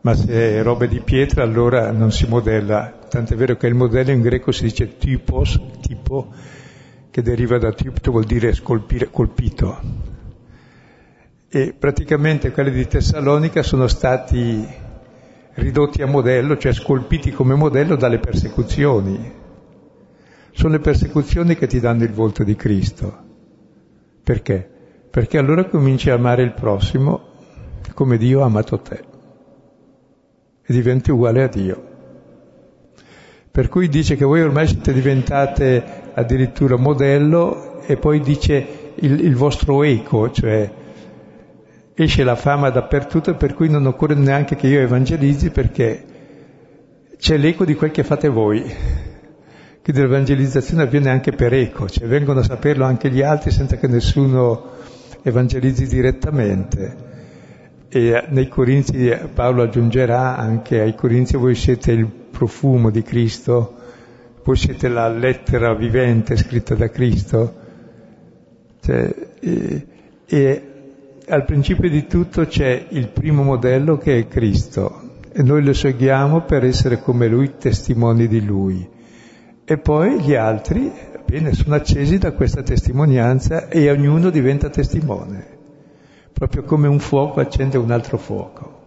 ma 0.01 0.15
se 0.15 0.57
è 0.57 0.63
roba 0.63 0.87
di 0.87 0.99
pietra 0.99 1.43
allora 1.43 1.91
non 1.91 2.11
si 2.11 2.25
modella. 2.27 3.01
Tant'è 3.07 3.35
vero 3.35 3.55
che 3.55 3.67
il 3.67 3.75
modello 3.75 4.09
in 4.09 4.21
greco 4.21 4.51
si 4.51 4.63
dice 4.63 4.97
typos, 4.97 5.59
tipo, 5.79 6.33
che 7.11 7.21
deriva 7.21 7.59
da 7.59 7.71
typto, 7.71 8.09
vuol 8.09 8.23
dire 8.23 8.51
scolpire, 8.51 9.11
colpito. 9.11 9.79
E 11.47 11.75
praticamente 11.77 12.51
quelli 12.51 12.71
di 12.71 12.87
Tessalonica 12.87 13.61
sono 13.61 13.85
stati 13.85 14.67
ridotti 15.53 16.01
a 16.01 16.07
modello, 16.07 16.57
cioè 16.57 16.73
scolpiti 16.73 17.31
come 17.31 17.53
modello 17.53 17.95
dalle 17.95 18.17
persecuzioni 18.17 19.43
sono 20.55 20.73
le 20.73 20.79
persecuzioni 20.79 21.55
che 21.55 21.67
ti 21.67 21.81
danno 21.81 22.05
il 22.05 22.13
volto 22.13 22.45
di 22.45 22.55
Cristo. 22.55 23.23
Perché? 24.23 24.69
Perché 25.11 25.37
allora 25.37 25.65
cominci 25.65 26.09
a 26.09 26.13
amare 26.13 26.43
il 26.43 26.53
prossimo 26.53 27.33
come 27.93 28.17
Dio 28.17 28.41
ha 28.41 28.45
amato 28.45 28.79
te 28.79 29.03
e 30.65 30.73
diventi 30.73 31.11
uguale 31.11 31.43
a 31.43 31.47
Dio. 31.47 31.83
Per 33.51 33.67
cui 33.67 33.89
dice 33.89 34.15
che 34.15 34.23
voi 34.23 34.41
ormai 34.41 34.67
siete 34.67 34.93
diventate 34.93 36.11
addirittura 36.13 36.77
modello 36.77 37.81
e 37.81 37.97
poi 37.97 38.21
dice 38.21 38.93
il, 38.95 39.25
il 39.25 39.35
vostro 39.35 39.83
eco, 39.83 40.31
cioè 40.31 40.71
esce 41.93 42.23
la 42.23 42.35
fama 42.35 42.69
dappertutto 42.69 43.35
per 43.35 43.53
cui 43.53 43.69
non 43.69 43.85
occorre 43.85 44.15
neanche 44.15 44.55
che 44.55 44.67
io 44.67 44.79
evangelizzi 44.79 45.49
perché 45.51 46.05
c'è 47.17 47.35
l'eco 47.35 47.65
di 47.65 47.75
quel 47.75 47.91
che 47.91 48.03
fate 48.05 48.29
voi. 48.29 49.13
Quindi 49.85 50.01
l'evangelizzazione 50.01 50.81
avviene 50.81 51.11
anche 51.11 51.31
per 51.31 51.53
eco, 51.53 51.87
cioè 51.87 52.07
vengono 52.07 52.39
a 52.39 52.43
saperlo 52.43 52.85
anche 52.85 53.11
gli 53.11 53.21
altri 53.21 53.51
senza 53.51 53.75
che 53.75 53.85
nessuno 53.85 54.71
evangelizzi 55.21 55.85
direttamente. 55.85 56.95
E 57.87 58.25
nei 58.29 58.47
Corinzi 58.47 59.15
Paolo 59.31 59.61
aggiungerà 59.61 60.37
anche 60.37 60.81
ai 60.81 60.95
Corinzi 60.95 61.37
voi 61.37 61.53
siete 61.53 61.91
il 61.91 62.07
profumo 62.07 62.89
di 62.89 63.03
Cristo, 63.03 63.75
voi 64.43 64.55
siete 64.55 64.87
la 64.87 65.07
lettera 65.07 65.75
vivente 65.75 66.35
scritta 66.35 66.73
da 66.73 66.89
Cristo. 66.89 67.53
Cioè, 68.81 69.15
e, 69.39 69.87
e 70.25 70.63
al 71.27 71.45
principio 71.45 71.91
di 71.91 72.07
tutto 72.07 72.47
c'è 72.47 72.87
il 72.89 73.09
primo 73.09 73.43
modello 73.43 73.99
che 73.99 74.17
è 74.17 74.27
Cristo 74.27 75.19
e 75.31 75.43
noi 75.43 75.63
lo 75.63 75.73
seguiamo 75.73 76.41
per 76.41 76.65
essere 76.65 76.99
come 76.99 77.27
Lui, 77.27 77.57
testimoni 77.59 78.27
di 78.27 78.43
Lui. 78.43 78.93
E 79.67 79.79
poi 79.79 80.21
gli 80.21 80.35
altri, 80.35 80.91
bene, 81.25 81.51
sono 81.53 81.73
accesi 81.73 82.19
da 82.19 82.33
questa 82.33 82.61
testimonianza 82.61 83.67
e 83.67 83.89
ognuno 83.89 84.29
diventa 84.29 84.69
testimone, 84.69 85.57
proprio 86.31 86.61
come 86.61 86.87
un 86.87 86.99
fuoco 86.99 87.39
accende 87.39 87.79
un 87.79 87.89
altro 87.89 88.19
fuoco. 88.19 88.83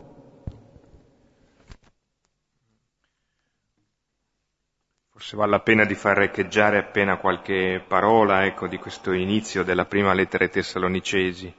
Forse 5.10 5.36
vale 5.36 5.50
la 5.50 5.60
pena 5.60 5.84
di 5.84 5.96
far 5.96 6.22
echeggiare 6.22 6.78
appena 6.78 7.16
qualche 7.16 7.82
parola 7.84 8.46
ecco, 8.46 8.68
di 8.68 8.76
questo 8.76 9.10
inizio 9.10 9.64
della 9.64 9.84
prima 9.84 10.14
lettera 10.14 10.44
ai 10.44 10.50
Tessalonicesi. 10.50 11.52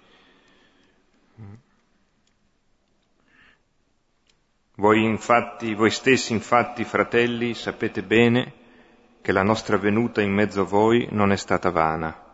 Voi, 4.75 5.03
infatti, 5.03 5.73
voi 5.73 5.91
stessi, 5.91 6.31
infatti, 6.31 6.85
fratelli, 6.85 7.53
sapete 7.53 8.01
bene 8.01 8.58
che 9.21 9.31
la 9.31 9.43
nostra 9.43 9.77
venuta 9.77 10.21
in 10.21 10.31
mezzo 10.31 10.61
a 10.61 10.65
voi 10.65 11.07
non 11.11 11.31
è 11.31 11.35
stata 11.35 11.69
vana. 11.71 12.27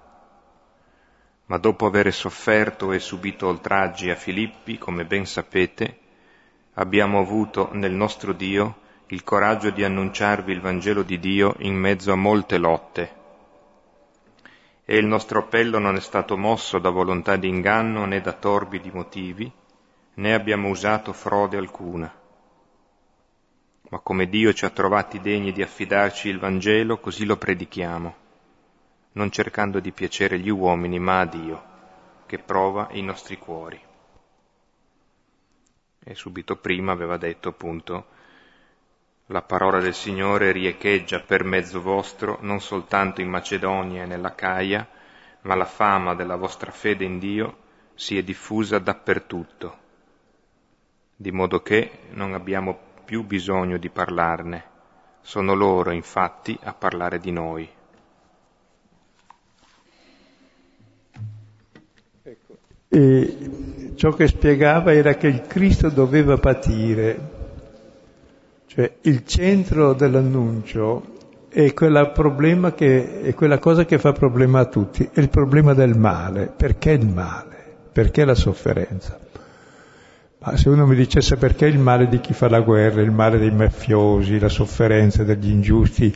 Ma 1.47 1.57
dopo 1.57 1.85
aver 1.85 2.13
sofferto 2.13 2.91
e 2.91 2.99
subito 2.99 3.47
oltraggi 3.47 4.09
a 4.09 4.15
Filippi, 4.15 4.77
come 4.77 5.05
ben 5.05 5.25
sapete, 5.25 5.99
abbiamo 6.73 7.19
avuto 7.19 7.69
nel 7.73 7.91
nostro 7.91 8.33
Dio 8.33 8.83
il 9.07 9.23
coraggio 9.23 9.69
di 9.69 9.83
annunciarvi 9.83 10.51
il 10.51 10.61
Vangelo 10.61 11.03
di 11.03 11.19
Dio 11.19 11.55
in 11.59 11.75
mezzo 11.75 12.11
a 12.11 12.15
molte 12.15 12.57
lotte. 12.57 13.13
E 14.85 14.97
il 14.97 15.05
nostro 15.05 15.39
appello 15.39 15.79
non 15.79 15.95
è 15.95 16.01
stato 16.01 16.37
mosso 16.37 16.77
da 16.79 16.89
volontà 16.89 17.35
di 17.35 17.47
inganno 17.47 18.05
né 18.05 18.21
da 18.21 18.33
torbidi 18.33 18.91
motivi, 18.91 19.51
né 20.15 20.33
abbiamo 20.33 20.69
usato 20.69 21.13
frode 21.13 21.57
alcuna 21.57 22.23
ma 23.89 23.99
come 23.99 24.27
Dio 24.27 24.53
ci 24.53 24.65
ha 24.65 24.69
trovati 24.69 25.19
degni 25.19 25.51
di 25.51 25.61
affidarci 25.61 26.29
il 26.29 26.39
Vangelo, 26.39 26.97
così 26.99 27.25
lo 27.25 27.37
predichiamo, 27.37 28.15
non 29.13 29.31
cercando 29.31 29.79
di 29.79 29.91
piacere 29.91 30.39
gli 30.39 30.49
uomini, 30.49 30.99
ma 30.99 31.19
a 31.19 31.25
Dio, 31.25 31.63
che 32.25 32.39
prova 32.39 32.89
i 32.91 33.01
nostri 33.01 33.37
cuori. 33.37 33.79
E 36.03 36.15
subito 36.15 36.55
prima 36.57 36.91
aveva 36.91 37.17
detto 37.17 37.49
appunto, 37.49 38.13
la 39.27 39.41
parola 39.41 39.79
del 39.79 39.95
Signore 39.95 40.51
riecheggia 40.51 41.19
per 41.19 41.43
mezzo 41.43 41.81
vostro 41.81 42.37
non 42.41 42.61
soltanto 42.61 43.21
in 43.21 43.29
Macedonia 43.29 44.03
e 44.03 44.05
nella 44.05 44.35
Caia, 44.35 44.87
ma 45.41 45.55
la 45.55 45.65
fama 45.65 46.13
della 46.13 46.35
vostra 46.35 46.71
fede 46.71 47.05
in 47.05 47.17
Dio 47.17 47.57
si 47.95 48.17
è 48.17 48.23
diffusa 48.23 48.77
dappertutto, 48.77 49.77
di 51.15 51.31
modo 51.31 51.61
che 51.61 51.99
non 52.11 52.33
abbiamo 52.33 52.84
più 53.05 53.23
bisogno 53.23 53.77
di 53.77 53.89
parlarne, 53.89 54.63
sono 55.21 55.53
loro 55.53 55.91
infatti 55.91 56.57
a 56.63 56.73
parlare 56.73 57.19
di 57.19 57.31
noi. 57.31 57.69
Ecco. 62.23 62.57
E 62.89 63.93
ciò 63.95 64.11
che 64.11 64.27
spiegava 64.27 64.93
era 64.93 65.13
che 65.13 65.27
il 65.27 65.41
Cristo 65.41 65.89
doveva 65.89 66.37
patire, 66.37 67.29
cioè 68.65 68.91
il 69.01 69.23
centro 69.25 69.93
dell'annuncio 69.93 71.13
è, 71.47 71.73
che, 71.73 73.21
è 73.21 73.33
quella 73.33 73.59
cosa 73.59 73.85
che 73.85 73.97
fa 73.97 74.11
problema 74.11 74.59
a 74.59 74.65
tutti, 74.65 75.09
è 75.13 75.19
il 75.21 75.29
problema 75.29 75.73
del 75.73 75.97
male. 75.97 76.51
Perché 76.53 76.91
il 76.91 77.07
male? 77.07 77.55
Perché 77.93 78.25
la 78.25 78.35
sofferenza? 78.35 79.24
Ma 80.45 80.55
se 80.57 80.69
uno 80.69 80.85
mi 80.85 80.95
dicesse 80.95 81.37
perché 81.37 81.65
il 81.65 81.79
male 81.79 82.07
di 82.07 82.19
chi 82.19 82.33
fa 82.33 82.47
la 82.47 82.59
guerra, 82.59 83.01
il 83.01 83.09
male 83.09 83.39
dei 83.39 83.49
mafiosi, 83.49 84.37
la 84.37 84.47
sofferenza 84.47 85.23
degli 85.23 85.49
ingiusti, 85.49 86.15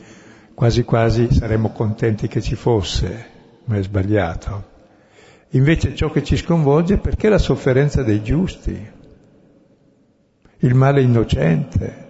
quasi 0.54 0.84
quasi 0.84 1.26
saremmo 1.32 1.72
contenti 1.72 2.28
che 2.28 2.40
ci 2.40 2.54
fosse, 2.54 3.26
ma 3.64 3.76
è 3.76 3.82
sbagliato. 3.82 4.68
Invece 5.50 5.96
ciò 5.96 6.12
che 6.12 6.22
ci 6.22 6.36
sconvolge 6.36 6.94
è 6.94 6.98
perché 6.98 7.28
la 7.28 7.38
sofferenza 7.38 8.04
dei 8.04 8.22
giusti, 8.22 8.88
il 10.58 10.74
male 10.74 11.02
innocente. 11.02 12.08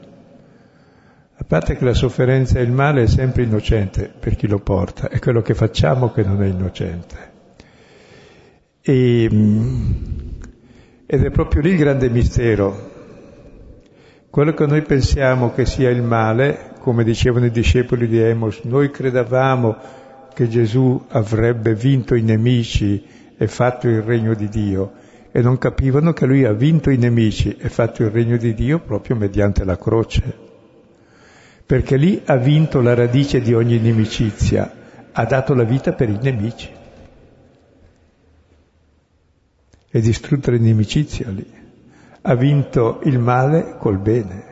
A 1.36 1.44
parte 1.44 1.74
che 1.74 1.84
la 1.86 1.94
sofferenza 1.94 2.58
e 2.58 2.62
il 2.62 2.72
male 2.72 3.04
è 3.04 3.06
sempre 3.06 3.44
innocente 3.44 4.12
per 4.20 4.36
chi 4.36 4.46
lo 4.46 4.58
porta, 4.58 5.08
è 5.08 5.18
quello 5.20 5.40
che 5.40 5.54
facciamo 5.54 6.12
che 6.12 6.22
non 6.22 6.42
è 6.42 6.48
innocente. 6.48 7.32
E, 8.82 9.26
ed 11.12 11.24
è 11.24 11.30
proprio 11.30 11.60
lì 11.60 11.70
il 11.70 11.76
grande 11.76 12.08
mistero. 12.08 12.88
Quello 14.30 14.54
che 14.54 14.64
noi 14.64 14.82
pensiamo 14.82 15.50
che 15.50 15.66
sia 15.66 15.90
il 15.90 16.02
male, 16.02 16.74
come 16.78 17.02
dicevano 17.02 17.46
i 17.46 17.50
discepoli 17.50 18.06
di 18.06 18.20
Emos, 18.20 18.60
noi 18.62 18.92
credevamo 18.92 19.76
che 20.32 20.46
Gesù 20.46 21.04
avrebbe 21.08 21.74
vinto 21.74 22.14
i 22.14 22.22
nemici 22.22 23.04
e 23.36 23.48
fatto 23.48 23.88
il 23.88 24.02
regno 24.02 24.34
di 24.34 24.48
Dio 24.48 24.92
e 25.32 25.42
non 25.42 25.58
capivano 25.58 26.12
che 26.12 26.26
lui 26.26 26.44
ha 26.44 26.52
vinto 26.52 26.90
i 26.90 26.96
nemici 26.96 27.56
e 27.58 27.68
fatto 27.68 28.04
il 28.04 28.10
regno 28.10 28.36
di 28.36 28.54
Dio 28.54 28.78
proprio 28.78 29.16
mediante 29.16 29.64
la 29.64 29.76
croce. 29.76 30.22
Perché 31.66 31.96
lì 31.96 32.22
ha 32.24 32.36
vinto 32.36 32.80
la 32.80 32.94
radice 32.94 33.40
di 33.40 33.52
ogni 33.52 33.74
inimicizia, 33.74 34.72
ha 35.10 35.24
dato 35.24 35.54
la 35.54 35.64
vita 35.64 35.92
per 35.92 36.08
i 36.08 36.18
nemici. 36.22 36.78
E 39.90 40.00
distrutta 40.00 40.52
l'inimicizia 40.52 41.28
lì. 41.30 41.58
Ha 42.22 42.34
vinto 42.34 43.00
il 43.04 43.18
male 43.18 43.76
col 43.78 43.98
bene. 43.98 44.44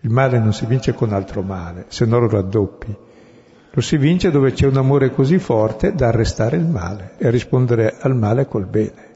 Il 0.00 0.10
male 0.10 0.38
non 0.38 0.52
si 0.52 0.66
vince 0.66 0.92
con 0.92 1.14
altro 1.14 1.40
male, 1.40 1.86
se 1.88 2.04
no 2.04 2.18
lo 2.18 2.28
raddoppi. 2.28 2.94
Lo 3.70 3.80
si 3.80 3.96
vince 3.96 4.30
dove 4.30 4.52
c'è 4.52 4.66
un 4.66 4.76
amore 4.76 5.10
così 5.10 5.38
forte 5.38 5.94
da 5.94 6.08
arrestare 6.08 6.58
il 6.58 6.66
male 6.66 7.14
e 7.16 7.30
rispondere 7.30 7.96
al 7.98 8.14
male 8.14 8.46
col 8.46 8.66
bene. 8.66 9.12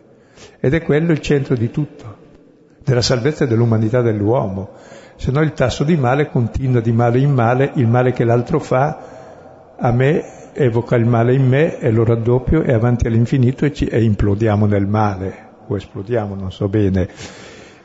Ed 0.58 0.72
è 0.72 0.82
quello 0.82 1.12
il 1.12 1.20
centro 1.20 1.54
di 1.54 1.70
tutto, 1.70 2.16
della 2.82 3.02
salvezza 3.02 3.44
dell'umanità 3.44 4.00
dell'uomo. 4.00 4.70
Se 5.16 5.30
no 5.30 5.42
il 5.42 5.52
tasso 5.52 5.84
di 5.84 5.96
male 5.96 6.30
continua 6.30 6.80
di 6.80 6.92
male 6.92 7.18
in 7.18 7.34
male, 7.34 7.70
il 7.74 7.86
male 7.86 8.12
che 8.12 8.24
l'altro 8.24 8.58
fa 8.58 8.98
a 9.76 9.92
me 9.92 10.37
evoca 10.58 10.96
il 10.96 11.06
male 11.06 11.34
in 11.34 11.46
me 11.46 11.78
e 11.78 11.90
lo 11.92 12.04
raddoppio 12.04 12.62
e 12.62 12.72
avanti 12.72 13.06
all'infinito 13.06 13.64
e, 13.64 13.72
ci, 13.72 13.86
e 13.86 14.02
implodiamo 14.02 14.66
nel 14.66 14.86
male, 14.86 15.50
o 15.68 15.76
esplodiamo, 15.76 16.34
non 16.34 16.50
so 16.50 16.68
bene. 16.68 17.08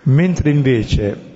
Mentre 0.04 0.50
invece 0.50 1.32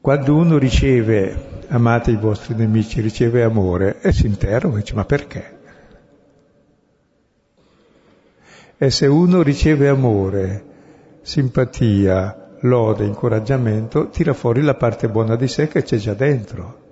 quando 0.00 0.34
uno 0.34 0.58
riceve 0.58 1.64
amate 1.68 2.10
i 2.10 2.16
vostri 2.16 2.54
nemici, 2.54 3.00
riceve 3.00 3.42
amore 3.42 4.00
e 4.00 4.12
si 4.12 4.26
interroga 4.26 4.78
e 4.78 4.80
dice 4.80 4.94
ma 4.94 5.04
perché? 5.04 5.56
E 8.76 8.90
se 8.90 9.06
uno 9.06 9.42
riceve 9.42 9.88
amore, 9.88 10.64
simpatia, 11.22 12.56
lode, 12.60 13.04
incoraggiamento, 13.04 14.08
tira 14.08 14.32
fuori 14.32 14.62
la 14.62 14.74
parte 14.74 15.08
buona 15.08 15.36
di 15.36 15.48
sé 15.48 15.68
che 15.68 15.82
c'è 15.82 15.96
già 15.96 16.14
dentro. 16.14 16.87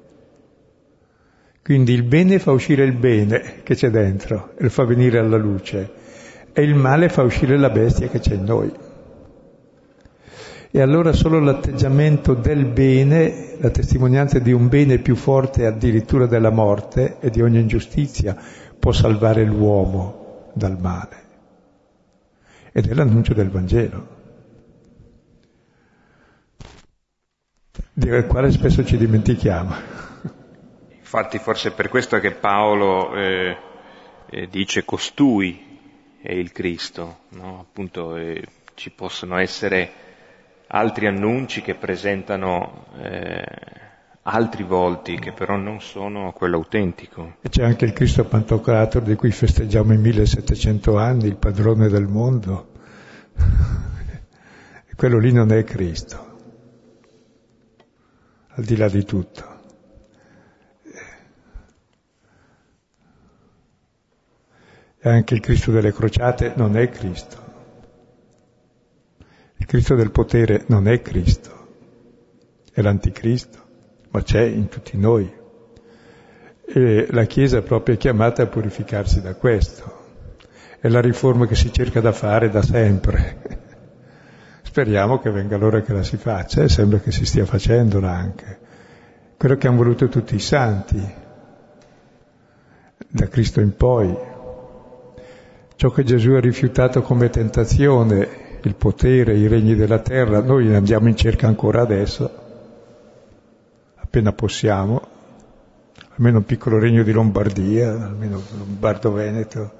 Quindi 1.67 1.95
il 1.95 2.05
bene 2.05 2.39
fa 2.39 2.53
uscire 2.53 2.85
il 2.85 2.93
bene 2.93 3.65
che 3.65 3.75
c'è 3.75 3.91
dentro 3.91 4.53
e 4.57 4.63
lo 4.63 4.71
fa 4.71 4.85
venire 4.85 5.19
alla 5.19 5.37
luce 5.37 5.91
e 6.53 6.63
il 6.63 6.77
male 6.77 7.09
fa 7.09 7.23
uscire 7.23 7.59
la 7.59 7.71
bestia 7.71 8.07
che 8.07 8.21
c'è 8.21 8.35
in 8.35 8.45
noi. 8.45 8.73
E 10.71 10.81
allora 10.81 11.13
solo 11.13 11.41
l'atteggiamento 11.41 12.35
del 12.35 12.67
bene, 12.67 13.57
la 13.59 13.71
testimonianza 13.71 14.39
di 14.39 14.53
un 14.53 14.69
bene 14.69 14.99
più 14.99 15.17
forte 15.17 15.67
addirittura 15.67 16.27
della 16.27 16.51
morte 16.51 17.17
e 17.19 17.31
di 17.31 17.43
ogni 17.43 17.59
ingiustizia, 17.59 18.37
può 18.79 18.93
salvare 18.93 19.45
l'uomo 19.45 20.53
dal 20.55 20.79
male. 20.79 21.17
Ed 22.71 22.89
è 22.89 22.95
l'annuncio 22.95 23.35
del 23.35 23.51
Vangelo. 23.51 24.07
Del 27.93 28.25
quale 28.27 28.53
spesso 28.53 28.85
ci 28.85 28.97
dimentichiamo. 28.97 30.06
Infatti 31.07 31.39
forse 31.39 31.69
è 31.69 31.73
per 31.73 31.89
questo 31.89 32.19
che 32.19 32.33
Paolo 32.33 33.15
eh, 33.15 33.57
eh, 34.29 34.49
dice 34.49 34.85
costui 34.85 35.79
è 36.21 36.33
il 36.33 36.51
Cristo, 36.51 37.19
no? 37.29 37.61
appunto 37.61 38.17
eh, 38.17 38.43
ci 38.75 38.91
possono 38.91 39.39
essere 39.39 39.89
altri 40.67 41.07
annunci 41.07 41.63
che 41.63 41.77
presentano 41.77 42.87
eh, 43.01 43.45
altri 44.23 44.65
volti 44.65 45.17
che 45.21 45.31
però 45.31 45.55
non 45.55 45.81
sono 45.81 46.33
quello 46.33 46.57
autentico. 46.57 47.37
C'è 47.49 47.63
anche 47.63 47.85
il 47.85 47.93
Cristo 47.93 48.25
Pantocrator 48.25 49.03
di 49.03 49.15
cui 49.15 49.31
festeggiamo 49.31 49.93
i 49.93 49.99
1700 49.99 50.99
anni, 50.99 51.27
il 51.29 51.37
padrone 51.37 51.87
del 51.87 52.09
mondo. 52.09 52.73
quello 54.97 55.19
lì 55.21 55.33
non 55.33 55.53
è 55.53 55.63
Cristo, 55.63 56.39
al 58.57 58.65
di 58.65 58.77
là 58.77 58.89
di 58.89 59.05
tutto. 59.05 59.55
Anche 65.11 65.35
il 65.35 65.41
Cristo 65.41 65.71
delle 65.71 65.93
crociate 65.93 66.53
non 66.57 66.77
è 66.77 66.89
Cristo. 66.89 67.45
Il 69.57 69.67
Cristo 69.67 69.95
del 69.95 70.11
potere 70.11 70.65
non 70.67 70.87
è 70.89 71.01
Cristo, 71.01 71.51
è 72.73 72.83
l'anticristo, 72.83 73.59
ma 74.11 74.23
c'è 74.23 74.43
in 74.43 74.69
tutti 74.69 74.97
noi. 74.97 75.33
E 76.69 77.07
la 77.11 77.25
Chiesa 77.25 77.59
è 77.59 77.63
proprio 77.63 77.97
chiamata 77.97 78.43
a 78.43 78.47
purificarsi 78.47 79.21
da 79.21 79.35
questo. 79.35 80.05
È 80.79 80.89
la 80.89 81.01
riforma 81.01 81.47
che 81.47 81.55
si 81.55 81.73
cerca 81.73 82.01
da 82.01 82.13
fare 82.13 82.51
da 82.51 82.63
sempre. 82.63 83.39
Speriamo 84.63 85.21
che 85.21 85.31
venga 85.31 85.57
l'ora 85.57 85.81
che 85.81 85.93
la 85.93 86.03
si 86.03 86.17
faccia 86.17 86.63
e 86.63 86.69
sembra 86.69 86.99
che 86.99 87.13
si 87.13 87.25
stia 87.25 87.47
facendola 87.47 88.11
anche. 88.11 88.59
Quello 89.37 89.57
che 89.57 89.69
hanno 89.69 89.77
voluto 89.77 90.09
tutti 90.09 90.35
i 90.35 90.41
santi, 90.41 91.15
da 93.09 93.29
Cristo 93.29 93.61
in 93.61 93.75
poi. 93.75 94.35
Ciò 95.77 95.91
che 95.91 96.05
Gesù 96.05 96.31
ha 96.31 96.41
rifiutato 96.41 97.03
come 97.03 97.29
tentazione 97.29 98.59
il 98.63 98.75
potere, 98.77 99.37
i 99.37 99.47
regni 99.47 99.75
della 99.75 99.99
terra, 99.99 100.41
noi 100.41 100.65
ne 100.65 100.77
andiamo 100.77 101.09
in 101.09 101.17
cerca 101.17 101.47
ancora 101.49 101.83
adesso, 101.83 102.31
appena 103.97 104.33
possiamo, 104.33 105.03
almeno 106.17 106.39
un 106.39 106.47
piccolo 106.47 106.79
regno 106.79 107.03
di 107.03 107.13
Lombardia, 107.13 107.91
almeno 107.91 108.43
Lombardo-Veneto, 108.57 109.71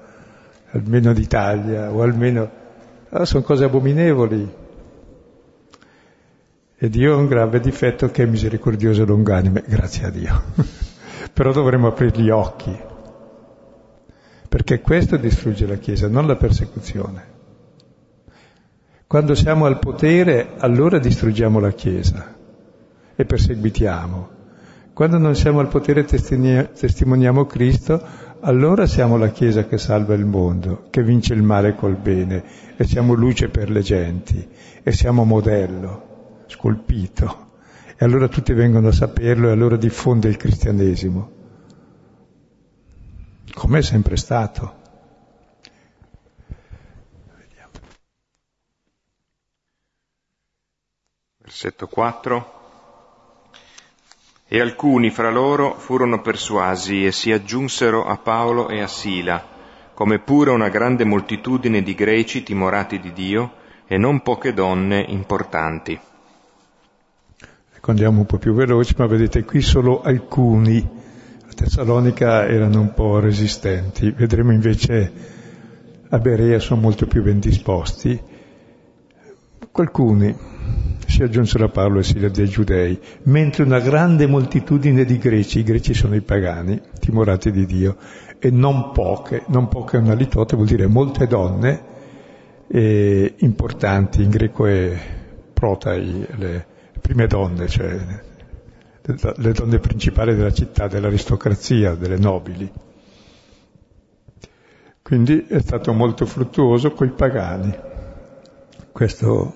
almeno 0.71 1.13
d'Italia, 1.13 1.91
o 1.91 2.03
almeno... 2.03 2.65
Ah, 3.09 3.25
sono 3.25 3.41
cose 3.41 3.63
abominevoli. 3.63 4.53
E 6.77 6.89
Dio 6.89 7.13
ha 7.13 7.17
un 7.17 7.25
grave 7.25 7.59
difetto 7.59 8.11
che 8.11 8.21
è 8.21 8.25
misericordioso 8.27 9.01
e 9.01 9.05
longanime, 9.07 9.63
grazie 9.65 10.05
a 10.05 10.09
Dio. 10.11 10.43
Però 11.33 11.51
dovremmo 11.51 11.87
aprire 11.87 12.21
gli 12.21 12.29
occhi, 12.29 12.77
perché 14.47 14.81
questo 14.81 15.17
distrugge 15.17 15.65
la 15.65 15.77
Chiesa, 15.77 16.07
non 16.07 16.27
la 16.27 16.35
persecuzione. 16.35 17.35
Quando 19.07 19.35
siamo 19.35 19.65
al 19.65 19.79
potere, 19.79 20.55
allora 20.57 20.99
distruggiamo 20.99 21.59
la 21.59 21.71
Chiesa 21.71 22.35
e 23.15 23.25
perseguitiamo. 23.25 24.35
Quando 24.93 25.17
non 25.17 25.35
siamo 25.35 25.59
al 25.59 25.67
potere 25.67 26.05
e 26.09 26.69
testimoniamo 26.73 27.45
Cristo, 27.45 28.01
allora 28.41 28.85
siamo 28.85 29.17
la 29.17 29.29
Chiesa 29.29 29.65
che 29.65 29.77
salva 29.77 30.13
il 30.13 30.25
mondo, 30.25 30.87
che 30.89 31.03
vince 31.03 31.33
il 31.33 31.41
male 31.41 31.75
col 31.75 31.95
bene 31.95 32.43
e 32.75 32.83
siamo 32.83 33.13
luce 33.13 33.49
per 33.49 33.69
le 33.69 33.81
genti 33.81 34.47
e 34.83 34.91
siamo 34.91 35.23
modello, 35.23 36.43
scolpito. 36.47 37.45
E 37.97 38.05
allora 38.05 38.27
tutti 38.27 38.53
vengono 38.53 38.89
a 38.89 38.91
saperlo 38.91 39.47
e 39.47 39.51
allora 39.51 39.75
diffonde 39.75 40.29
il 40.29 40.37
cristianesimo, 40.37 41.31
come 43.57 43.79
è 43.79 43.81
sempre 43.81 44.17
stato. 44.17 44.85
Versetto 51.39 51.87
4. 51.87 52.53
E 54.47 54.61
alcuni 54.61 55.09
fra 55.09 55.31
loro 55.31 55.73
furono 55.73 56.21
persuasi 56.21 57.05
e 57.05 57.11
si 57.11 57.31
aggiunsero 57.31 58.05
a 58.05 58.17
Paolo 58.17 58.69
e 58.69 58.81
a 58.81 58.87
Sila, 58.87 59.43
come 59.93 60.19
pure 60.19 60.51
una 60.51 60.69
grande 60.69 61.03
moltitudine 61.03 61.81
di 61.81 61.95
greci 61.95 62.43
timorati 62.43 62.99
di 62.99 63.11
Dio 63.11 63.53
e 63.87 63.97
non 63.97 64.21
poche 64.21 64.53
donne 64.53 64.99
importanti. 64.99 65.99
Ecco, 67.75 67.89
andiamo 67.89 68.19
un 68.19 68.25
po' 68.27 68.37
più 68.37 68.53
veloci, 68.53 68.93
ma 68.97 69.07
vedete 69.07 69.43
qui 69.43 69.61
solo 69.61 70.01
alcuni. 70.01 71.06
Tessalonica 71.57 72.47
erano 72.47 72.81
un 72.81 72.93
po' 72.93 73.17
resistenti, 73.17 74.11
vedremo 74.11 74.51
invece 74.51 75.11
a 76.07 76.19
Berea 76.19 76.59
sono 76.59 76.81
molto 76.81 77.07
più 77.07 77.23
ben 77.23 77.39
disposti. 77.39 78.21
Qualcuni, 79.71 80.35
si 81.07 81.23
aggiunsero 81.23 81.65
a 81.65 81.69
Paolo 81.69 81.97
e 81.97 82.03
Sila 82.03 82.29
dei 82.29 82.47
giudei, 82.47 82.99
mentre 83.23 83.63
una 83.63 83.79
grande 83.79 84.27
moltitudine 84.27 85.03
di 85.03 85.17
greci, 85.17 85.61
i 85.61 85.63
greci 85.63 85.95
sono 85.95 86.13
i 86.13 86.21
pagani, 86.21 86.79
timorati 86.99 87.49
di 87.49 87.65
Dio, 87.65 87.97
e 88.37 88.51
non 88.51 88.91
poche, 88.91 89.41
non 89.47 89.67
poche 89.67 89.97
una 89.97 90.13
litote 90.13 90.55
vuol 90.55 90.67
dire 90.67 90.85
molte 90.85 91.25
donne 91.25 91.81
eh, 92.67 93.33
importanti, 93.37 94.21
in 94.21 94.29
greco 94.29 94.67
è 94.67 94.95
protai, 95.53 96.23
le 96.35 96.65
prime 97.01 97.25
donne, 97.25 97.67
cioè 97.67 97.97
le 99.07 99.53
donne 99.53 99.79
principali 99.79 100.35
della 100.35 100.51
città, 100.51 100.87
dell'aristocrazia, 100.87 101.95
delle 101.95 102.17
nobili. 102.17 102.69
Quindi 105.01 105.45
è 105.47 105.59
stato 105.61 105.93
molto 105.93 106.25
fruttuoso 106.25 106.91
coi 106.91 107.11
pagani. 107.11 107.73
Questo 108.91 109.55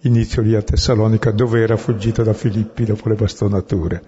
inizio 0.00 0.40
lì 0.40 0.54
a 0.54 0.62
Tessalonica, 0.62 1.30
dove 1.30 1.60
era 1.60 1.76
fuggito 1.76 2.22
da 2.22 2.32
Filippi 2.32 2.84
dopo 2.84 3.10
le 3.10 3.14
bastonature. 3.16 4.02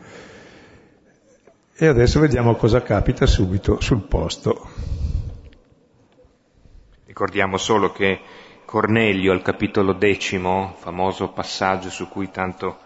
E 1.76 1.86
adesso 1.86 2.20
vediamo 2.20 2.54
cosa 2.54 2.80
capita 2.82 3.26
subito 3.26 3.78
sul 3.80 4.06
posto. 4.06 4.68
Ricordiamo 7.04 7.58
solo 7.58 7.92
che 7.92 8.20
Cornelio 8.64 9.32
al 9.32 9.42
capitolo 9.42 9.92
decimo, 9.92 10.74
famoso 10.78 11.28
passaggio 11.28 11.90
su 11.90 12.08
cui 12.08 12.30
tanto 12.30 12.78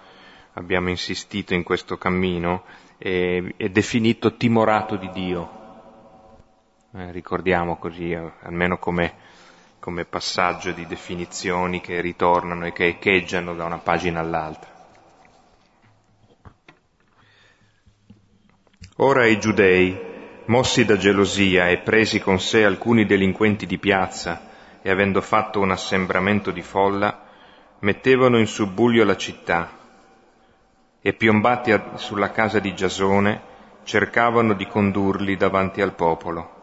abbiamo 0.59 0.88
insistito 0.88 1.54
in 1.54 1.62
questo 1.62 1.96
cammino, 1.96 2.64
è, 2.98 3.42
è 3.56 3.68
definito 3.68 4.36
timorato 4.36 4.96
di 4.96 5.11
Dio. 5.12 5.56
Eh, 6.94 7.12
ricordiamo 7.12 7.76
così, 7.76 8.11
eh, 8.11 8.32
almeno 8.42 8.78
come, 8.78 9.14
come 9.78 10.04
passaggio 10.04 10.72
di 10.72 10.86
definizioni 10.86 11.80
che 11.80 12.00
ritornano 12.00 12.66
e 12.66 12.72
che 12.72 12.86
echeggiano 12.86 13.54
da 13.54 13.64
una 13.64 13.78
pagina 13.78 14.20
all'altra. 14.20 14.76
Ora 18.96 19.26
i 19.26 19.38
giudei, 19.38 19.96
mossi 20.46 20.84
da 20.84 20.96
gelosia 20.96 21.68
e 21.68 21.78
presi 21.78 22.18
con 22.18 22.40
sé 22.40 22.64
alcuni 22.64 23.06
delinquenti 23.06 23.64
di 23.64 23.78
piazza 23.78 24.80
e 24.82 24.90
avendo 24.90 25.20
fatto 25.20 25.61
un 25.61 25.70
assembramento 25.70 26.50
di 26.50 26.62
folla, 26.62 27.26
mettevano 27.80 28.38
in 28.40 28.46
subbuglio 28.48 29.04
la 29.04 29.16
città 29.16 29.78
e 31.01 31.12
piombati 31.12 31.78
sulla 31.94 32.30
casa 32.30 32.59
di 32.59 32.74
Giasone 32.74 33.40
cercavano 33.84 34.55
di 34.55 34.66
condurli 34.66 35.36
davanti 35.36 35.80
al 35.80 35.94
popolo. 35.94 36.57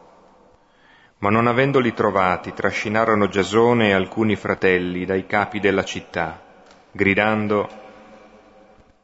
Ma 1.18 1.30
non 1.30 1.46
avendoli 1.46 1.92
trovati, 1.94 2.52
trascinarono 2.52 3.28
Giasone 3.28 3.88
e 3.88 3.92
alcuni 3.92 4.36
fratelli 4.36 5.04
dai 5.04 5.26
capi 5.26 5.60
della 5.60 5.84
città, 5.84 6.42
gridando 6.90 7.84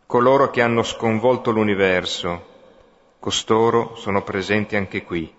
Coloro 0.06 0.50
che 0.50 0.60
hanno 0.60 0.82
sconvolto 0.82 1.50
l'universo, 1.50 2.50
Costoro 3.18 3.94
sono 3.94 4.22
presenti 4.22 4.76
anche 4.76 5.04
qui 5.04 5.32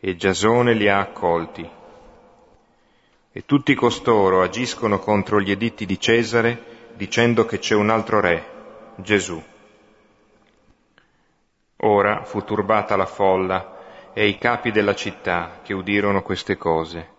e 0.00 0.16
Giasone 0.16 0.74
li 0.74 0.88
ha 0.88 0.98
accolti. 0.98 1.66
E 3.32 3.44
tutti 3.46 3.74
costoro 3.74 4.42
agiscono 4.42 4.98
contro 4.98 5.40
gli 5.40 5.50
editti 5.50 5.86
di 5.86 5.98
Cesare 5.98 6.90
dicendo 6.94 7.46
che 7.46 7.58
c'è 7.58 7.74
un 7.74 7.90
altro 7.90 8.20
re, 8.20 8.55
Gesù. 8.96 9.42
Ora 11.78 12.24
fu 12.24 12.42
turbata 12.42 12.96
la 12.96 13.06
folla 13.06 13.76
e 14.12 14.26
i 14.26 14.38
capi 14.38 14.70
della 14.72 14.94
città 14.94 15.60
che 15.62 15.74
udirono 15.74 16.22
queste 16.22 16.56
cose 16.56 17.14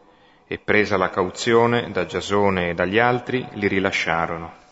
e 0.47 0.57
presa 0.57 0.97
la 0.97 1.09
cauzione 1.09 1.91
da 1.91 2.05
Giasone 2.05 2.69
e 2.69 2.73
dagli 2.73 2.97
altri 2.97 3.45
li 3.53 3.67
rilasciarono. 3.67 4.65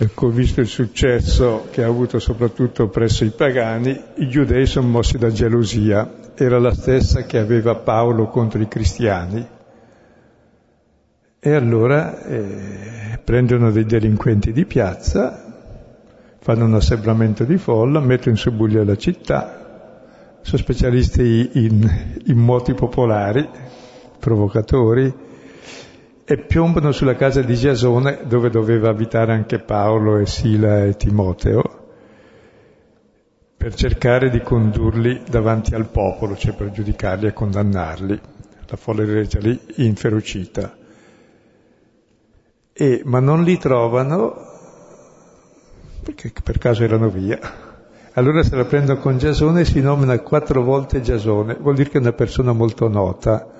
Ecco, 0.00 0.28
visto 0.28 0.60
il 0.60 0.68
successo 0.68 1.68
che 1.72 1.82
ha 1.82 1.88
avuto 1.88 2.20
soprattutto 2.20 2.88
presso 2.88 3.24
i 3.24 3.30
pagani, 3.30 4.00
i 4.16 4.28
giudei 4.28 4.64
sono 4.64 4.86
mossi 4.86 5.18
da 5.18 5.30
gelosia. 5.30 6.32
Era 6.36 6.60
la 6.60 6.72
stessa 6.72 7.24
che 7.24 7.38
aveva 7.38 7.74
Paolo 7.74 8.28
contro 8.28 8.62
i 8.62 8.68
cristiani. 8.68 9.57
E 11.48 11.54
allora 11.54 12.22
eh, 12.24 13.18
prendono 13.24 13.70
dei 13.70 13.86
delinquenti 13.86 14.52
di 14.52 14.66
piazza, 14.66 15.46
fanno 16.40 16.66
un 16.66 16.74
assembramento 16.74 17.44
di 17.44 17.56
folla, 17.56 18.00
mettono 18.00 18.32
in 18.32 18.36
subbuglio 18.36 18.84
la 18.84 18.98
città, 18.98 20.40
sono 20.42 20.58
specialisti 20.58 21.48
in, 21.54 22.18
in 22.26 22.36
moti 22.36 22.74
popolari, 22.74 23.48
provocatori, 24.18 25.10
e 26.22 26.36
piombano 26.36 26.92
sulla 26.92 27.16
casa 27.16 27.40
di 27.40 27.54
Giasone 27.54 28.24
dove 28.26 28.50
doveva 28.50 28.90
abitare 28.90 29.32
anche 29.32 29.58
Paolo 29.58 30.18
e 30.18 30.26
Sila 30.26 30.84
e 30.84 30.96
Timoteo 30.96 31.62
per 33.56 33.72
cercare 33.72 34.28
di 34.28 34.42
condurli 34.42 35.22
davanti 35.26 35.74
al 35.74 35.88
popolo, 35.88 36.36
cioè 36.36 36.54
per 36.54 36.72
giudicarli 36.72 37.26
e 37.26 37.32
condannarli. 37.32 38.20
La 38.66 38.76
folla 38.76 39.04
era 39.04 39.22
già 39.22 39.38
lì 39.38 39.58
inferocita. 39.76 40.77
E, 42.80 43.02
ma 43.04 43.18
non 43.18 43.42
li 43.42 43.58
trovano 43.58 44.46
perché 46.00 46.30
per 46.42 46.58
caso 46.58 46.84
erano 46.84 47.08
via. 47.08 47.38
Allora 48.12 48.44
se 48.44 48.54
la 48.54 48.64
prendono 48.64 49.00
con 49.00 49.18
Giasone 49.18 49.64
si 49.64 49.80
nomina 49.80 50.18
quattro 50.20 50.62
volte 50.62 51.00
Giasone, 51.00 51.56
vuol 51.60 51.74
dire 51.74 51.90
che 51.90 51.98
è 51.98 52.00
una 52.00 52.12
persona 52.12 52.52
molto 52.52 52.88
nota 52.88 53.50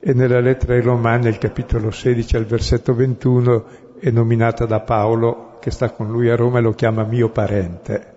e 0.00 0.14
nella 0.14 0.40
lettera 0.40 0.74
ai 0.74 0.80
Romani, 0.80 1.28
al 1.28 1.38
capitolo 1.38 1.90
16, 1.90 2.36
al 2.36 2.44
versetto 2.46 2.94
21, 2.94 3.64
è 4.00 4.10
nominata 4.10 4.64
da 4.64 4.80
Paolo, 4.80 5.58
che 5.60 5.70
sta 5.70 5.90
con 5.90 6.10
lui 6.10 6.28
a 6.28 6.34
Roma 6.34 6.58
e 6.58 6.62
lo 6.62 6.72
chiama 6.72 7.04
mio 7.04 7.28
parente. 7.28 8.14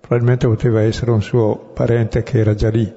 Probabilmente 0.00 0.48
poteva 0.48 0.82
essere 0.82 1.12
un 1.12 1.22
suo 1.22 1.70
parente 1.72 2.24
che 2.24 2.38
era 2.38 2.54
già 2.54 2.70
lì, 2.70 2.92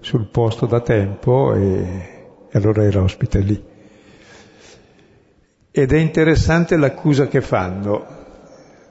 sul 0.00 0.26
posto 0.26 0.66
da 0.66 0.80
tempo, 0.80 1.54
e, 1.54 2.48
e 2.50 2.58
allora 2.58 2.82
era 2.82 3.02
ospite 3.02 3.38
lì. 3.38 3.74
Ed 5.78 5.92
è 5.92 5.98
interessante 5.98 6.76
l'accusa 6.78 7.28
che 7.28 7.42
fanno, 7.42 8.06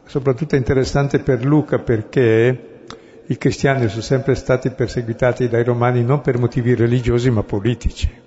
soprattutto 0.06 0.54
è 0.54 0.58
interessante 0.60 1.18
per 1.18 1.44
Luca 1.44 1.80
perché 1.80 2.84
i 3.26 3.38
cristiani 3.40 3.88
sono 3.90 4.04
sempre 4.04 4.36
stati 4.36 4.70
perseguitati 4.70 5.48
dai 5.48 5.64
romani 5.64 6.04
non 6.04 6.22
per 6.22 6.38
motivi 6.38 6.76
religiosi 6.76 7.32
ma 7.32 7.42
politici. 7.42 8.24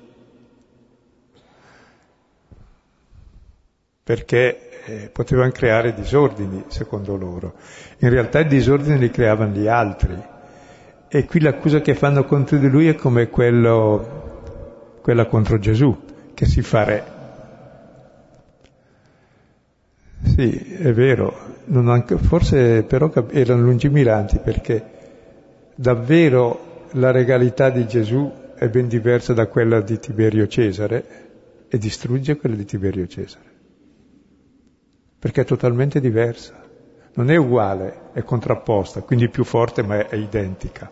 perché 4.08 4.70
eh, 4.86 5.10
potevano 5.12 5.50
creare 5.50 5.92
disordini, 5.92 6.64
secondo 6.68 7.14
loro. 7.14 7.52
In 7.98 8.08
realtà 8.08 8.40
i 8.40 8.46
disordini 8.46 8.98
li 8.98 9.10
creavano 9.10 9.52
gli 9.52 9.66
altri. 9.66 10.16
E 11.08 11.26
qui 11.26 11.40
l'accusa 11.40 11.82
che 11.82 11.94
fanno 11.94 12.24
contro 12.24 12.56
di 12.56 12.70
lui 12.70 12.88
è 12.88 12.94
come 12.94 13.28
quello, 13.28 14.96
quella 15.02 15.26
contro 15.26 15.58
Gesù, 15.58 15.94
che 16.32 16.46
si 16.46 16.62
fa 16.62 16.84
re. 16.84 17.17
Sì, 20.22 20.50
è 20.74 20.92
vero, 20.92 21.36
anche, 21.72 22.16
forse 22.18 22.82
però 22.82 23.10
erano 23.30 23.62
lungimiranti 23.62 24.38
perché 24.38 24.84
davvero 25.74 26.86
la 26.92 27.10
regalità 27.10 27.70
di 27.70 27.86
Gesù 27.86 28.30
è 28.54 28.68
ben 28.68 28.88
diversa 28.88 29.32
da 29.32 29.46
quella 29.46 29.80
di 29.80 29.98
Tiberio 29.98 30.46
Cesare 30.46 31.04
e 31.68 31.78
distrugge 31.78 32.36
quella 32.36 32.56
di 32.56 32.64
Tiberio 32.64 33.06
Cesare 33.06 33.48
perché 35.18 35.40
è 35.40 35.44
totalmente 35.44 36.00
diversa. 36.00 36.54
Non 37.14 37.30
è 37.30 37.36
uguale, 37.36 38.10
è 38.12 38.22
contrapposta, 38.22 39.00
quindi 39.00 39.28
più 39.28 39.42
forte 39.42 39.82
ma 39.82 40.06
è, 40.06 40.14
identica. 40.14 40.88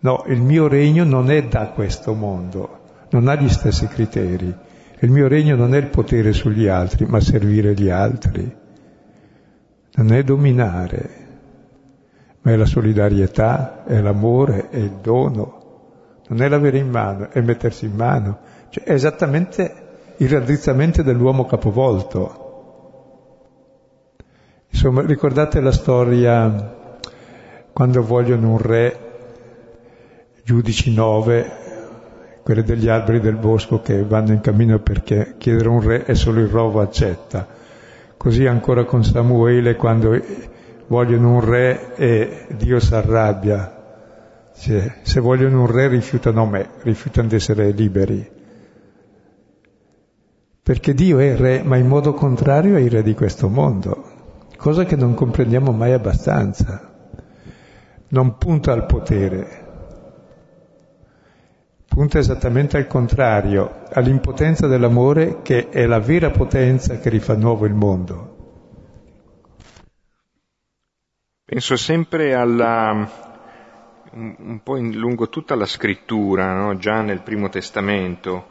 No, 0.00 0.24
il 0.28 0.40
mio 0.40 0.68
regno 0.68 1.04
non 1.04 1.30
è 1.30 1.42
da 1.44 1.68
questo 1.68 2.14
mondo, 2.14 2.80
non 3.10 3.28
ha 3.28 3.34
gli 3.34 3.48
stessi 3.48 3.86
criteri. 3.86 4.54
Il 5.00 5.10
mio 5.10 5.28
regno 5.28 5.56
non 5.56 5.74
è 5.74 5.78
il 5.78 5.88
potere 5.88 6.32
sugli 6.32 6.66
altri, 6.66 7.04
ma 7.06 7.20
servire 7.20 7.74
gli 7.74 7.88
altri. 7.88 8.56
Non 9.94 10.12
è 10.12 10.22
dominare, 10.22 11.10
ma 12.42 12.52
è 12.52 12.56
la 12.56 12.66
solidarietà, 12.66 13.84
è 13.84 14.00
l'amore, 14.00 14.70
è 14.70 14.78
il 14.78 14.98
dono. 15.02 15.64
Non 16.28 16.42
è 16.42 16.48
l'avere 16.48 16.78
in 16.78 16.88
mano, 16.88 17.30
è 17.30 17.40
mettersi 17.40 17.86
in 17.86 17.94
mano. 17.94 18.38
Cioè, 18.70 18.84
è 18.84 18.92
esattamente 18.92 19.84
il 20.16 20.28
raddrizzamento 20.28 21.02
dell'uomo 21.02 21.44
capovolto 21.44 22.44
Insomma, 24.76 25.00
ricordate 25.00 25.60
la 25.60 25.72
storia 25.72 26.98
quando 27.72 28.02
vogliono 28.02 28.50
un 28.50 28.58
re, 28.58 28.98
giudici 30.44 30.92
nove, 30.92 31.50
quelli 32.46 32.62
degli 32.62 32.86
alberi 32.86 33.18
del 33.18 33.34
bosco 33.34 33.80
che 33.80 34.04
vanno 34.04 34.30
in 34.30 34.40
cammino 34.40 34.78
perché 34.78 35.34
chiedere 35.36 35.68
un 35.68 35.80
re 35.80 36.04
e 36.04 36.14
solo 36.14 36.38
il 36.38 36.46
rovo 36.46 36.80
accetta. 36.80 37.44
Così 38.16 38.46
ancora 38.46 38.84
con 38.84 39.02
Samuele 39.02 39.74
quando 39.74 40.16
vogliono 40.86 41.32
un 41.32 41.44
re 41.44 41.96
e 41.96 42.46
Dio 42.56 42.78
si 42.78 42.94
arrabbia. 42.94 44.50
Cioè, 44.56 44.98
se 45.02 45.18
vogliono 45.18 45.62
un 45.62 45.66
re 45.66 45.88
rifiutano 45.88 46.46
me, 46.46 46.68
rifiutano 46.82 47.26
di 47.26 47.34
essere 47.34 47.72
liberi. 47.72 48.30
Perché 50.62 50.94
Dio 50.94 51.18
è 51.18 51.34
re, 51.34 51.64
ma 51.64 51.76
in 51.76 51.88
modo 51.88 52.14
contrario 52.14 52.76
è 52.76 52.80
il 52.80 52.90
re 52.92 53.02
di 53.02 53.14
questo 53.14 53.48
mondo 53.48 54.14
cosa 54.56 54.84
che 54.84 54.96
non 54.96 55.14
comprendiamo 55.14 55.72
mai 55.72 55.92
abbastanza. 55.92 56.94
Non 58.08 58.38
punta 58.38 58.72
al 58.72 58.86
potere, 58.86 59.65
punta 61.96 62.18
esattamente 62.18 62.76
al 62.76 62.86
contrario, 62.86 63.84
all'impotenza 63.90 64.66
dell'amore 64.66 65.40
che 65.40 65.70
è 65.70 65.86
la 65.86 65.98
vera 65.98 66.30
potenza 66.30 66.98
che 66.98 67.08
rifà 67.08 67.34
nuovo 67.36 67.64
il 67.64 67.72
mondo. 67.72 68.34
Penso 71.42 71.74
sempre 71.76 72.34
alla, 72.34 73.10
un, 74.12 74.60
po' 74.62 74.76
in, 74.76 74.92
lungo 74.92 75.30
tutta 75.30 75.54
la 75.54 75.64
scrittura, 75.64 76.52
no? 76.52 76.76
già 76.76 77.00
nel 77.00 77.22
Primo 77.22 77.48
Testamento, 77.48 78.48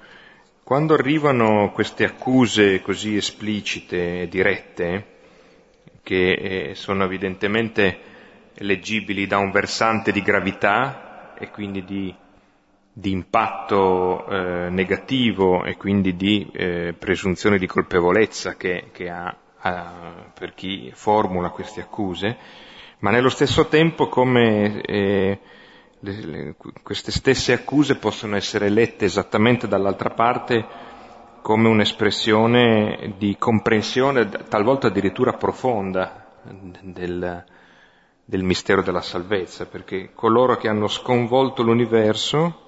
quando 0.64 0.96
arrivano 0.96 1.70
queste 1.72 2.04
accuse 2.04 2.82
così 2.82 3.16
esplicite 3.16 4.22
e 4.22 4.28
dirette, 4.28 5.06
che 6.02 6.32
eh, 6.32 6.74
sono 6.74 7.04
evidentemente 7.04 8.00
leggibili 8.56 9.28
da 9.28 9.38
un 9.38 9.52
versante 9.52 10.12
di 10.12 10.24
gravità 10.24 11.36
e 11.38 11.52
quindi 11.52 11.86
di, 11.86 12.16
di 12.98 13.12
impatto 13.12 14.26
eh, 14.26 14.70
negativo 14.70 15.66
e 15.66 15.76
quindi 15.76 16.16
di 16.16 16.50
eh, 16.54 16.96
presunzione 16.98 17.58
di 17.58 17.68
colpevolezza 17.68 18.56
che, 18.56 18.88
che 18.94 19.10
ha, 19.10 19.36
ha, 19.58 20.32
per 20.34 20.54
chi 20.54 20.90
formula 20.94 21.50
queste 21.50 21.82
accuse, 21.82 22.38
ma 23.00 23.12
nello 23.12 23.28
stesso 23.28 23.68
tempo 23.68 24.08
come 24.08 24.80
eh, 24.80 25.40
le, 26.00 26.26
le, 26.26 26.56
queste 26.84 27.12
stesse 27.12 27.52
accuse 27.52 27.98
possono 27.98 28.38
essere 28.38 28.70
lette 28.70 29.04
esattamente 29.04 29.68
dall'altra 29.68 30.12
parte 30.12 30.66
come 31.42 31.68
un'espressione 31.68 33.16
di 33.18 33.36
comprensione, 33.38 34.30
talvolta 34.48 34.88
addirittura 34.88 35.34
profonda, 35.34 36.28
del, 36.82 37.44
del 38.24 38.44
mistero 38.44 38.82
della 38.82 39.02
salvezza, 39.02 39.66
perché 39.66 40.12
coloro 40.14 40.56
che 40.56 40.70
hanno 40.70 40.88
sconvolto 40.88 41.62
l'universo, 41.62 42.65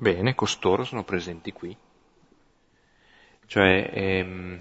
bene, 0.00 0.34
costoro 0.34 0.82
sono 0.84 1.04
presenti 1.04 1.52
qui. 1.52 1.76
Cioè, 3.46 3.90
ehm, 3.92 4.60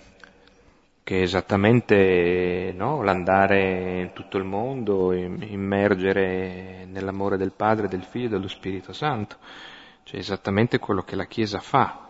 che 1.03 1.21
esattamente 1.21 2.73
no, 2.75 3.01
l'andare 3.01 4.01
in 4.01 4.13
tutto 4.13 4.37
il 4.37 4.43
mondo, 4.43 5.13
immergere 5.13 6.85
nell'amore 6.85 7.37
del 7.37 7.51
Padre, 7.51 7.87
del 7.87 8.03
Figlio 8.03 8.25
e 8.27 8.29
dello 8.29 8.47
Spirito 8.47 8.93
Santo, 8.93 9.37
cioè 10.03 10.19
esattamente 10.19 10.77
quello 10.77 11.03
che 11.03 11.15
la 11.15 11.25
Chiesa 11.25 11.59
fa. 11.59 12.07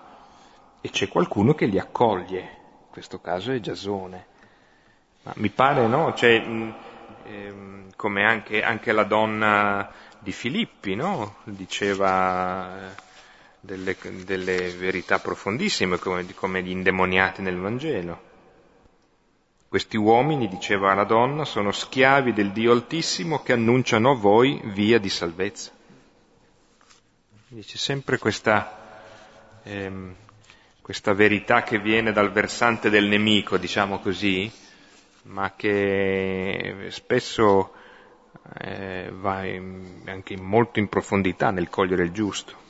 E 0.82 0.90
c'è 0.90 1.08
qualcuno 1.08 1.54
che 1.54 1.66
li 1.66 1.78
accoglie, 1.78 2.40
in 2.40 2.90
questo 2.90 3.20
caso 3.22 3.52
è 3.52 3.60
Giasone. 3.60 4.26
Ma 5.24 5.34
mi 5.36 5.50
pare, 5.50 5.86
no? 5.88 6.14
Cioè, 6.14 6.34
ehm, 7.26 7.92
come 7.96 8.24
anche, 8.24 8.64
anche, 8.64 8.92
la 8.92 9.04
donna 9.04 9.92
di 10.18 10.32
Filippi, 10.32 10.96
no? 10.96 11.36
Diceva 11.44 13.08
delle, 13.60 13.96
delle 14.24 14.72
verità 14.72 15.20
profondissime, 15.20 15.98
come, 15.98 16.26
come 16.34 16.64
gli 16.64 16.70
indemoniati 16.70 17.42
nel 17.42 17.58
Vangelo. 17.58 18.28
Questi 19.68 19.98
uomini, 19.98 20.48
diceva 20.48 20.94
la 20.94 21.04
donna, 21.04 21.46
sono 21.46 21.72
schiavi 21.72 22.34
del 22.34 22.52
Dio 22.52 22.72
Altissimo 22.72 23.44
che 23.44 23.54
annunciano 23.54 24.12
a 24.12 24.16
voi 24.16 24.60
via 24.74 24.98
di 24.98 25.10
salvezza. 25.10 25.72
C'è 27.50 27.78
sempre 27.78 28.18
questa, 28.18 29.62
ehm, 29.64 30.16
questa 30.82 31.14
verità 31.14 31.62
che 31.62 31.80
viene 31.80 32.12
dal 32.12 32.32
versante 32.32 32.90
del 32.90 33.08
nemico, 33.08 33.58
diciamo 33.58 34.00
così, 34.00 34.52
ma 35.24 35.54
che 35.56 36.88
spesso 36.90 37.74
eh, 38.58 39.12
va 39.14 39.46
in, 39.46 40.02
anche 40.06 40.36
molto 40.38 40.80
in 40.80 40.90
profondità 40.90 41.52
nel 41.52 41.70
cogliere 41.70 42.04
il 42.04 42.12
giusto. 42.12 42.69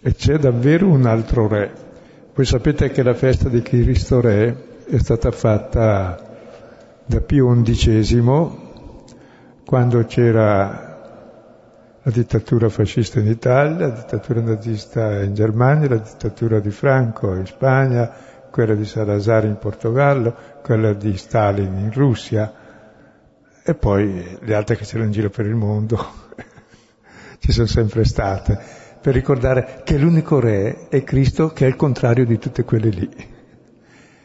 E 0.00 0.14
c'è 0.14 0.38
davvero 0.38 0.88
un 0.88 1.06
altro 1.06 1.48
re. 1.48 1.72
Voi 2.34 2.44
sapete 2.44 2.90
che 2.90 3.02
la 3.02 3.14
festa 3.14 3.48
di 3.48 3.62
Cristo 3.62 4.20
Re 4.20 4.84
è 4.86 4.98
stata 4.98 5.30
fatta 5.30 6.36
da 7.04 7.20
Pio 7.20 7.62
XI 7.62 8.22
quando 9.64 10.04
c'era 10.04 10.86
la 12.02 12.10
dittatura 12.12 12.68
fascista 12.68 13.18
in 13.18 13.26
Italia, 13.26 13.88
la 13.88 13.94
dittatura 13.94 14.40
nazista 14.40 15.22
in 15.22 15.34
Germania, 15.34 15.88
la 15.88 15.96
dittatura 15.96 16.60
di 16.60 16.70
Franco 16.70 17.34
in 17.34 17.46
Spagna, 17.46 18.12
quella 18.50 18.74
di 18.74 18.84
Salazar 18.84 19.44
in 19.44 19.56
Portogallo, 19.58 20.34
quella 20.62 20.92
di 20.92 21.16
Stalin 21.16 21.76
in 21.78 21.92
Russia 21.92 22.52
e 23.64 23.74
poi 23.74 24.38
le 24.40 24.54
altre 24.54 24.76
che 24.76 24.84
c'erano 24.84 25.06
in 25.06 25.12
giro 25.12 25.28
per 25.28 25.46
il 25.46 25.56
mondo 25.56 25.98
ci 27.40 27.50
sono 27.50 27.66
sempre 27.66 28.04
state, 28.04 28.75
per 29.06 29.14
ricordare 29.14 29.82
che 29.84 29.98
l'unico 29.98 30.40
re 30.40 30.88
è 30.88 31.04
Cristo 31.04 31.50
che 31.50 31.64
è 31.64 31.68
il 31.68 31.76
contrario 31.76 32.26
di 32.26 32.40
tutte 32.40 32.64
quelle 32.64 32.88
lì 32.88 33.08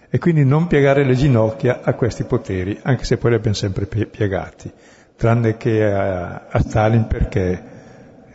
e 0.10 0.18
quindi 0.18 0.44
non 0.44 0.66
piegare 0.66 1.06
le 1.06 1.14
ginocchia 1.14 1.82
a 1.84 1.94
questi 1.94 2.24
poteri, 2.24 2.80
anche 2.82 3.04
se 3.04 3.18
poi 3.18 3.30
li 3.30 3.36
abbiamo 3.36 3.56
sempre 3.56 3.86
piegati, 3.86 4.72
tranne 5.16 5.56
che 5.58 5.86
a, 5.86 6.48
a 6.50 6.60
Stalin 6.62 7.06
perché, 7.06 7.64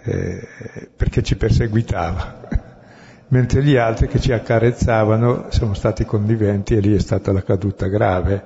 eh, 0.05 0.49
perché 0.95 1.25
ci 1.25 1.37
perseguitava, 1.37 2.49
mentre 3.27 3.65
gli 3.65 3.75
altri 3.75 4.07
che 4.07 4.21
ci 4.21 4.31
accarezzavano 4.31 5.47
sono 5.49 5.75
stati 5.75 6.05
conniventi 6.05 6.77
e 6.77 6.79
lì 6.81 6.95
è 6.95 7.01
stata 7.01 7.33
la 7.33 7.43
caduta 7.43 7.89
grave. 7.89 8.45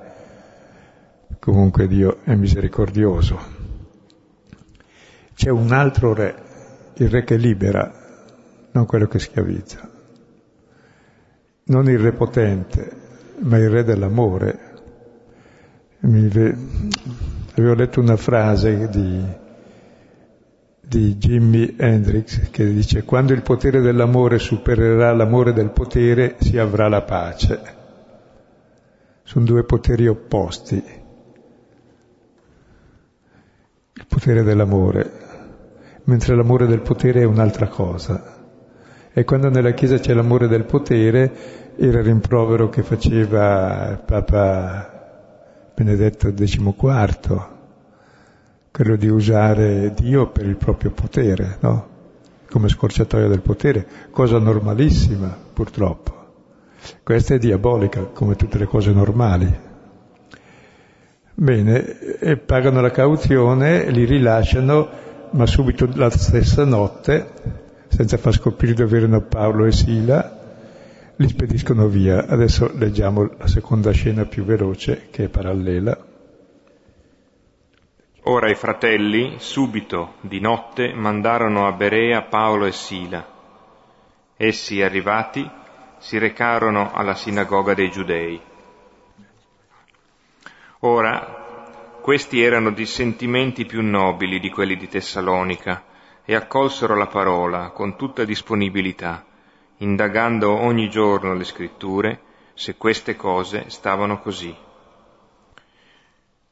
Comunque 1.37 1.87
Dio 1.87 2.17
è 2.23 2.33
misericordioso. 2.33 3.59
C'è 5.35 5.51
un 5.51 5.71
altro 5.71 6.15
re, 6.15 6.49
il 7.03 7.09
re 7.09 7.23
che 7.23 7.35
libera, 7.35 7.91
non 8.71 8.85
quello 8.85 9.07
che 9.07 9.17
schiavizza, 9.17 9.89
non 11.63 11.89
il 11.89 11.97
re 11.97 12.11
potente, 12.11 12.91
ma 13.39 13.57
il 13.57 13.69
re 13.69 13.83
dell'amore. 13.83 14.69
Ve... 15.99 16.55
Avevo 17.53 17.73
letto 17.73 17.99
una 17.99 18.17
frase 18.17 18.87
di, 18.89 19.23
di 20.79 21.15
Jimi 21.17 21.75
Hendrix 21.77 22.49
che 22.49 22.71
dice 22.71 23.03
quando 23.03 23.33
il 23.33 23.41
potere 23.41 23.81
dell'amore 23.81 24.39
supererà 24.39 25.11
l'amore 25.13 25.53
del 25.53 25.71
potere 25.71 26.35
si 26.39 26.57
avrà 26.57 26.87
la 26.87 27.01
pace. 27.01 27.79
Sono 29.23 29.45
due 29.45 29.63
poteri 29.63 30.07
opposti. 30.07 30.83
Il 33.93 34.05
potere 34.07 34.43
dell'amore, 34.43 35.30
mentre 36.11 36.35
l'amore 36.35 36.67
del 36.67 36.81
potere 36.81 37.21
è 37.21 37.23
un'altra 37.23 37.67
cosa. 37.67 38.39
E 39.13 39.23
quando 39.23 39.49
nella 39.49 39.71
Chiesa 39.71 39.97
c'è 39.97 40.13
l'amore 40.13 40.49
del 40.49 40.65
potere, 40.65 41.31
il 41.77 42.03
rimprovero 42.03 42.67
che 42.67 42.83
faceva 42.83 43.97
Papa 44.05 45.71
Benedetto 45.73 46.33
XIV, 46.33 47.47
quello 48.71 48.95
di 48.97 49.07
usare 49.07 49.93
Dio 49.93 50.27
per 50.31 50.45
il 50.45 50.57
proprio 50.57 50.91
potere, 50.91 51.57
no? 51.61 51.87
come 52.49 52.67
scorciatoia 52.67 53.29
del 53.29 53.41
potere, 53.41 53.87
cosa 54.11 54.37
normalissima 54.37 55.33
purtroppo. 55.53 56.19
Questa 57.03 57.35
è 57.35 57.37
diabolica, 57.37 58.01
come 58.01 58.35
tutte 58.35 58.57
le 58.57 58.65
cose 58.65 58.91
normali. 58.91 59.69
Bene, 61.33 62.37
pagano 62.45 62.81
la 62.81 62.91
cauzione, 62.91 63.89
li 63.89 64.03
rilasciano, 64.03 65.09
ma 65.31 65.45
subito 65.45 65.89
la 65.93 66.09
stessa 66.09 66.65
notte, 66.65 67.31
senza 67.87 68.17
far 68.17 68.33
scoprire 68.33 68.73
dove 68.73 68.97
erano 68.97 69.21
Paolo 69.21 69.65
e 69.65 69.71
Sila, 69.71 70.39
li 71.15 71.27
spediscono 71.27 71.87
via. 71.87 72.25
Adesso 72.25 72.71
leggiamo 72.75 73.29
la 73.37 73.47
seconda 73.47 73.91
scena 73.91 74.25
più 74.25 74.43
veloce, 74.43 75.07
che 75.11 75.25
è 75.25 75.29
parallela. 75.29 75.97
Ora 78.23 78.49
i 78.49 78.55
fratelli, 78.55 79.35
subito, 79.37 80.15
di 80.21 80.39
notte, 80.39 80.93
mandarono 80.93 81.67
a 81.67 81.71
Berea 81.71 82.21
Paolo 82.23 82.65
e 82.65 82.71
Sila. 82.71 83.25
Essi, 84.37 84.81
arrivati, 84.81 85.49
si 85.97 86.17
recarono 86.17 86.91
alla 86.93 87.15
sinagoga 87.15 87.73
dei 87.73 87.89
Giudei. 87.89 88.39
Ora, 90.79 91.40
questi 92.01 92.41
erano 92.41 92.71
di 92.71 92.85
sentimenti 92.85 93.65
più 93.65 93.81
nobili 93.81 94.39
di 94.39 94.49
quelli 94.49 94.75
di 94.75 94.87
Tessalonica 94.87 95.85
e 96.25 96.35
accolsero 96.35 96.95
la 96.95 97.07
parola 97.07 97.69
con 97.69 97.95
tutta 97.95 98.25
disponibilità 98.25 99.25
indagando 99.81 100.51
ogni 100.51 100.89
giorno 100.89 101.33
le 101.33 101.43
scritture 101.43 102.19
se 102.53 102.75
queste 102.75 103.15
cose 103.15 103.65
stavano 103.67 104.19
così. 104.19 104.55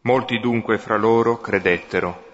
Molti 0.02 0.40
dunque 0.40 0.78
fra 0.78 0.98
loro 0.98 1.40
credettero, 1.40 2.28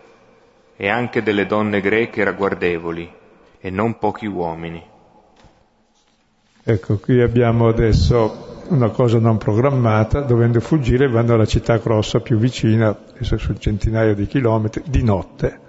e 0.77 0.87
anche 0.87 1.23
delle 1.23 1.45
donne 1.45 1.81
greche 1.81 2.23
ragguardevoli, 2.23 3.13
e 3.59 3.69
non 3.69 3.97
pochi 3.97 4.25
uomini. 4.25 4.83
Ecco, 6.63 6.97
qui 6.97 7.21
abbiamo 7.21 7.67
adesso 7.67 8.54
una 8.69 8.89
cosa 8.89 9.19
non 9.19 9.37
programmata, 9.37 10.21
dovendo 10.21 10.59
fuggire 10.59 11.07
vanno 11.07 11.33
alla 11.33 11.45
città 11.45 11.77
grossa 11.77 12.19
più 12.19 12.37
vicina, 12.37 12.95
adesso 13.13 13.37
su 13.37 13.53
centinaia 13.53 14.13
di 14.13 14.25
chilometri, 14.27 14.83
di 14.85 15.03
notte 15.03 15.63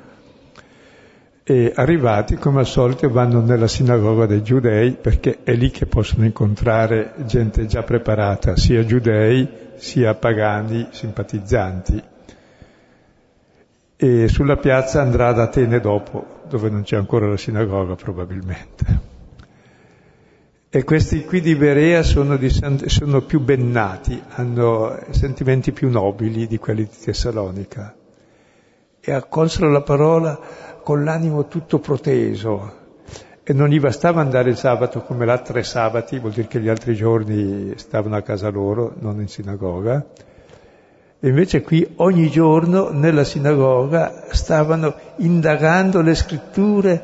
e 1.48 1.72
arrivati 1.76 2.34
come 2.34 2.58
al 2.58 2.66
solito 2.66 3.08
vanno 3.08 3.40
nella 3.40 3.68
sinagoga 3.68 4.26
dei 4.26 4.42
giudei 4.42 4.96
perché 5.00 5.44
è 5.44 5.52
lì 5.54 5.70
che 5.70 5.86
possono 5.86 6.24
incontrare 6.24 7.12
gente 7.18 7.66
già 7.66 7.84
preparata, 7.84 8.56
sia 8.56 8.84
giudei 8.84 9.48
sia 9.76 10.14
pagani 10.14 10.88
simpatizzanti. 10.90 12.02
e 13.96 14.26
sulla 14.26 14.56
piazza 14.56 15.00
andrà 15.00 15.28
ad 15.28 15.38
Atene 15.38 15.78
dopo, 15.78 16.42
dove 16.48 16.68
non 16.68 16.82
c'è 16.82 16.96
ancora 16.96 17.28
la 17.28 17.36
sinagoga 17.36 17.94
probabilmente. 17.94 19.15
E 20.76 20.84
questi 20.84 21.24
qui 21.24 21.40
di 21.40 21.56
Berea 21.56 22.02
sono, 22.02 22.36
di, 22.36 22.50
sono 22.50 23.22
più 23.22 23.40
bennati, 23.40 24.22
hanno 24.34 24.98
sentimenti 25.08 25.72
più 25.72 25.88
nobili 25.88 26.46
di 26.46 26.58
quelli 26.58 26.82
di 26.82 26.96
Tessalonica 27.02 27.94
e 29.00 29.10
accolsero 29.10 29.70
la 29.70 29.80
parola 29.80 30.38
con 30.82 31.02
l'animo 31.02 31.46
tutto 31.46 31.78
proteso. 31.78 32.74
E 33.42 33.54
non 33.54 33.68
gli 33.68 33.80
bastava 33.80 34.20
andare 34.20 34.50
il 34.50 34.58
sabato 34.58 35.00
come 35.00 35.24
là 35.24 35.38
tre 35.38 35.62
sabati, 35.62 36.18
vuol 36.18 36.32
dire 36.32 36.46
che 36.46 36.60
gli 36.60 36.68
altri 36.68 36.94
giorni 36.94 37.72
stavano 37.76 38.16
a 38.16 38.20
casa 38.20 38.50
loro, 38.50 38.92
non 38.98 39.18
in 39.18 39.28
sinagoga. 39.28 40.04
E 41.18 41.26
invece 41.26 41.62
qui 41.62 41.90
ogni 41.96 42.28
giorno 42.28 42.90
nella 42.90 43.24
sinagoga 43.24 44.26
stavano 44.28 44.94
indagando 45.16 46.02
le 46.02 46.14
scritture 46.14 47.02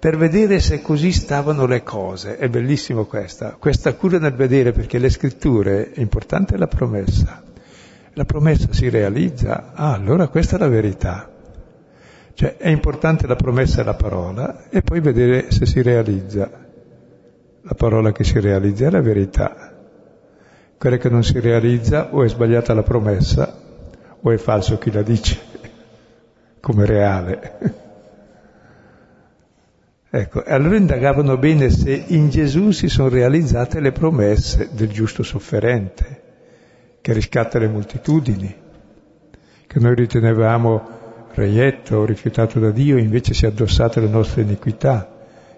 per 0.00 0.16
vedere 0.16 0.60
se 0.60 0.80
così 0.80 1.12
stavano 1.12 1.66
le 1.66 1.82
cose. 1.82 2.38
È 2.38 2.48
bellissimo 2.48 3.04
questa, 3.04 3.56
questa 3.58 3.92
cura 3.94 4.18
nel 4.18 4.32
vedere, 4.32 4.72
perché 4.72 4.98
le 4.98 5.10
scritture 5.10 5.92
è 5.92 6.00
importante 6.00 6.56
la 6.56 6.66
promessa. 6.66 7.42
La 8.14 8.24
promessa 8.24 8.66
si 8.70 8.88
realizza, 8.88 9.72
ah, 9.74 9.92
allora 9.92 10.28
questa 10.28 10.56
è 10.56 10.58
la 10.58 10.68
verità. 10.68 11.30
Cioè 12.32 12.56
è 12.56 12.68
importante 12.68 13.26
la 13.26 13.36
promessa 13.36 13.82
e 13.82 13.84
la 13.84 13.94
parola 13.94 14.70
e 14.70 14.80
poi 14.80 15.00
vedere 15.00 15.50
se 15.50 15.66
si 15.66 15.82
realizza. 15.82 16.50
La 17.60 17.74
parola 17.74 18.10
che 18.10 18.24
si 18.24 18.40
realizza 18.40 18.86
è 18.86 18.90
la 18.90 19.02
verità. 19.02 19.76
Quella 20.78 20.96
che 20.96 21.10
non 21.10 21.22
si 21.22 21.38
realizza 21.40 22.14
o 22.14 22.24
è 22.24 22.28
sbagliata 22.28 22.72
la 22.72 22.82
promessa 22.82 23.54
o 24.18 24.30
è 24.30 24.38
falso 24.38 24.78
chi 24.78 24.90
la 24.90 25.02
dice, 25.02 25.38
come 26.58 26.86
reale. 26.86 27.89
Ecco, 30.12 30.42
allora 30.44 30.76
indagavano 30.76 31.38
bene 31.38 31.70
se 31.70 31.92
in 32.08 32.30
Gesù 32.30 32.72
si 32.72 32.88
sono 32.88 33.08
realizzate 33.08 33.78
le 33.78 33.92
promesse 33.92 34.70
del 34.72 34.88
giusto 34.88 35.22
sofferente, 35.22 36.22
che 37.00 37.12
riscatta 37.12 37.60
le 37.60 37.68
moltitudini, 37.68 38.52
che 39.68 39.78
noi 39.78 39.94
ritenevamo 39.94 40.98
reietto, 41.34 42.04
rifiutato 42.04 42.58
da 42.58 42.72
Dio, 42.72 42.98
invece 42.98 43.34
si 43.34 43.44
è 43.44 43.48
addossato 43.48 44.00
le 44.00 44.08
nostre 44.08 44.42
iniquità, 44.42 45.16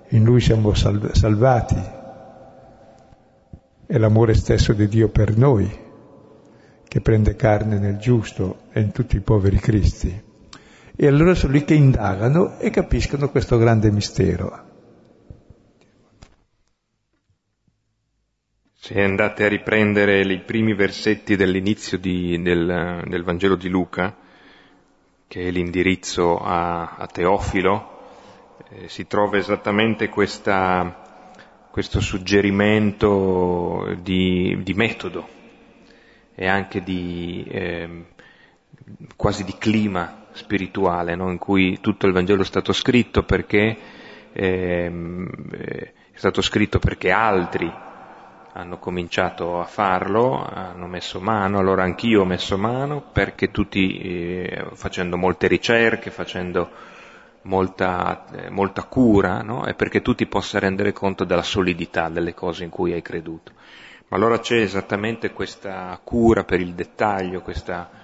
in 0.08 0.22
Lui 0.22 0.40
siamo 0.40 0.74
sal- 0.74 1.14
salvati. 1.14 1.82
È 3.86 3.96
l'amore 3.96 4.34
stesso 4.34 4.74
di 4.74 4.86
Dio 4.86 5.08
per 5.08 5.34
noi, 5.34 5.66
che 6.86 7.00
prende 7.00 7.36
carne 7.36 7.78
nel 7.78 7.96
giusto 7.96 8.64
e 8.70 8.80
in 8.80 8.92
tutti 8.92 9.16
i 9.16 9.20
poveri 9.20 9.56
Cristi. 9.56 10.30
E 10.94 11.06
allora 11.06 11.34
sono 11.34 11.54
lì 11.54 11.64
che 11.64 11.74
indagano 11.74 12.58
e 12.58 12.68
capiscono 12.68 13.30
questo 13.30 13.56
grande 13.56 13.90
mistero. 13.90 14.70
Se 18.74 19.00
andate 19.00 19.44
a 19.44 19.48
riprendere 19.48 20.20
i 20.20 20.40
primi 20.40 20.74
versetti 20.74 21.34
dell'inizio 21.36 21.98
di, 21.98 22.40
del, 22.42 23.04
del, 23.06 23.22
Vangelo 23.22 23.56
di 23.56 23.68
Luca, 23.68 24.14
che 25.26 25.48
è 25.48 25.50
l'indirizzo 25.50 26.38
a, 26.38 26.96
a 26.96 27.06
Teofilo, 27.06 28.00
eh, 28.68 28.88
si 28.88 29.06
trova 29.06 29.38
esattamente 29.38 30.08
questa, 30.08 31.30
questo 31.70 32.00
suggerimento 32.00 33.96
di, 34.02 34.58
di, 34.62 34.74
metodo 34.74 35.28
e 36.34 36.46
anche 36.46 36.82
di, 36.82 37.46
eh, 37.48 38.06
quasi 39.16 39.44
di 39.44 39.56
clima 39.56 40.21
spirituale 40.32 41.14
no? 41.14 41.30
in 41.30 41.38
cui 41.38 41.80
tutto 41.80 42.06
il 42.06 42.12
Vangelo 42.12 42.42
è 42.42 42.46
stato 42.46 42.72
scritto 42.72 43.22
perché 43.22 43.76
ehm, 44.32 45.28
è 45.50 45.92
stato 46.14 46.42
scritto 46.42 46.78
perché 46.78 47.10
altri 47.10 47.72
hanno 48.54 48.78
cominciato 48.78 49.60
a 49.60 49.64
farlo, 49.64 50.44
hanno 50.44 50.86
messo 50.86 51.20
mano, 51.20 51.58
allora 51.58 51.84
anch'io 51.84 52.20
ho 52.20 52.26
messo 52.26 52.58
mano 52.58 53.02
perché 53.12 53.50
tutti 53.50 53.98
eh, 53.98 54.66
facendo 54.74 55.16
molte 55.16 55.46
ricerche, 55.46 56.10
facendo 56.10 56.70
molta, 57.42 58.26
eh, 58.30 58.50
molta 58.50 58.84
cura, 58.84 59.40
no? 59.40 59.66
e 59.66 59.74
perché 59.74 60.02
tu 60.02 60.14
ti 60.14 60.26
possa 60.26 60.58
rendere 60.58 60.92
conto 60.92 61.24
della 61.24 61.42
solidità 61.42 62.10
delle 62.10 62.34
cose 62.34 62.64
in 62.64 62.70
cui 62.70 62.92
hai 62.92 63.02
creduto. 63.02 63.52
Ma 64.08 64.18
allora 64.18 64.38
c'è 64.38 64.58
esattamente 64.58 65.32
questa 65.32 65.98
cura 66.04 66.44
per 66.44 66.60
il 66.60 66.74
dettaglio, 66.74 67.40
questa 67.40 68.01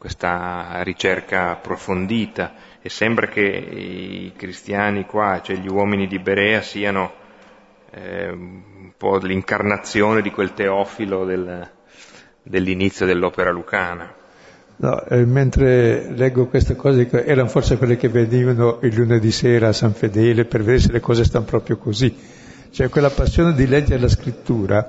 questa 0.00 0.80
ricerca 0.82 1.50
approfondita 1.50 2.54
e 2.80 2.88
sembra 2.88 3.26
che 3.26 3.42
i 3.42 4.32
cristiani 4.34 5.04
qua, 5.04 5.42
cioè 5.42 5.56
gli 5.56 5.68
uomini 5.68 6.06
di 6.06 6.18
Berea, 6.18 6.62
siano 6.62 7.12
eh, 7.90 8.30
un 8.30 8.92
po' 8.96 9.18
l'incarnazione 9.18 10.22
di 10.22 10.30
quel 10.30 10.54
teofilo 10.54 11.26
del, 11.26 11.70
dell'inizio 12.42 13.04
dell'opera 13.04 13.50
lucana. 13.50 14.10
No, 14.76 15.04
eh, 15.04 15.26
mentre 15.26 16.10
leggo 16.12 16.46
queste 16.46 16.76
cose, 16.76 17.06
erano 17.26 17.48
forse 17.48 17.76
quelle 17.76 17.98
che 17.98 18.08
venivano 18.08 18.78
il 18.80 18.94
lunedì 18.94 19.30
sera 19.30 19.68
a 19.68 19.74
San 19.74 19.92
Fedele 19.92 20.46
per 20.46 20.60
vedere 20.60 20.78
se 20.80 20.92
le 20.92 21.00
cose 21.00 21.24
stanno 21.24 21.44
proprio 21.44 21.76
così. 21.76 22.16
Cioè 22.70 22.88
quella 22.88 23.10
passione 23.10 23.52
di 23.52 23.66
leggere 23.66 24.00
la 24.00 24.08
scrittura. 24.08 24.88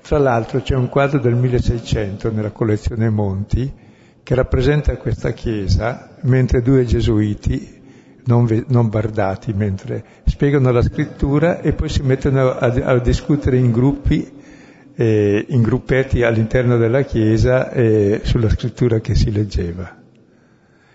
Tra 0.00 0.18
l'altro 0.18 0.62
c'è 0.62 0.76
un 0.76 0.88
quadro 0.88 1.18
del 1.18 1.34
1600 1.34 2.30
nella 2.30 2.52
collezione 2.52 3.10
Monti, 3.10 3.86
che 4.28 4.34
rappresenta 4.34 4.94
questa 4.98 5.32
chiesa, 5.32 6.10
mentre 6.24 6.60
due 6.60 6.84
gesuiti, 6.84 7.80
non, 8.24 8.44
ve, 8.44 8.62
non 8.68 8.90
bardati, 8.90 9.54
mentre 9.54 10.04
spiegano 10.26 10.70
la 10.70 10.82
scrittura 10.82 11.62
e 11.62 11.72
poi 11.72 11.88
si 11.88 12.02
mettono 12.02 12.50
a, 12.50 12.66
a 12.66 12.98
discutere 12.98 13.56
in 13.56 13.72
gruppi, 13.72 14.30
eh, 14.94 15.46
in 15.48 15.62
gruppetti 15.62 16.24
all'interno 16.24 16.76
della 16.76 17.04
chiesa 17.04 17.70
eh, 17.70 18.20
sulla 18.22 18.50
scrittura 18.50 19.00
che 19.00 19.14
si 19.14 19.32
leggeva. 19.32 19.96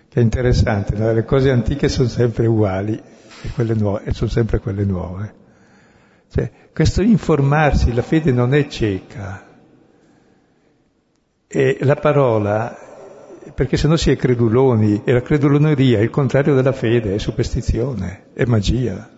Che 0.08 0.20
è 0.20 0.22
interessante, 0.22 0.96
no? 0.96 1.12
le 1.12 1.24
cose 1.24 1.50
antiche 1.50 1.88
sono 1.88 2.06
sempre 2.06 2.46
uguali 2.46 2.94
e, 2.94 3.48
quelle 3.52 3.74
nuove, 3.74 4.04
e 4.04 4.12
sono 4.12 4.30
sempre 4.30 4.60
quelle 4.60 4.84
nuove. 4.84 5.34
Cioè, 6.30 6.52
questo 6.72 7.02
informarsi, 7.02 7.92
la 7.92 8.02
fede 8.02 8.30
non 8.30 8.54
è 8.54 8.68
cieca. 8.68 9.44
E 11.48 11.78
la 11.80 11.96
parola 11.96 12.92
perché 13.52 13.76
sennò 13.76 13.96
si 13.96 14.10
è 14.10 14.16
creduloni 14.16 15.02
e 15.04 15.12
la 15.12 15.22
creduloneria 15.22 15.98
è 15.98 16.02
il 16.02 16.10
contrario 16.10 16.54
della 16.54 16.72
fede, 16.72 17.14
è 17.14 17.18
superstizione, 17.18 18.26
è 18.32 18.44
magia, 18.44 19.08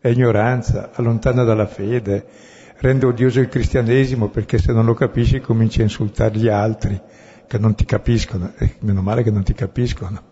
è 0.00 0.08
ignoranza, 0.08 0.90
allontana 0.92 1.44
dalla 1.44 1.66
fede, 1.66 2.24
rende 2.78 3.06
odioso 3.06 3.40
il 3.40 3.48
cristianesimo 3.48 4.28
perché 4.28 4.58
se 4.58 4.72
non 4.72 4.84
lo 4.84 4.94
capisci 4.94 5.40
cominci 5.40 5.80
a 5.80 5.84
insultare 5.84 6.36
gli 6.36 6.48
altri 6.48 7.00
che 7.46 7.58
non 7.58 7.74
ti 7.74 7.84
capiscono, 7.84 8.52
e 8.56 8.76
meno 8.80 9.02
male 9.02 9.22
che 9.22 9.30
non 9.30 9.42
ti 9.42 9.52
capiscono, 9.52 10.22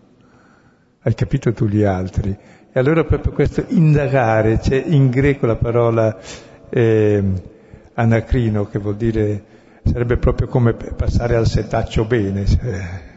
hai 1.01 1.13
capito 1.13 1.53
tu 1.53 1.67
gli 1.67 1.83
altri. 1.83 2.35
E 2.73 2.79
allora 2.79 3.03
proprio 3.03 3.31
questo 3.31 3.65
indagare, 3.67 4.57
c'è 4.59 4.83
in 4.87 5.09
greco 5.09 5.45
la 5.45 5.55
parola 5.55 6.17
eh, 6.69 7.23
anacrino 7.93 8.67
che 8.67 8.79
vuol 8.79 8.95
dire 8.95 9.43
sarebbe 9.83 10.17
proprio 10.17 10.47
come 10.47 10.73
passare 10.73 11.35
al 11.35 11.47
setaccio 11.47 12.05
bene, 12.05 12.45
cioè, 12.45 13.09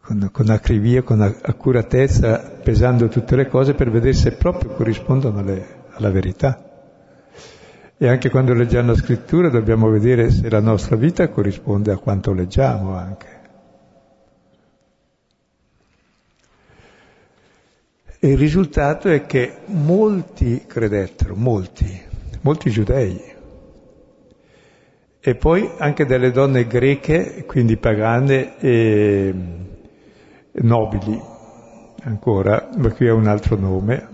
con, 0.00 0.28
con 0.30 0.50
acrivia, 0.50 1.02
con 1.02 1.20
accuratezza, 1.20 2.58
pesando 2.62 3.08
tutte 3.08 3.36
le 3.36 3.48
cose 3.48 3.74
per 3.74 3.90
vedere 3.90 4.12
se 4.12 4.36
proprio 4.36 4.70
corrispondono 4.70 5.40
alle, 5.40 5.66
alla 5.90 6.10
verità. 6.10 6.62
E 7.98 8.08
anche 8.08 8.28
quando 8.30 8.52
leggiamo 8.52 8.88
la 8.88 8.96
scrittura 8.96 9.48
dobbiamo 9.48 9.88
vedere 9.88 10.30
se 10.30 10.50
la 10.50 10.60
nostra 10.60 10.96
vita 10.96 11.28
corrisponde 11.28 11.92
a 11.92 11.96
quanto 11.96 12.32
leggiamo 12.32 12.94
anche. 12.94 13.34
E 18.18 18.30
il 18.30 18.38
risultato 18.38 19.08
è 19.08 19.26
che 19.26 19.58
molti 19.66 20.64
credettero, 20.66 21.34
molti, 21.36 22.00
molti 22.42 22.70
giudei, 22.70 23.34
e 25.28 25.34
poi 25.34 25.68
anche 25.78 26.06
delle 26.06 26.30
donne 26.30 26.68
greche, 26.68 27.44
quindi 27.48 27.76
pagane 27.76 28.60
e 28.60 29.34
nobili, 30.52 31.20
ancora, 32.04 32.68
ma 32.76 32.92
qui 32.92 33.06
è 33.06 33.10
un 33.10 33.26
altro 33.26 33.56
nome, 33.56 34.08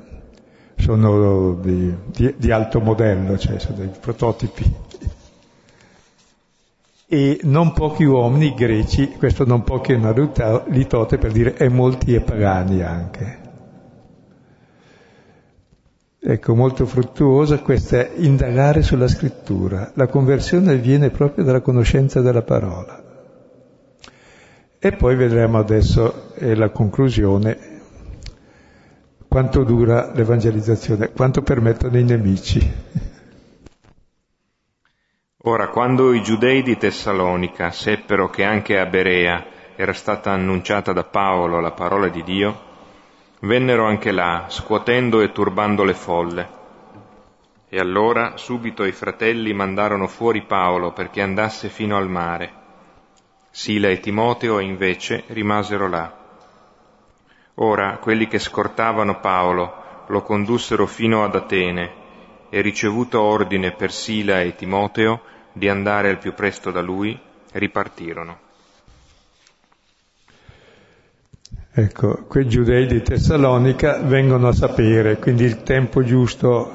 sono 0.77 1.53
di, 1.61 1.95
di, 2.07 2.35
di 2.39 2.51
alto 2.51 2.81
modello, 2.81 3.37
cioè 3.37 3.59
sono 3.59 3.77
dei 3.77 3.91
prototipi. 4.01 4.75
E 7.09 7.41
non 7.43 7.75
pochi 7.75 8.05
uomini 8.05 8.55
greci, 8.55 9.09
questo 9.19 9.45
non 9.45 9.65
pochi 9.65 9.93
è 9.93 9.97
una 9.97 10.15
litote 10.69 11.19
per 11.19 11.31
dire 11.31 11.59
e 11.59 11.69
molti 11.69 12.15
e 12.15 12.23
pagani 12.23 12.81
anche. 12.81 13.42
Ecco, 16.25 16.55
molto 16.55 16.87
fruttuosa 16.87 17.59
questa 17.59 18.07
indagare 18.07 18.83
sulla 18.83 19.09
scrittura. 19.09 19.91
La 19.95 20.07
conversione 20.07 20.75
avviene 20.75 21.11
proprio 21.11 21.45
dalla 21.45 21.61
conoscenza 21.61 22.21
della 22.21 22.43
parola. 22.43 23.03
E 24.79 24.93
poi 24.93 25.17
vedremo 25.17 25.59
adesso 25.59 26.33
è 26.35 26.55
la 26.55 26.71
conclusione 26.71 27.81
quanto 29.27 29.65
dura 29.65 30.13
l'evangelizzazione, 30.15 31.11
quanto 31.11 31.43
permettono 31.43 31.99
i 31.99 32.05
nemici. 32.05 32.73
Ora, 35.45 35.71
quando 35.71 36.13
i 36.13 36.23
giudei 36.23 36.63
di 36.63 36.77
Tessalonica 36.77 37.73
seppero 37.73 38.31
che 38.31 38.45
anche 38.45 38.79
a 38.79 38.87
Berea 38.87 39.45
era 39.75 39.93
stata 39.93 40.31
annunciata 40.31 40.93
da 40.93 41.03
Paolo 41.03 41.59
la 41.59 41.73
parola 41.73 42.07
di 42.07 42.23
Dio, 42.23 42.71
vennero 43.43 43.87
anche 43.87 44.13
là, 44.13 44.47
scuotendo 44.49 45.21
e 45.21 45.33
turbando 45.33 45.85
le 45.85 45.95
folle. 45.95 46.61
E 47.69 47.79
allora 47.79 48.37
subito 48.37 48.85
i 48.85 48.93
fratelli 48.93 49.53
mandarono 49.53 50.07
fuori 50.07 50.43
Paolo 50.43 50.93
perché 50.93 51.23
andasse 51.23 51.69
fino 51.69 51.97
al 51.97 52.09
mare. 52.09 52.61
Sila 53.51 53.89
e 53.89 54.01
Timoteo 54.01 54.59
invece 54.59 55.25
rimasero 55.29 55.89
là. 55.89 56.21
Ora 57.57 57.99
quelli 57.99 58.29
che 58.29 58.39
scortavano 58.39 59.21
Paolo 59.21 60.05
lo 60.07 60.23
condussero 60.23 60.87
fino 60.87 61.25
ad 61.25 61.35
Atene 61.35 62.01
e 62.51 62.61
ricevuto 62.61 63.21
ordine 63.21 63.73
per 63.73 63.91
Sila 63.91 64.41
e 64.41 64.55
Timoteo 64.55 65.23
di 65.53 65.69
andare 65.69 66.11
al 66.11 66.19
più 66.19 66.35
presto 66.35 66.71
da 66.71 66.81
lui, 66.81 67.19
ripartirono. 67.53 68.51
Ecco, 71.75 72.25
quei 72.29 72.47
giudei 72.47 72.87
di 72.87 73.01
Tessalonica 73.01 74.03
vengono 74.03 74.49
a 74.49 74.53
sapere, 74.53 75.17
quindi 75.17 75.45
il 75.45 75.63
tempo 75.63 76.03
giusto 76.05 76.71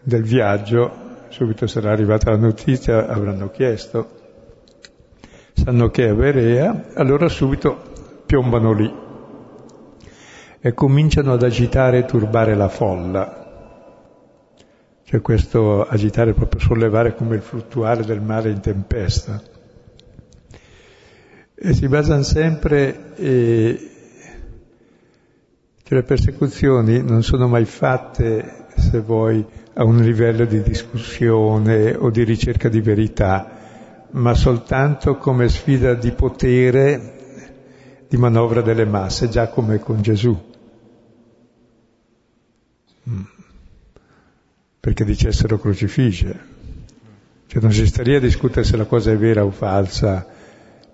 del 0.00 0.22
viaggio, 0.22 0.92
subito 1.30 1.66
sarà 1.66 1.90
arrivata 1.90 2.30
la 2.30 2.36
notizia, 2.36 3.08
avranno 3.08 3.50
chiesto, 3.50 4.10
sanno 5.54 5.90
che 5.90 6.08
è 6.08 6.14
Berea, 6.14 6.90
allora 6.94 7.28
subito 7.28 8.22
piombano 8.26 8.72
lì 8.72 8.94
e 10.60 10.72
cominciano 10.72 11.32
ad 11.32 11.42
agitare 11.42 11.98
e 11.98 12.04
turbare 12.04 12.54
la 12.54 12.68
folla. 12.68 13.46
Cioè 15.02 15.20
questo 15.20 15.84
agitare 15.84 16.32
proprio 16.32 16.60
sollevare 16.60 17.16
come 17.16 17.34
il 17.34 17.42
fluttuare 17.42 18.04
del 18.04 18.20
mare 18.20 18.50
in 18.50 18.60
tempesta. 18.60 19.42
E 21.60 21.74
si 21.74 21.88
basano 21.88 22.22
sempre, 22.22 23.16
eh, 23.16 23.90
cioè 25.82 25.98
le 25.98 26.04
persecuzioni 26.04 27.02
non 27.02 27.24
sono 27.24 27.48
mai 27.48 27.64
fatte, 27.64 28.66
se 28.76 29.00
vuoi, 29.00 29.44
a 29.74 29.82
un 29.82 29.96
livello 29.96 30.44
di 30.44 30.62
discussione 30.62 31.96
o 31.96 32.10
di 32.10 32.22
ricerca 32.22 32.68
di 32.68 32.80
verità, 32.80 34.06
ma 34.10 34.34
soltanto 34.34 35.16
come 35.16 35.48
sfida 35.48 35.94
di 35.94 36.12
potere, 36.12 37.16
di 38.08 38.16
manovra 38.16 38.60
delle 38.60 38.84
masse, 38.84 39.28
già 39.28 39.48
come 39.48 39.80
con 39.80 40.00
Gesù. 40.00 40.40
Mm. 43.10 43.22
Perché 44.78 45.04
dicessero 45.04 45.58
crocifige. 45.58 46.56
Cioè 47.48 47.60
non 47.60 47.72
si 47.72 47.84
sta 47.84 48.02
a 48.02 48.20
discutere 48.20 48.64
se 48.64 48.76
la 48.76 48.84
cosa 48.84 49.10
è 49.10 49.16
vera 49.16 49.44
o 49.44 49.50
falsa, 49.50 50.37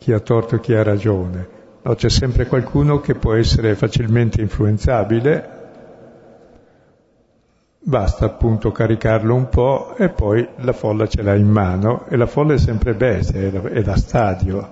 chi 0.05 0.13
ha 0.13 0.21
torto 0.21 0.57
e 0.57 0.61
chi 0.61 0.75
ha 0.75 0.83
ragione. 0.83 1.49
No, 1.81 1.95
c'è 1.95 2.11
sempre 2.11 2.47
qualcuno 2.47 3.01
che 3.01 3.15
può 3.15 3.33
essere 3.33 3.75
facilmente 3.75 4.43
influenzabile, 4.43 5.49
basta 7.81 8.27
appunto 8.27 8.71
caricarlo 8.71 9.35
un 9.35 9.49
po' 9.49 9.97
e 9.97 10.11
poi 10.11 10.47
la 10.57 10.75
folla 10.75 11.07
ce 11.07 11.23
l'ha 11.23 11.35
in 11.35 11.49
mano 11.49 12.05
e 12.11 12.17
la 12.17 12.27
folla 12.27 12.53
è 12.53 12.59
sempre 12.59 12.93
bestia, 12.93 13.51
è 13.63 13.81
da 13.81 13.97
stadio. 13.97 14.69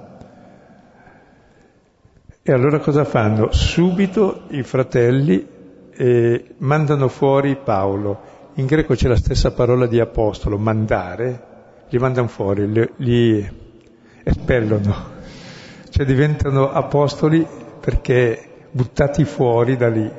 E 2.43 2.53
allora 2.53 2.79
cosa 2.81 3.05
fanno? 3.05 3.53
Subito 3.53 4.43
i 4.49 4.63
fratelli 4.63 5.49
eh, 5.95 6.55
mandano 6.59 7.09
fuori 7.09 7.57
Paolo. 7.57 8.21
In 8.57 8.67
greco 8.67 8.95
c'è 8.95 9.09
la 9.09 9.17
stessa 9.17 9.53
parola 9.53 9.87
di 9.87 9.99
apostolo, 9.99 10.59
mandare, 10.59 11.43
li 11.89 11.99
mandano 11.99 12.29
fuori, 12.29 12.71
li, 12.71 12.91
li 12.97 13.51
espellono, 14.25 15.21
cioè 15.93 16.07
diventano 16.07 16.73
apostoli 16.73 17.47
perché 17.79 18.43
buttati 18.71 19.25
fuori 19.25 19.77
da 19.77 19.89
lì. 19.91 20.11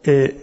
E 0.00 0.36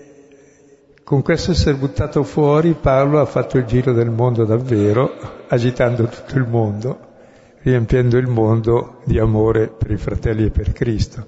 con 1.06 1.22
questo 1.22 1.52
essere 1.52 1.78
buttato 1.78 2.24
fuori 2.24 2.74
Paolo 2.74 3.22
ha 3.22 3.26
fatto 3.26 3.58
il 3.58 3.64
giro 3.64 3.94
del 3.94 4.10
mondo 4.10 4.44
davvero, 4.44 5.46
agitando 5.48 6.04
tutto 6.08 6.38
il 6.38 6.46
mondo, 6.46 7.00
riempiendo 7.62 8.18
il 8.18 8.28
mondo 8.28 8.98
di 9.06 9.18
amore 9.20 9.70
per 9.70 9.92
i 9.92 9.98
fratelli 9.98 10.48
e 10.48 10.52
per 10.52 10.74
Cristo. 10.74 11.26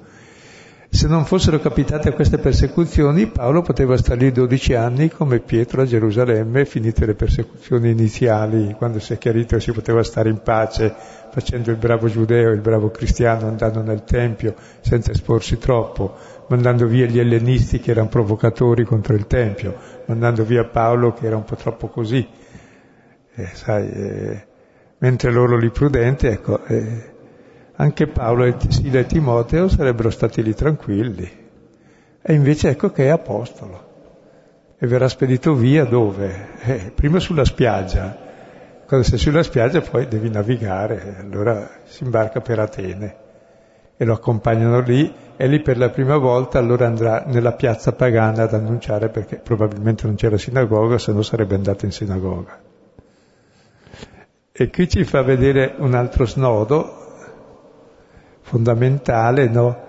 Se 0.89 1.07
non 1.07 1.23
fossero 1.23 1.57
capitate 1.59 2.11
queste 2.11 2.37
persecuzioni, 2.37 3.27
Paolo 3.27 3.61
poteva 3.61 3.95
stare 3.95 4.19
lì 4.19 4.31
12 4.33 4.73
anni 4.73 5.09
come 5.09 5.39
Pietro 5.39 5.81
a 5.81 5.85
Gerusalemme, 5.85 6.65
finite 6.65 7.05
le 7.05 7.15
persecuzioni 7.15 7.91
iniziali, 7.91 8.75
quando 8.77 8.99
si 8.99 9.13
è 9.13 9.17
chiarito 9.17 9.55
che 9.55 9.61
si 9.61 9.71
poteva 9.71 10.03
stare 10.03 10.27
in 10.27 10.41
pace 10.43 10.93
facendo 11.31 11.71
il 11.71 11.77
bravo 11.77 12.07
giudeo, 12.07 12.51
il 12.51 12.61
bravo 12.61 12.91
cristiano, 12.91 13.47
andando 13.47 13.81
nel 13.81 14.03
Tempio 14.03 14.55
senza 14.81 15.11
esporsi 15.11 15.57
troppo, 15.57 16.15
mandando 16.47 16.85
via 16.85 17.05
gli 17.05 17.19
ellenisti 17.19 17.79
che 17.79 17.91
erano 17.91 18.09
provocatori 18.09 18.83
contro 18.83 19.15
il 19.15 19.25
Tempio, 19.27 19.75
mandando 20.05 20.43
via 20.43 20.65
Paolo 20.65 21.13
che 21.13 21.25
era 21.25 21.37
un 21.37 21.45
po' 21.45 21.55
troppo 21.55 21.87
così. 21.87 22.27
Eh, 23.33 23.49
sai, 23.53 23.89
eh, 23.89 24.47
mentre 24.97 25.31
loro 25.31 25.57
lì 25.57 25.69
prudenti, 25.69 26.27
ecco, 26.27 26.63
eh, 26.65 27.13
anche 27.75 28.07
Paolo 28.07 28.43
e 28.43 28.55
Sila 28.67 28.99
e 28.99 29.05
Timoteo 29.05 29.67
sarebbero 29.67 30.09
stati 30.09 30.43
lì 30.43 30.53
tranquilli. 30.53 31.39
E 32.21 32.33
invece 32.33 32.69
ecco 32.69 32.91
che 32.91 33.05
è 33.05 33.07
apostolo. 33.07 33.89
E 34.77 34.87
verrà 34.87 35.07
spedito 35.07 35.53
via 35.55 35.85
dove? 35.85 36.49
Eh, 36.61 36.91
prima 36.93 37.19
sulla 37.19 37.45
spiaggia. 37.45 38.29
Quando 38.91 39.07
sei 39.07 39.19
sulla 39.19 39.41
spiaggia 39.41 39.79
poi 39.79 40.05
devi 40.09 40.29
navigare, 40.29 41.15
allora 41.17 41.65
si 41.85 42.03
imbarca 42.03 42.41
per 42.41 42.59
Atene. 42.59 43.15
E 43.95 44.03
lo 44.03 44.11
accompagnano 44.11 44.81
lì 44.81 45.15
e 45.37 45.47
lì 45.47 45.61
per 45.61 45.77
la 45.77 45.87
prima 45.87 46.17
volta 46.17 46.59
allora 46.59 46.87
andrà 46.87 47.23
nella 47.25 47.53
piazza 47.53 47.93
pagana 47.93 48.43
ad 48.43 48.53
annunciare 48.53 49.07
perché 49.07 49.37
probabilmente 49.37 50.05
non 50.05 50.15
c'era 50.15 50.37
sinagoga, 50.37 50.97
se 50.97 51.13
no 51.13 51.21
sarebbe 51.21 51.55
andato 51.55 51.85
in 51.85 51.93
sinagoga. 51.93 52.59
E 54.51 54.69
qui 54.69 54.89
ci 54.89 55.05
fa 55.05 55.21
vedere 55.21 55.73
un 55.77 55.93
altro 55.93 56.25
snodo 56.25 57.13
fondamentale, 58.41 59.47
no? 59.47 59.87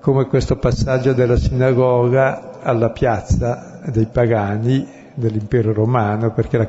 come 0.00 0.26
questo 0.26 0.56
passaggio 0.56 1.14
della 1.14 1.36
sinagoga 1.36 2.60
alla 2.60 2.90
piazza 2.90 3.80
dei 3.86 4.04
pagani 4.04 4.93
dell'impero 5.14 5.72
romano, 5.72 6.32
perché 6.32 6.58
la, 6.58 6.68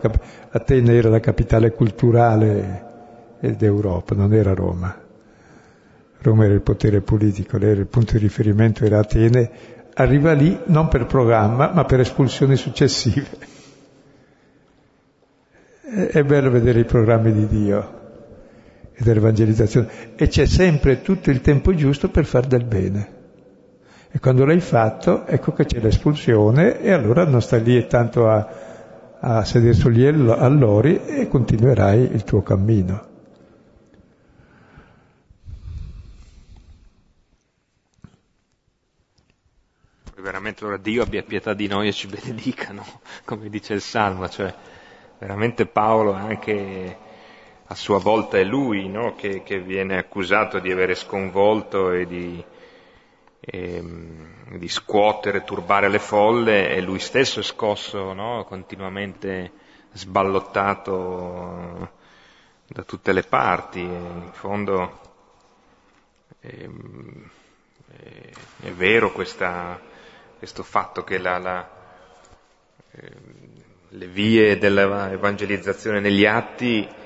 Atene 0.52 0.93
era 0.93 1.10
la 1.10 1.20
capitale 1.20 1.72
culturale 1.72 2.93
d'Europa, 3.39 4.16
non 4.16 4.34
era 4.34 4.54
Roma. 4.54 5.04
Roma 6.20 6.46
era 6.46 6.54
il 6.54 6.62
potere 6.62 7.02
politico, 7.02 7.58
era 7.58 7.72
il 7.72 7.88
punto 7.88 8.14
di 8.14 8.20
riferimento 8.20 8.84
era 8.84 9.00
Atene, 9.00 9.52
arriva 9.93 10.34
lì 10.34 10.58
non 10.66 10.88
per 10.88 11.06
programma, 11.06 11.72
ma 11.72 11.86
per 11.86 12.00
espulsioni 12.00 12.56
successive. 12.56 13.54
È 15.82 16.24
bello 16.24 16.50
vedere 16.50 16.80
i 16.80 16.86
programmi 16.86 17.32
di 17.32 17.48
Dio 17.48 18.02
e 18.91 19.04
dell'evangelizzazione 19.04 20.16
e 20.16 20.28
c'è 20.28 20.46
sempre 20.46 21.02
tutto 21.02 21.30
il 21.30 21.41
tempo 21.41 21.74
giusto 21.76 22.10
per 22.10 22.26
fare 22.26 22.48
del 22.48 22.66
bene. 22.66 23.14
E 24.16 24.20
quando 24.20 24.45
l'hai 24.45 24.61
fatto, 24.61 25.26
ecco 25.26 25.51
che 25.51 25.66
c'è 25.66 25.82
l'espulsione 25.82 26.80
e 26.80 26.93
allora 26.93 27.26
non 27.26 27.41
stai 27.41 27.61
lì 27.61 27.86
tanto 27.86 28.30
a, 28.30 28.47
a 29.20 29.43
sedere 29.43 29.74
sugli 29.74 30.05
allori 30.05 31.05
e 31.05 31.28
continuerai 31.28 32.13
il 32.13 32.24
tuo 32.24 32.41
cammino. 32.41 33.07
veramente 40.16 40.63
allora 40.63 40.78
Dio 40.78 41.03
abbia 41.03 41.22
pietà 41.22 41.53
di 41.53 41.68
noi 41.68 41.89
e 41.89 41.91
ci 41.91 42.07
benedicano, 42.07 42.86
come 43.26 43.49
dice 43.49 43.74
il 43.74 43.82
Salmo, 43.82 44.30
cioè 44.30 44.51
veramente 45.20 45.66
Paolo 45.66 46.13
anche 46.13 46.97
a 47.66 47.76
sua 47.76 47.99
volta 47.99 48.38
è 48.38 48.45
lui 48.45 48.88
no? 48.88 49.13
che, 49.16 49.43
che, 49.43 49.59
viene 49.59 49.97
accusato 49.97 50.59
di 50.59 50.72
avere 50.72 50.95
sconvolto 50.95 51.91
e 51.91 52.07
di, 52.07 52.43
ehm, 53.46 54.58
di, 54.58 54.68
scuotere, 54.68 55.43
turbare 55.43 55.88
le 55.89 56.00
folle 56.00 56.70
e 56.70 56.82
lui 56.82 57.00
stesso 57.00 57.39
è 57.39 57.43
scosso, 57.43 58.14
no? 58.14 58.43
continuamente 58.46 59.52
sballottato 59.93 61.89
da 62.68 62.84
tutte 62.84 63.14
le 63.14 63.24
parti. 63.24 63.82
In 63.82 64.32
fondo 64.34 65.00
ehm, 66.41 67.30
è, 67.91 68.30
è 68.62 68.72
vero 68.72 69.12
questa, 69.12 69.80
questo 70.38 70.64
fatto 70.64 71.04
che 71.04 71.18
la, 71.18 71.38
la, 71.38 71.70
ehm, 72.91 73.64
le 73.89 74.08
vie 74.08 74.58
dell'evangelizzazione 74.58 76.00
negli 76.00 76.26
atti 76.26 77.04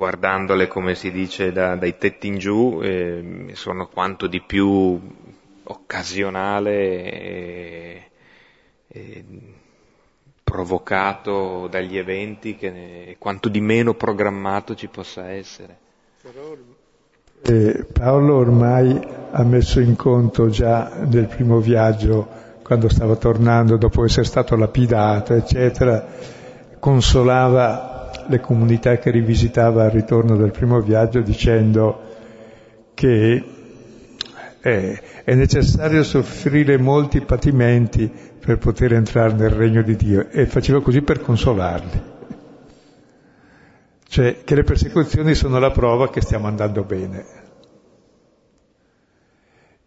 guardandole 0.00 0.66
come 0.66 0.94
si 0.94 1.10
dice 1.10 1.52
da, 1.52 1.76
dai 1.76 1.98
tetti 1.98 2.26
in 2.26 2.38
giù, 2.38 2.80
eh, 2.82 3.50
sono 3.52 3.86
quanto 3.86 4.26
di 4.28 4.40
più 4.40 4.98
occasionale 5.64 6.72
e, 7.12 8.02
e 8.88 9.24
provocato 10.42 11.68
dagli 11.70 11.98
eventi 11.98 12.56
che, 12.56 13.16
quanto 13.18 13.50
di 13.50 13.60
meno 13.60 13.92
programmato 13.92 14.74
ci 14.74 14.88
possa 14.88 15.28
essere. 15.32 15.76
E 17.42 17.86
Paolo 17.92 18.36
ormai 18.36 18.98
ha 19.32 19.44
messo 19.44 19.80
in 19.80 19.96
conto 19.96 20.48
già 20.48 21.04
nel 21.04 21.26
primo 21.26 21.58
viaggio, 21.58 22.26
quando 22.62 22.88
stava 22.88 23.16
tornando 23.16 23.76
dopo 23.76 24.02
essere 24.06 24.24
stato 24.24 24.56
lapidato, 24.56 25.34
eccetera, 25.34 26.06
consolava 26.78 27.89
le 28.28 28.40
comunità 28.40 28.98
che 28.98 29.10
rivisitava 29.10 29.84
al 29.84 29.90
ritorno 29.90 30.36
del 30.36 30.50
primo 30.50 30.80
viaggio 30.80 31.20
dicendo 31.20 32.08
che 32.94 33.44
è, 34.60 35.02
è 35.24 35.34
necessario 35.34 36.02
soffrire 36.02 36.76
molti 36.76 37.20
patimenti 37.22 38.10
per 38.38 38.58
poter 38.58 38.94
entrare 38.94 39.32
nel 39.32 39.50
regno 39.50 39.82
di 39.82 39.96
Dio. 39.96 40.28
E 40.30 40.46
faceva 40.46 40.82
così 40.82 41.02
per 41.02 41.20
consolarli. 41.20 42.02
Cioè 44.06 44.42
che 44.42 44.54
le 44.54 44.64
persecuzioni 44.64 45.34
sono 45.34 45.58
la 45.58 45.70
prova 45.70 46.10
che 46.10 46.20
stiamo 46.20 46.48
andando 46.48 46.82
bene, 46.82 47.24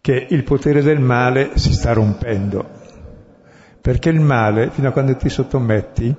che 0.00 0.26
il 0.30 0.42
potere 0.44 0.82
del 0.82 0.98
male 0.98 1.58
si 1.58 1.74
sta 1.74 1.92
rompendo, 1.92 2.66
perché 3.82 4.08
il 4.08 4.20
male, 4.20 4.70
fino 4.70 4.88
a 4.88 4.92
quando 4.92 5.14
ti 5.16 5.28
sottometti, 5.28 6.16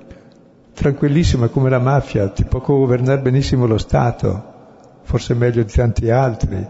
tranquillissimo, 0.76 1.46
è 1.46 1.50
come 1.50 1.70
la 1.70 1.78
mafia, 1.78 2.28
ti 2.28 2.44
può 2.44 2.60
governare 2.60 3.22
benissimo 3.22 3.66
lo 3.66 3.78
Stato, 3.78 4.54
forse 5.02 5.34
meglio 5.34 5.62
di 5.62 5.72
tanti 5.72 6.10
altri, 6.10 6.68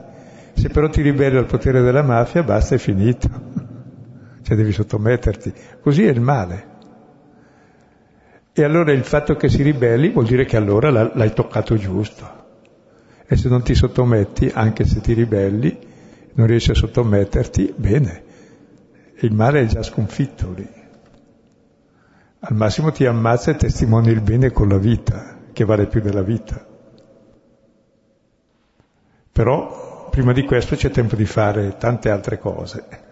se 0.55 0.69
però 0.69 0.89
ti 0.89 1.03
ribelli 1.03 1.37
al 1.37 1.47
potere 1.47 1.83
della 1.83 2.03
mafia, 2.03 2.43
basta, 2.43 2.77
è 2.77 2.79
finito. 2.79 3.29
Cioè 4.47 4.57
devi 4.57 4.71
sottometterti. 4.71 5.53
Così 5.81 6.05
è 6.05 6.11
il 6.11 6.21
male. 6.21 6.75
E 8.53 8.63
allora 8.63 8.93
il 8.93 9.03
fatto 9.03 9.35
che 9.35 9.49
si 9.49 9.61
ribelli 9.63 10.11
vuol 10.11 10.25
dire 10.25 10.45
che 10.45 10.57
allora 10.57 10.89
l'hai 10.91 11.33
toccato 11.33 11.75
giusto. 11.75 12.45
E 13.27 13.37
se 13.37 13.49
non 13.49 13.63
ti 13.65 13.75
sottometti, 13.75 14.49
anche 14.55 14.85
se 14.87 15.01
ti 15.01 15.15
ribelli, 15.15 15.77
non 16.35 16.47
riesci 16.47 16.71
a 16.71 16.75
sottometterti, 16.75 17.75
bene. 17.77 18.23
Il 19.19 19.35
male 19.35 19.63
è 19.63 19.67
già 19.67 19.83
sconfitto 19.83 20.53
lì. 20.55 20.76
Al 22.39 22.55
massimo 22.55 22.93
ti 22.93 23.07
ammazza 23.07 23.51
e 23.51 23.57
testimoni 23.57 24.11
il 24.11 24.21
bene 24.21 24.53
con 24.53 24.69
la 24.69 24.77
vita, 24.77 25.37
che 25.53 25.65
vale 25.65 25.87
più 25.87 26.01
della 26.01 26.23
vita. 26.23 26.65
Però 29.33 30.09
prima 30.11 30.33
di 30.33 30.45
questo 30.45 30.77
c'è 30.77 30.91
tempo 30.91 31.17
di 31.17 31.25
fare 31.25 31.77
tante 31.79 32.11
altre 32.11 32.39
cose. 32.39 33.05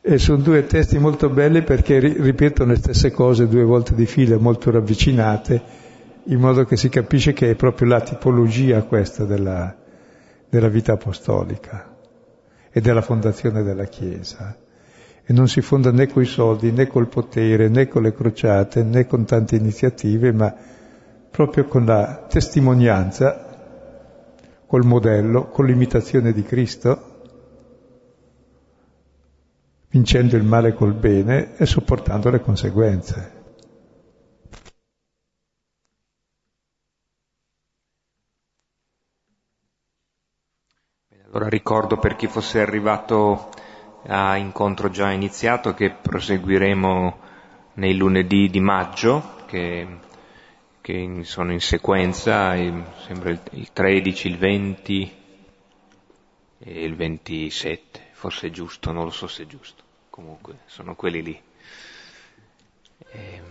E 0.00 0.18
sono 0.18 0.38
due 0.38 0.64
testi 0.66 0.98
molto 0.98 1.28
belli 1.28 1.62
perché 1.62 1.98
ripetono 1.98 2.70
le 2.72 2.78
stesse 2.78 3.10
cose 3.10 3.48
due 3.48 3.64
volte 3.64 3.94
di 3.94 4.06
fila, 4.06 4.38
molto 4.38 4.70
ravvicinate, 4.70 5.62
in 6.24 6.40
modo 6.40 6.64
che 6.64 6.76
si 6.76 6.88
capisce 6.88 7.32
che 7.32 7.50
è 7.50 7.54
proprio 7.56 7.88
la 7.88 8.00
tipologia 8.00 8.82
questa 8.82 9.24
della, 9.24 9.74
della 10.48 10.68
vita 10.68 10.92
apostolica 10.92 11.95
e 12.76 12.82
della 12.82 13.00
fondazione 13.00 13.62
della 13.62 13.86
Chiesa. 13.86 14.54
E 15.24 15.32
non 15.32 15.48
si 15.48 15.62
fonda 15.62 15.90
né 15.90 16.08
coi 16.08 16.26
soldi, 16.26 16.72
né 16.72 16.86
col 16.86 17.08
potere, 17.08 17.70
né 17.70 17.88
con 17.88 18.02
le 18.02 18.12
crociate, 18.12 18.82
né 18.82 19.06
con 19.06 19.24
tante 19.24 19.56
iniziative, 19.56 20.30
ma 20.30 20.54
proprio 21.30 21.64
con 21.64 21.86
la 21.86 22.26
testimonianza, 22.28 23.46
col 24.66 24.84
modello, 24.84 25.46
con 25.46 25.64
l'imitazione 25.64 26.34
di 26.34 26.42
Cristo, 26.42 27.22
vincendo 29.88 30.36
il 30.36 30.44
male 30.44 30.74
col 30.74 30.92
bene 30.92 31.56
e 31.56 31.64
sopportando 31.64 32.28
le 32.28 32.40
conseguenze. 32.40 33.35
Allora 41.36 41.50
ricordo 41.50 41.98
per 41.98 42.16
chi 42.16 42.28
fosse 42.28 42.62
arrivato 42.62 43.50
a 44.06 44.38
incontro 44.38 44.88
già 44.88 45.10
iniziato 45.10 45.74
che 45.74 45.90
proseguiremo 45.90 47.18
nei 47.74 47.94
lunedì 47.94 48.48
di 48.48 48.58
maggio, 48.58 49.42
che 49.44 49.86
che 50.80 51.20
sono 51.24 51.52
in 51.52 51.60
sequenza, 51.60 52.54
sembra 52.54 53.38
il 53.50 53.70
13, 53.70 54.28
il 54.28 54.38
20 54.38 55.16
e 56.60 56.84
il 56.84 56.96
27, 56.96 58.00
forse 58.12 58.46
è 58.46 58.50
giusto, 58.50 58.90
non 58.92 59.04
lo 59.04 59.10
so 59.10 59.26
se 59.26 59.42
è 59.42 59.46
giusto, 59.46 59.82
comunque 60.08 60.60
sono 60.64 60.94
quelli 60.94 61.22
lì. 61.22 61.42
E, 63.10 63.34
ehm, 63.34 63.44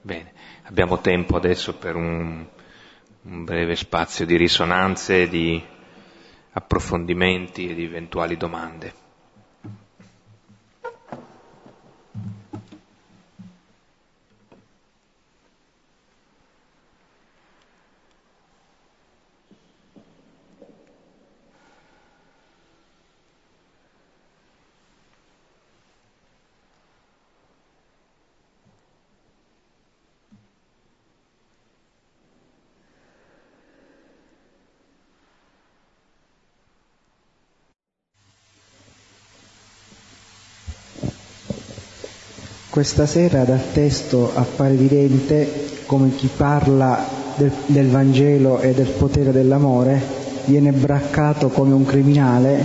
bene, 0.00 0.32
abbiamo 0.64 0.98
tempo 0.98 1.36
adesso 1.36 1.76
per 1.76 1.94
un, 1.94 2.44
un 3.22 3.44
breve 3.44 3.76
spazio 3.76 4.26
di 4.26 4.36
risonanze, 4.36 5.28
di 5.28 5.76
approfondimenti 6.58 7.68
e 7.68 7.74
di 7.74 7.84
eventuali 7.84 8.36
domande. 8.36 9.07
Questa 42.78 43.06
sera 43.06 43.42
dal 43.42 43.72
testo 43.72 44.30
appare 44.32 44.74
evidente 44.74 45.82
come 45.84 46.14
chi 46.14 46.28
parla 46.28 47.04
del, 47.34 47.50
del 47.66 47.88
Vangelo 47.88 48.60
e 48.60 48.72
del 48.72 48.86
potere 48.86 49.32
dell'amore 49.32 50.00
viene 50.44 50.70
braccato 50.70 51.48
come 51.48 51.74
un 51.74 51.84
criminale 51.84 52.64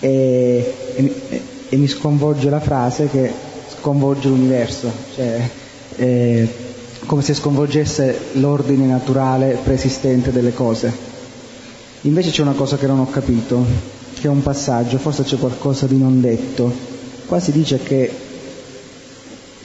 e, 0.00 0.74
e, 0.94 1.42
e 1.68 1.76
mi 1.76 1.86
sconvolge 1.86 2.48
la 2.48 2.58
frase 2.58 3.10
che 3.10 3.30
sconvolge 3.78 4.28
l'universo, 4.28 4.90
cioè 5.14 5.46
eh, 5.96 6.48
come 7.04 7.20
se 7.20 7.34
sconvolgesse 7.34 8.18
l'ordine 8.32 8.86
naturale 8.86 9.58
preesistente 9.62 10.32
delle 10.32 10.54
cose. 10.54 10.90
Invece 12.00 12.30
c'è 12.30 12.40
una 12.40 12.52
cosa 12.52 12.78
che 12.78 12.86
non 12.86 13.00
ho 13.00 13.10
capito, 13.10 13.62
che 14.18 14.26
è 14.26 14.30
un 14.30 14.40
passaggio, 14.40 14.96
forse 14.96 15.22
c'è 15.22 15.36
qualcosa 15.36 15.86
di 15.86 15.98
non 15.98 16.18
detto. 16.22 16.96
Qua 17.26 17.38
si 17.38 17.52
dice 17.52 17.78
che 17.82 18.26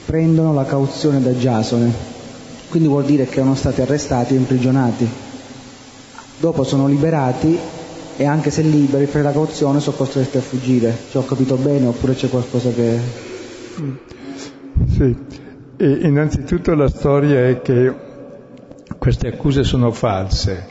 prendono 0.04 0.52
la 0.52 0.64
cauzione 0.64 1.20
da 1.20 1.36
Giasone, 1.36 1.92
quindi 2.68 2.88
vuol 2.88 3.04
dire 3.04 3.26
che 3.26 3.40
erano 3.40 3.54
stati 3.54 3.80
arrestati 3.80 4.34
e 4.34 4.38
imprigionati. 4.38 5.08
Dopo 6.38 6.64
sono 6.64 6.86
liberati 6.86 7.58
e 8.16 8.24
anche 8.24 8.50
se 8.50 8.62
liberi 8.62 9.06
per 9.06 9.22
la 9.22 9.32
cauzione 9.32 9.80
sono 9.80 9.96
costretti 9.96 10.36
a 10.36 10.40
fuggire. 10.40 10.96
Ci 11.10 11.16
ho 11.16 11.24
capito 11.24 11.56
bene 11.56 11.86
oppure 11.86 12.14
c'è 12.14 12.28
qualcosa 12.28 12.70
che... 12.70 12.98
Sì, 14.88 15.16
e 15.76 15.88
innanzitutto 16.02 16.74
la 16.74 16.88
storia 16.88 17.48
è 17.48 17.62
che 17.62 17.92
queste 18.98 19.28
accuse 19.28 19.64
sono 19.64 19.90
false, 19.90 20.66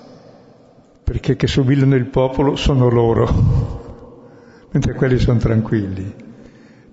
perché 1.04 1.36
che 1.36 1.48
sobillano 1.48 1.96
il 1.96 2.06
popolo 2.06 2.56
sono 2.56 2.90
loro, 2.90 3.28
mentre 4.72 4.94
quelli 4.94 5.18
sono 5.18 5.40
tranquilli 5.40 6.23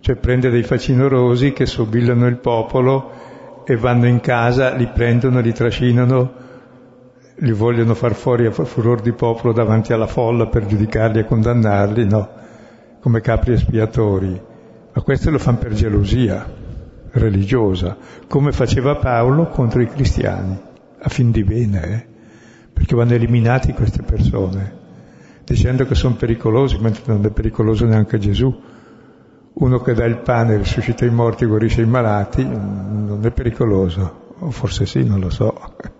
cioè 0.00 0.16
prende 0.16 0.50
dei 0.50 0.62
facinorosi 0.62 1.52
che 1.52 1.66
sobillano 1.66 2.26
il 2.26 2.38
popolo 2.38 3.64
e 3.64 3.76
vanno 3.76 4.06
in 4.06 4.20
casa, 4.20 4.74
li 4.74 4.88
prendono, 4.88 5.40
li 5.40 5.52
trascinano, 5.52 6.32
li 7.36 7.52
vogliono 7.52 7.94
far 7.94 8.14
fuori 8.14 8.46
a 8.46 8.50
furor 8.50 9.00
di 9.02 9.12
popolo 9.12 9.52
davanti 9.52 9.92
alla 9.92 10.06
folla 10.06 10.46
per 10.46 10.66
giudicarli 10.66 11.20
e 11.20 11.24
condannarli, 11.24 12.06
no, 12.06 12.28
come 13.00 13.20
capri 13.20 13.52
espiatori. 13.52 14.40
Ma 14.92 15.02
questo 15.02 15.30
lo 15.30 15.38
fanno 15.38 15.58
per 15.58 15.72
gelosia 15.72 16.46
religiosa, 17.12 17.96
come 18.26 18.52
faceva 18.52 18.96
Paolo 18.96 19.48
contro 19.48 19.82
i 19.82 19.86
cristiani, 19.86 20.58
a 20.98 21.08
fin 21.08 21.30
di 21.30 21.44
bene, 21.44 21.84
eh? 21.84 22.06
perché 22.72 22.94
vanno 22.94 23.14
eliminati 23.14 23.72
queste 23.72 24.02
persone, 24.02 24.78
dicendo 25.44 25.84
che 25.84 25.94
sono 25.94 26.14
pericolosi, 26.14 26.78
mentre 26.78 27.02
non 27.06 27.24
è 27.24 27.30
pericoloso 27.30 27.84
neanche 27.84 28.18
Gesù 28.18 28.69
uno 29.52 29.80
che 29.80 29.94
dà 29.94 30.04
il 30.04 30.18
pane, 30.18 30.56
risuscita 30.56 31.04
i 31.04 31.10
morti, 31.10 31.44
guarisce 31.44 31.82
i 31.82 31.86
malati, 31.86 32.44
non 32.44 33.20
è 33.22 33.30
pericoloso, 33.30 34.34
o 34.38 34.50
forse 34.50 34.86
sì, 34.86 35.04
non 35.04 35.20
lo 35.20 35.30
so. 35.30 35.54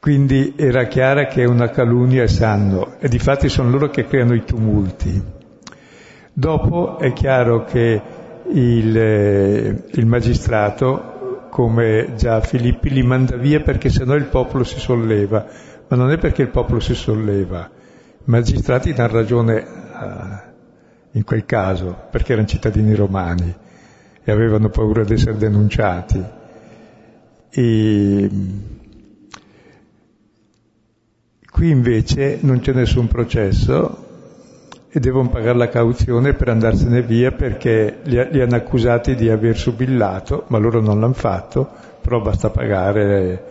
Quindi 0.00 0.54
era 0.56 0.84
chiara 0.84 1.26
che 1.26 1.42
è 1.42 1.46
una 1.46 1.70
calunnia 1.70 2.22
e 2.24 2.28
sanno, 2.28 2.96
e 2.98 3.08
difatti 3.08 3.48
sono 3.48 3.70
loro 3.70 3.88
che 3.88 4.06
creano 4.06 4.34
i 4.34 4.44
tumulti. 4.44 5.22
Dopo 6.32 6.98
è 6.98 7.12
chiaro 7.12 7.64
che 7.64 8.02
il, 8.46 8.98
eh, 8.98 9.84
il 9.92 10.06
magistrato, 10.06 11.46
come 11.48 12.14
già 12.16 12.40
Filippi, 12.40 12.90
li 12.90 13.02
manda 13.02 13.36
via 13.36 13.60
perché 13.60 13.88
sennò 13.88 14.14
il 14.14 14.24
popolo 14.24 14.64
si 14.64 14.78
solleva, 14.78 15.46
ma 15.88 15.96
non 15.96 16.10
è 16.10 16.18
perché 16.18 16.42
il 16.42 16.48
popolo 16.48 16.80
si 16.80 16.94
solleva. 16.94 17.70
I 17.70 18.22
magistrati 18.24 18.92
danno 18.92 19.12
ragione 19.12 19.83
uh, 19.94 20.52
in 21.12 21.24
quel 21.24 21.44
caso, 21.44 21.96
perché 22.10 22.32
erano 22.32 22.46
cittadini 22.46 22.94
romani 22.94 23.54
e 24.22 24.32
avevano 24.32 24.68
paura 24.68 25.04
di 25.04 25.14
essere 25.14 25.36
denunciati. 25.36 26.22
E, 27.50 28.30
Qui 31.54 31.70
invece 31.70 32.38
non 32.40 32.58
c'è 32.58 32.72
nessun 32.72 33.06
processo 33.06 34.06
e 34.90 34.98
devono 34.98 35.28
pagare 35.28 35.56
la 35.56 35.68
cauzione 35.68 36.34
per 36.34 36.48
andarsene 36.48 37.00
via 37.00 37.30
perché 37.30 37.98
li, 38.02 38.28
li 38.32 38.40
hanno 38.40 38.56
accusati 38.56 39.14
di 39.14 39.30
aver 39.30 39.56
subillato, 39.56 40.46
ma 40.48 40.58
loro 40.58 40.80
non 40.80 40.98
l'hanno 40.98 41.12
fatto, 41.12 41.70
però 42.00 42.20
basta 42.20 42.50
pagare, 42.50 43.44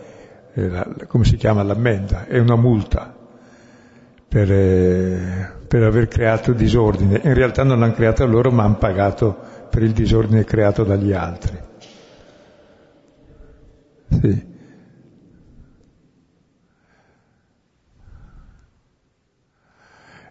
eh, 0.52 0.68
la, 0.68 0.86
come 1.06 1.24
si 1.24 1.36
chiama, 1.36 1.62
l'ammenda, 1.62 2.26
è 2.26 2.38
una 2.38 2.56
multa 2.56 3.10
per, 4.28 4.52
eh, 4.52 5.52
per 5.74 5.82
aver 5.82 6.06
creato 6.06 6.52
disordine. 6.52 7.20
In 7.24 7.34
realtà 7.34 7.64
non 7.64 7.80
l'hanno 7.80 7.94
creata 7.94 8.24
loro, 8.24 8.52
ma 8.52 8.62
hanno 8.62 8.76
pagato 8.76 9.36
per 9.68 9.82
il 9.82 9.90
disordine 9.90 10.44
creato 10.44 10.84
dagli 10.84 11.10
altri. 11.10 11.58
Sì. 14.08 14.46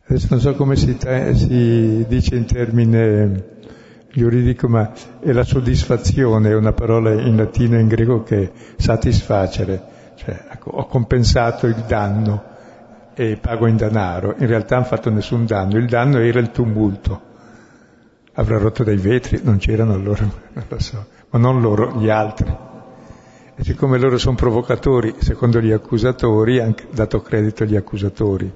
Adesso 0.06 0.28
non 0.30 0.40
so 0.40 0.56
come 0.56 0.78
si, 0.78 0.98
si 1.34 2.06
dice 2.08 2.36
in 2.38 2.46
termine 2.46 3.58
giuridico, 4.14 4.70
ma 4.70 4.94
è 5.20 5.34
la 5.34 5.44
soddisfazione, 5.44 6.52
è 6.52 6.56
una 6.56 6.72
parola 6.72 7.12
in 7.12 7.36
latino 7.36 7.76
e 7.76 7.82
in 7.82 7.90
greco 7.90 8.24
che 8.24 8.44
è 8.44 8.52
satisfacere, 8.78 9.84
cioè 10.16 10.46
ecco, 10.52 10.70
ho 10.70 10.86
compensato 10.86 11.68
il 11.68 11.84
danno 11.86 12.52
e 13.16 13.38
pago 13.38 13.68
in 13.68 13.78
denaro. 13.78 14.36
In 14.38 14.48
realtà 14.48 14.76
hanno 14.76 14.86
fatto 14.86 15.10
nessun 15.10 15.46
danno, 15.46 15.78
il 15.78 15.88
danno 15.88 16.20
era 16.20 16.40
il 16.40 16.52
tumulto. 16.52 17.32
Avrà 18.34 18.58
rotto 18.58 18.84
dei 18.84 18.98
vetri, 18.98 19.42
non 19.44 19.58
c'erano 19.58 19.98
loro, 19.98 20.24
non 20.54 20.66
lo 20.68 20.80
so, 20.80 21.06
ma 21.30 21.40
non 21.40 21.62
loro, 21.62 22.00
gli 22.00 22.10
altri. 22.10 22.56
E 23.56 23.64
siccome 23.64 24.00
loro 24.00 24.18
sono 24.18 24.36
provocatori, 24.36 25.16
secondo 25.20 25.62
gli 25.62 25.72
accusatori, 25.72 26.60
ha 26.60 26.74
dato 26.92 27.22
credito 27.22 27.64
agli 27.64 27.76
accusatori. 27.76 28.52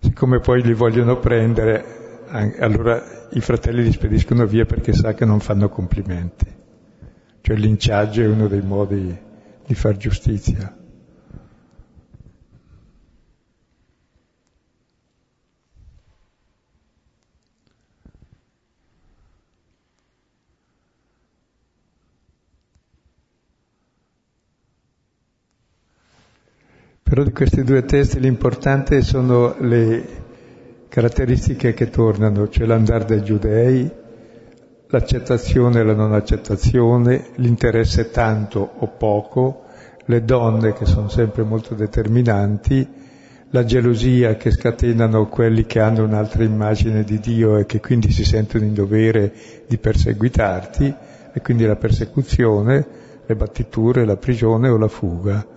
Siccome 0.00 0.40
poi 0.40 0.62
li 0.62 0.72
vogliono 0.72 1.18
prendere, 1.18 2.24
allora 2.58 3.26
i 3.32 3.40
fratelli 3.40 3.82
li 3.82 3.92
spediscono 3.92 4.46
via 4.46 4.64
perché 4.64 4.94
sa 4.94 5.12
che 5.12 5.26
non 5.26 5.40
fanno 5.40 5.68
complimenti. 5.68 6.46
Cioè 7.42 7.56
linciaggio 7.56 8.22
è 8.22 8.26
uno 8.26 8.46
dei 8.46 8.62
modi 8.62 9.16
di 9.66 9.74
far 9.74 9.96
giustizia. 9.96 10.77
Però 27.08 27.22
di 27.22 27.32
questi 27.32 27.64
due 27.64 27.86
testi 27.86 28.20
l'importante 28.20 29.00
sono 29.00 29.56
le 29.60 30.06
caratteristiche 30.88 31.72
che 31.72 31.88
tornano, 31.88 32.50
cioè 32.50 32.66
l'andare 32.66 33.06
dei 33.06 33.22
giudei, 33.22 33.90
l'accettazione 34.88 35.80
e 35.80 35.84
la 35.84 35.94
non 35.94 36.12
accettazione, 36.12 37.28
l'interesse 37.36 38.10
tanto 38.10 38.72
o 38.80 38.88
poco, 38.88 39.62
le 40.04 40.22
donne 40.22 40.74
che 40.74 40.84
sono 40.84 41.08
sempre 41.08 41.44
molto 41.44 41.74
determinanti, 41.74 42.86
la 43.52 43.64
gelosia 43.64 44.36
che 44.36 44.50
scatenano 44.50 45.28
quelli 45.28 45.64
che 45.64 45.80
hanno 45.80 46.04
un'altra 46.04 46.44
immagine 46.44 47.04
di 47.04 47.18
Dio 47.20 47.56
e 47.56 47.64
che 47.64 47.80
quindi 47.80 48.12
si 48.12 48.26
sentono 48.26 48.64
in 48.64 48.74
dovere 48.74 49.32
di 49.66 49.78
perseguitarti, 49.78 50.94
e 51.32 51.40
quindi 51.40 51.64
la 51.64 51.76
persecuzione, 51.76 52.86
le 53.24 53.34
battiture, 53.34 54.04
la 54.04 54.16
prigione 54.16 54.68
o 54.68 54.76
la 54.76 54.88
fuga 54.88 55.56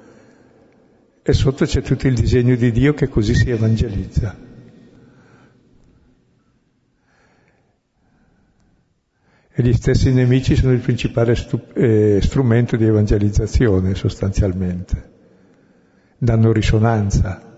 e 1.23 1.33
sotto 1.33 1.65
c'è 1.65 1.81
tutto 1.81 2.07
il 2.07 2.15
disegno 2.15 2.55
di 2.55 2.71
Dio 2.71 2.93
che 2.93 3.07
così 3.07 3.35
si 3.35 3.49
evangelizza. 3.49 4.35
E 9.53 9.63
gli 9.63 9.73
stessi 9.73 10.11
nemici 10.11 10.55
sono 10.55 10.71
il 10.71 10.79
principale 10.79 11.35
stu- 11.35 11.75
eh, 11.75 12.19
strumento 12.21 12.77
di 12.77 12.85
evangelizzazione 12.85 13.95
sostanzialmente, 13.95 15.11
danno 16.17 16.51
risonanza. 16.51 17.50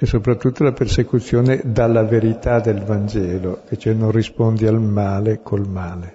E 0.00 0.06
soprattutto 0.06 0.62
la 0.62 0.70
persecuzione 0.72 1.60
dalla 1.64 2.04
verità 2.04 2.60
del 2.60 2.84
Vangelo, 2.84 3.62
che 3.66 3.76
cioè 3.76 3.94
non 3.94 4.12
rispondi 4.12 4.64
al 4.64 4.80
male 4.80 5.42
col 5.42 5.68
male. 5.68 6.14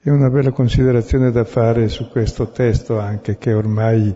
È 0.00 0.08
una 0.08 0.30
bella 0.30 0.52
considerazione 0.52 1.32
da 1.32 1.44
fare 1.44 1.88
su 1.88 2.08
questo 2.08 2.50
testo 2.52 3.00
anche 3.00 3.38
che 3.38 3.52
ormai 3.52 4.14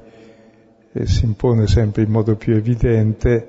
eh, 0.93 1.07
si 1.07 1.25
impone 1.25 1.67
sempre 1.67 2.03
in 2.03 2.11
modo 2.11 2.37
più 2.37 2.55
evidente, 2.55 3.49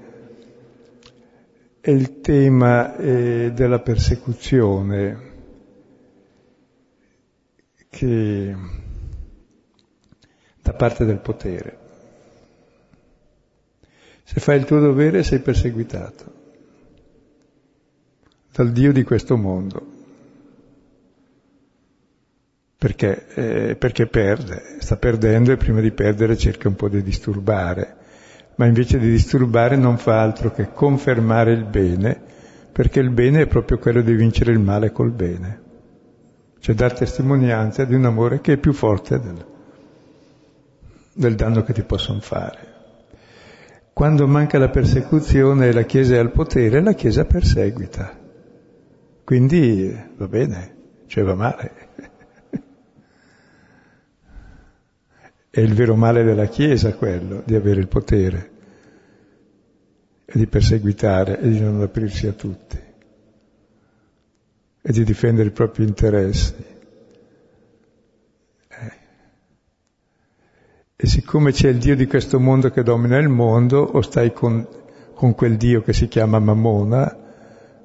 è 1.80 1.90
il 1.92 2.22
tema 2.22 2.96
eh, 2.96 3.52
della 3.54 3.80
persecuzione 3.80 5.32
che 7.90 8.56
da 10.62 10.74
parte 10.74 11.06
del 11.06 11.20
potere. 11.20 11.78
Se 14.24 14.40
fai 14.40 14.58
il 14.58 14.66
tuo 14.66 14.80
dovere 14.80 15.22
sei 15.24 15.40
perseguitato 15.40 16.42
dal 18.52 18.72
Dio 18.72 18.94
di 18.94 19.04
questo 19.04 19.36
mondo 19.36 19.93
perché, 22.84 23.28
eh, 23.36 23.76
perché 23.78 24.08
perde, 24.08 24.76
sta 24.80 24.98
perdendo 24.98 25.54
e 25.54 25.56
prima 25.56 25.80
di 25.80 25.92
perdere 25.92 26.36
cerca 26.36 26.68
un 26.68 26.76
po' 26.76 26.90
di 26.90 27.02
disturbare, 27.02 27.96
ma 28.56 28.66
invece 28.66 29.00
di 29.00 29.10
disturbare 29.10 29.78
non 29.78 29.98
fa 29.98 30.20
altro 30.20 30.52
che 30.52 30.74
confermare 30.74 31.54
il 31.54 31.64
bene, 31.64 32.20
perché 32.74 33.00
il 33.00 33.10
bene 33.12 33.44
è 33.44 33.48
proprio 33.48 33.78
quello 33.78 34.02
di 34.02 34.14
vincere 34.14 34.52
il 34.52 34.60
male 34.60 34.92
col 34.92 35.12
bene, 35.12 35.62
cioè 36.60 36.76
dar 36.76 36.92
testimonianza 36.92 37.86
di 37.86 37.96
un 37.96 38.04
amore 38.04 38.42
che 38.42 38.52
è 38.52 38.58
più 38.58 38.74
forte 38.74 39.18
del, 39.18 39.46
del 41.14 41.36
danno 41.36 41.64
che 41.64 41.72
ti 41.72 41.84
possono 41.84 42.20
fare. 42.20 42.72
Quando 43.94 44.28
manca 44.28 44.58
la 44.58 44.68
persecuzione 44.68 45.68
e 45.68 45.72
la 45.72 45.84
Chiesa 45.84 46.16
è 46.16 46.18
al 46.18 46.32
potere, 46.32 46.82
la 46.82 46.92
Chiesa 46.92 47.24
perseguita. 47.24 48.20
Quindi 49.24 49.98
va 50.18 50.28
bene, 50.28 50.76
cioè 51.08 51.24
va 51.24 51.36
male. 51.36 52.12
È 55.56 55.60
il 55.60 55.76
vero 55.76 55.96
male 55.96 56.24
della 56.24 56.48
Chiesa 56.48 56.96
quello, 56.96 57.44
di 57.46 57.54
avere 57.54 57.80
il 57.80 57.88
potere 57.88 58.50
e 60.26 60.40
di 60.40 60.48
perseguitare 60.48 61.40
e 61.40 61.48
di 61.48 61.60
non 61.60 61.80
aprirsi 61.80 62.26
a 62.26 62.32
tutti 62.32 62.76
e 64.82 64.92
di 64.92 65.04
difendere 65.04 65.50
i 65.50 65.52
propri 65.52 65.84
interessi. 65.84 66.56
Eh. 68.68 68.92
E 70.96 71.06
siccome 71.06 71.52
c'è 71.52 71.70
il 71.70 71.78
Dio 71.78 71.96
di 71.96 72.08
questo 72.08 72.40
mondo 72.40 72.72
che 72.72 72.82
domina 72.82 73.20
il 73.20 73.30
mondo, 73.30 73.78
o 73.78 74.02
stai 74.02 74.34
con, 74.34 74.68
con 75.14 75.36
quel 75.36 75.58
Dio 75.58 75.84
che 75.84 75.94
si 75.94 76.08
chiama 76.08 76.40
Mammona, 76.40 77.16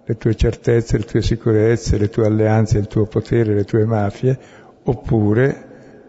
le 0.07 0.17
tue 0.17 0.35
certezze, 0.35 0.97
le 0.97 1.05
tue 1.05 1.21
sicurezze, 1.21 1.99
le 1.99 2.09
tue 2.09 2.25
alleanze, 2.25 2.79
il 2.79 2.87
tuo 2.87 3.05
potere, 3.05 3.53
le 3.53 3.65
tue 3.65 3.85
mafie, 3.85 4.39
oppure 4.85 5.68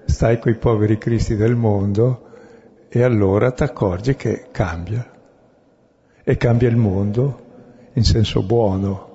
stai 0.10 0.40
coi 0.40 0.56
poveri 0.56 0.98
cristi 0.98 1.36
del 1.36 1.56
mondo 1.56 2.28
e 2.90 3.04
allora 3.04 3.52
ti 3.52 3.64
accorgi 3.64 4.16
che 4.16 4.48
cambia. 4.52 5.10
E 6.24 6.38
cambia 6.38 6.68
il 6.68 6.76
mondo 6.76 7.48
in 7.94 8.04
senso 8.04 8.42
buono. 8.44 9.08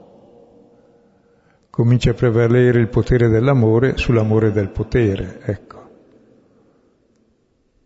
Comincia 1.71 2.11
a 2.11 2.15
prevalere 2.15 2.79
il 2.79 2.89
potere 2.89 3.29
dell'amore 3.29 3.97
sull'amore 3.97 4.53
del 4.53 4.69
potere, 4.69 5.41
ecco. 5.43 5.83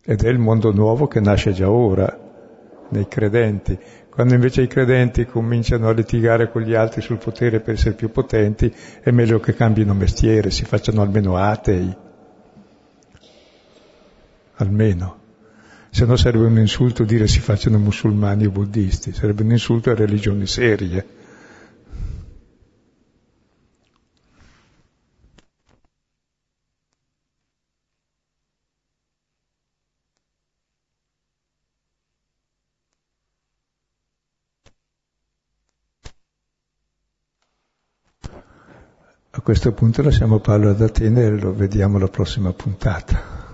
Ed 0.05 0.23
è 0.23 0.29
il 0.29 0.39
mondo 0.39 0.73
nuovo 0.73 1.07
che 1.07 1.21
nasce 1.21 1.53
già 1.53 1.71
ora 1.71 2.27
nei 2.91 3.09
credenti. 3.09 3.79
Quando 4.11 4.35
invece 4.35 4.63
i 4.63 4.67
credenti 4.67 5.25
cominciano 5.25 5.89
a 5.89 5.93
litigare 5.93 6.51
con 6.51 6.63
gli 6.63 6.75
altri 6.75 7.01
sul 7.01 7.19
potere 7.19 7.61
per 7.61 7.75
essere 7.75 7.95
più 7.95 8.11
potenti, 8.11 8.75
è 9.01 9.11
meglio 9.11 9.41
che 9.41 9.55
cambino 9.55 9.95
mestiere, 9.95 10.51
si 10.51 10.65
facciano 10.65 11.01
almeno 11.01 11.37
atei. 11.37 12.07
Almeno. 14.61 15.27
Se 15.91 16.05
no 16.05 16.17
sarebbe 16.17 16.47
un 16.47 16.59
insulto 16.59 17.05
dire 17.05 17.27
si 17.27 17.41
facciano 17.41 17.79
musulmani 17.79 18.47
o 18.47 18.51
buddisti, 18.51 19.13
sarebbe 19.13 19.43
un 19.43 19.53
insulto 19.53 19.91
a 19.91 19.95
religioni 19.95 20.47
serie. 20.47 21.07
A 39.31 39.41
questo 39.41 39.73
punto 39.73 40.03
lasciamo 40.03 40.41
Paolo 40.41 40.71
ad 40.71 40.83
Atene 40.83 41.23
e 41.23 41.31
lo 41.31 41.55
vediamo 41.55 41.97
alla 41.97 42.09
prossima 42.09 42.53
puntata. 42.53 43.48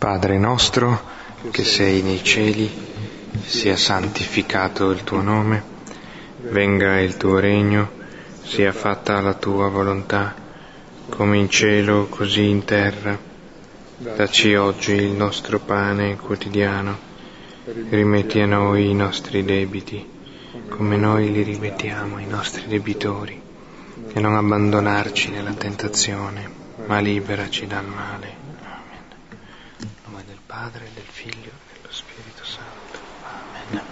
Padre 0.00 0.38
nostro 0.38 0.98
che 1.50 1.62
sei 1.62 2.00
nei 2.00 2.24
cieli, 2.24 2.70
sia 3.44 3.76
santificato 3.76 4.90
il 4.92 5.04
tuo 5.04 5.20
nome, 5.20 5.62
venga 6.38 6.98
il 7.00 7.18
tuo 7.18 7.38
regno 7.38 7.98
sia 8.42 8.72
fatta 8.72 9.20
la 9.20 9.34
tua 9.34 9.68
volontà, 9.68 10.34
come 11.10 11.36
in 11.36 11.50
cielo 11.50 12.06
così 12.08 12.48
in 12.48 12.64
terra. 12.64 13.16
Dacci 13.98 14.54
oggi 14.54 14.92
il 14.92 15.12
nostro 15.12 15.60
pane 15.60 16.16
quotidiano, 16.16 16.98
rimetti 17.90 18.40
a 18.40 18.46
noi 18.46 18.88
i 18.88 18.94
nostri 18.94 19.44
debiti, 19.44 20.04
come 20.68 20.96
noi 20.96 21.30
li 21.30 21.42
rimettiamo 21.42 22.16
ai 22.16 22.26
nostri 22.26 22.66
debitori, 22.66 23.38
e 24.14 24.18
non 24.18 24.34
abbandonarci 24.34 25.30
nella 25.30 25.52
tentazione, 25.52 26.50
ma 26.86 26.98
liberaci 27.00 27.66
dal 27.66 27.84
male. 27.84 28.34
Amen. 28.64 29.04
Nel 29.78 29.88
nome 30.06 30.24
del 30.26 30.38
Padre, 30.60 30.90
del 30.92 31.04
Figlio 31.10 31.48
e 31.48 31.78
dello 31.80 31.90
Spirito 31.90 32.44
Santo. 32.44 32.98
Amen. 33.24 33.82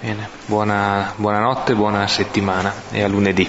Bene, 0.00 0.28
buona, 0.46 1.12
buonanotte, 1.16 1.74
buona 1.74 2.06
settimana 2.06 2.72
e 2.92 3.02
a 3.02 3.08
lunedì. 3.08 3.46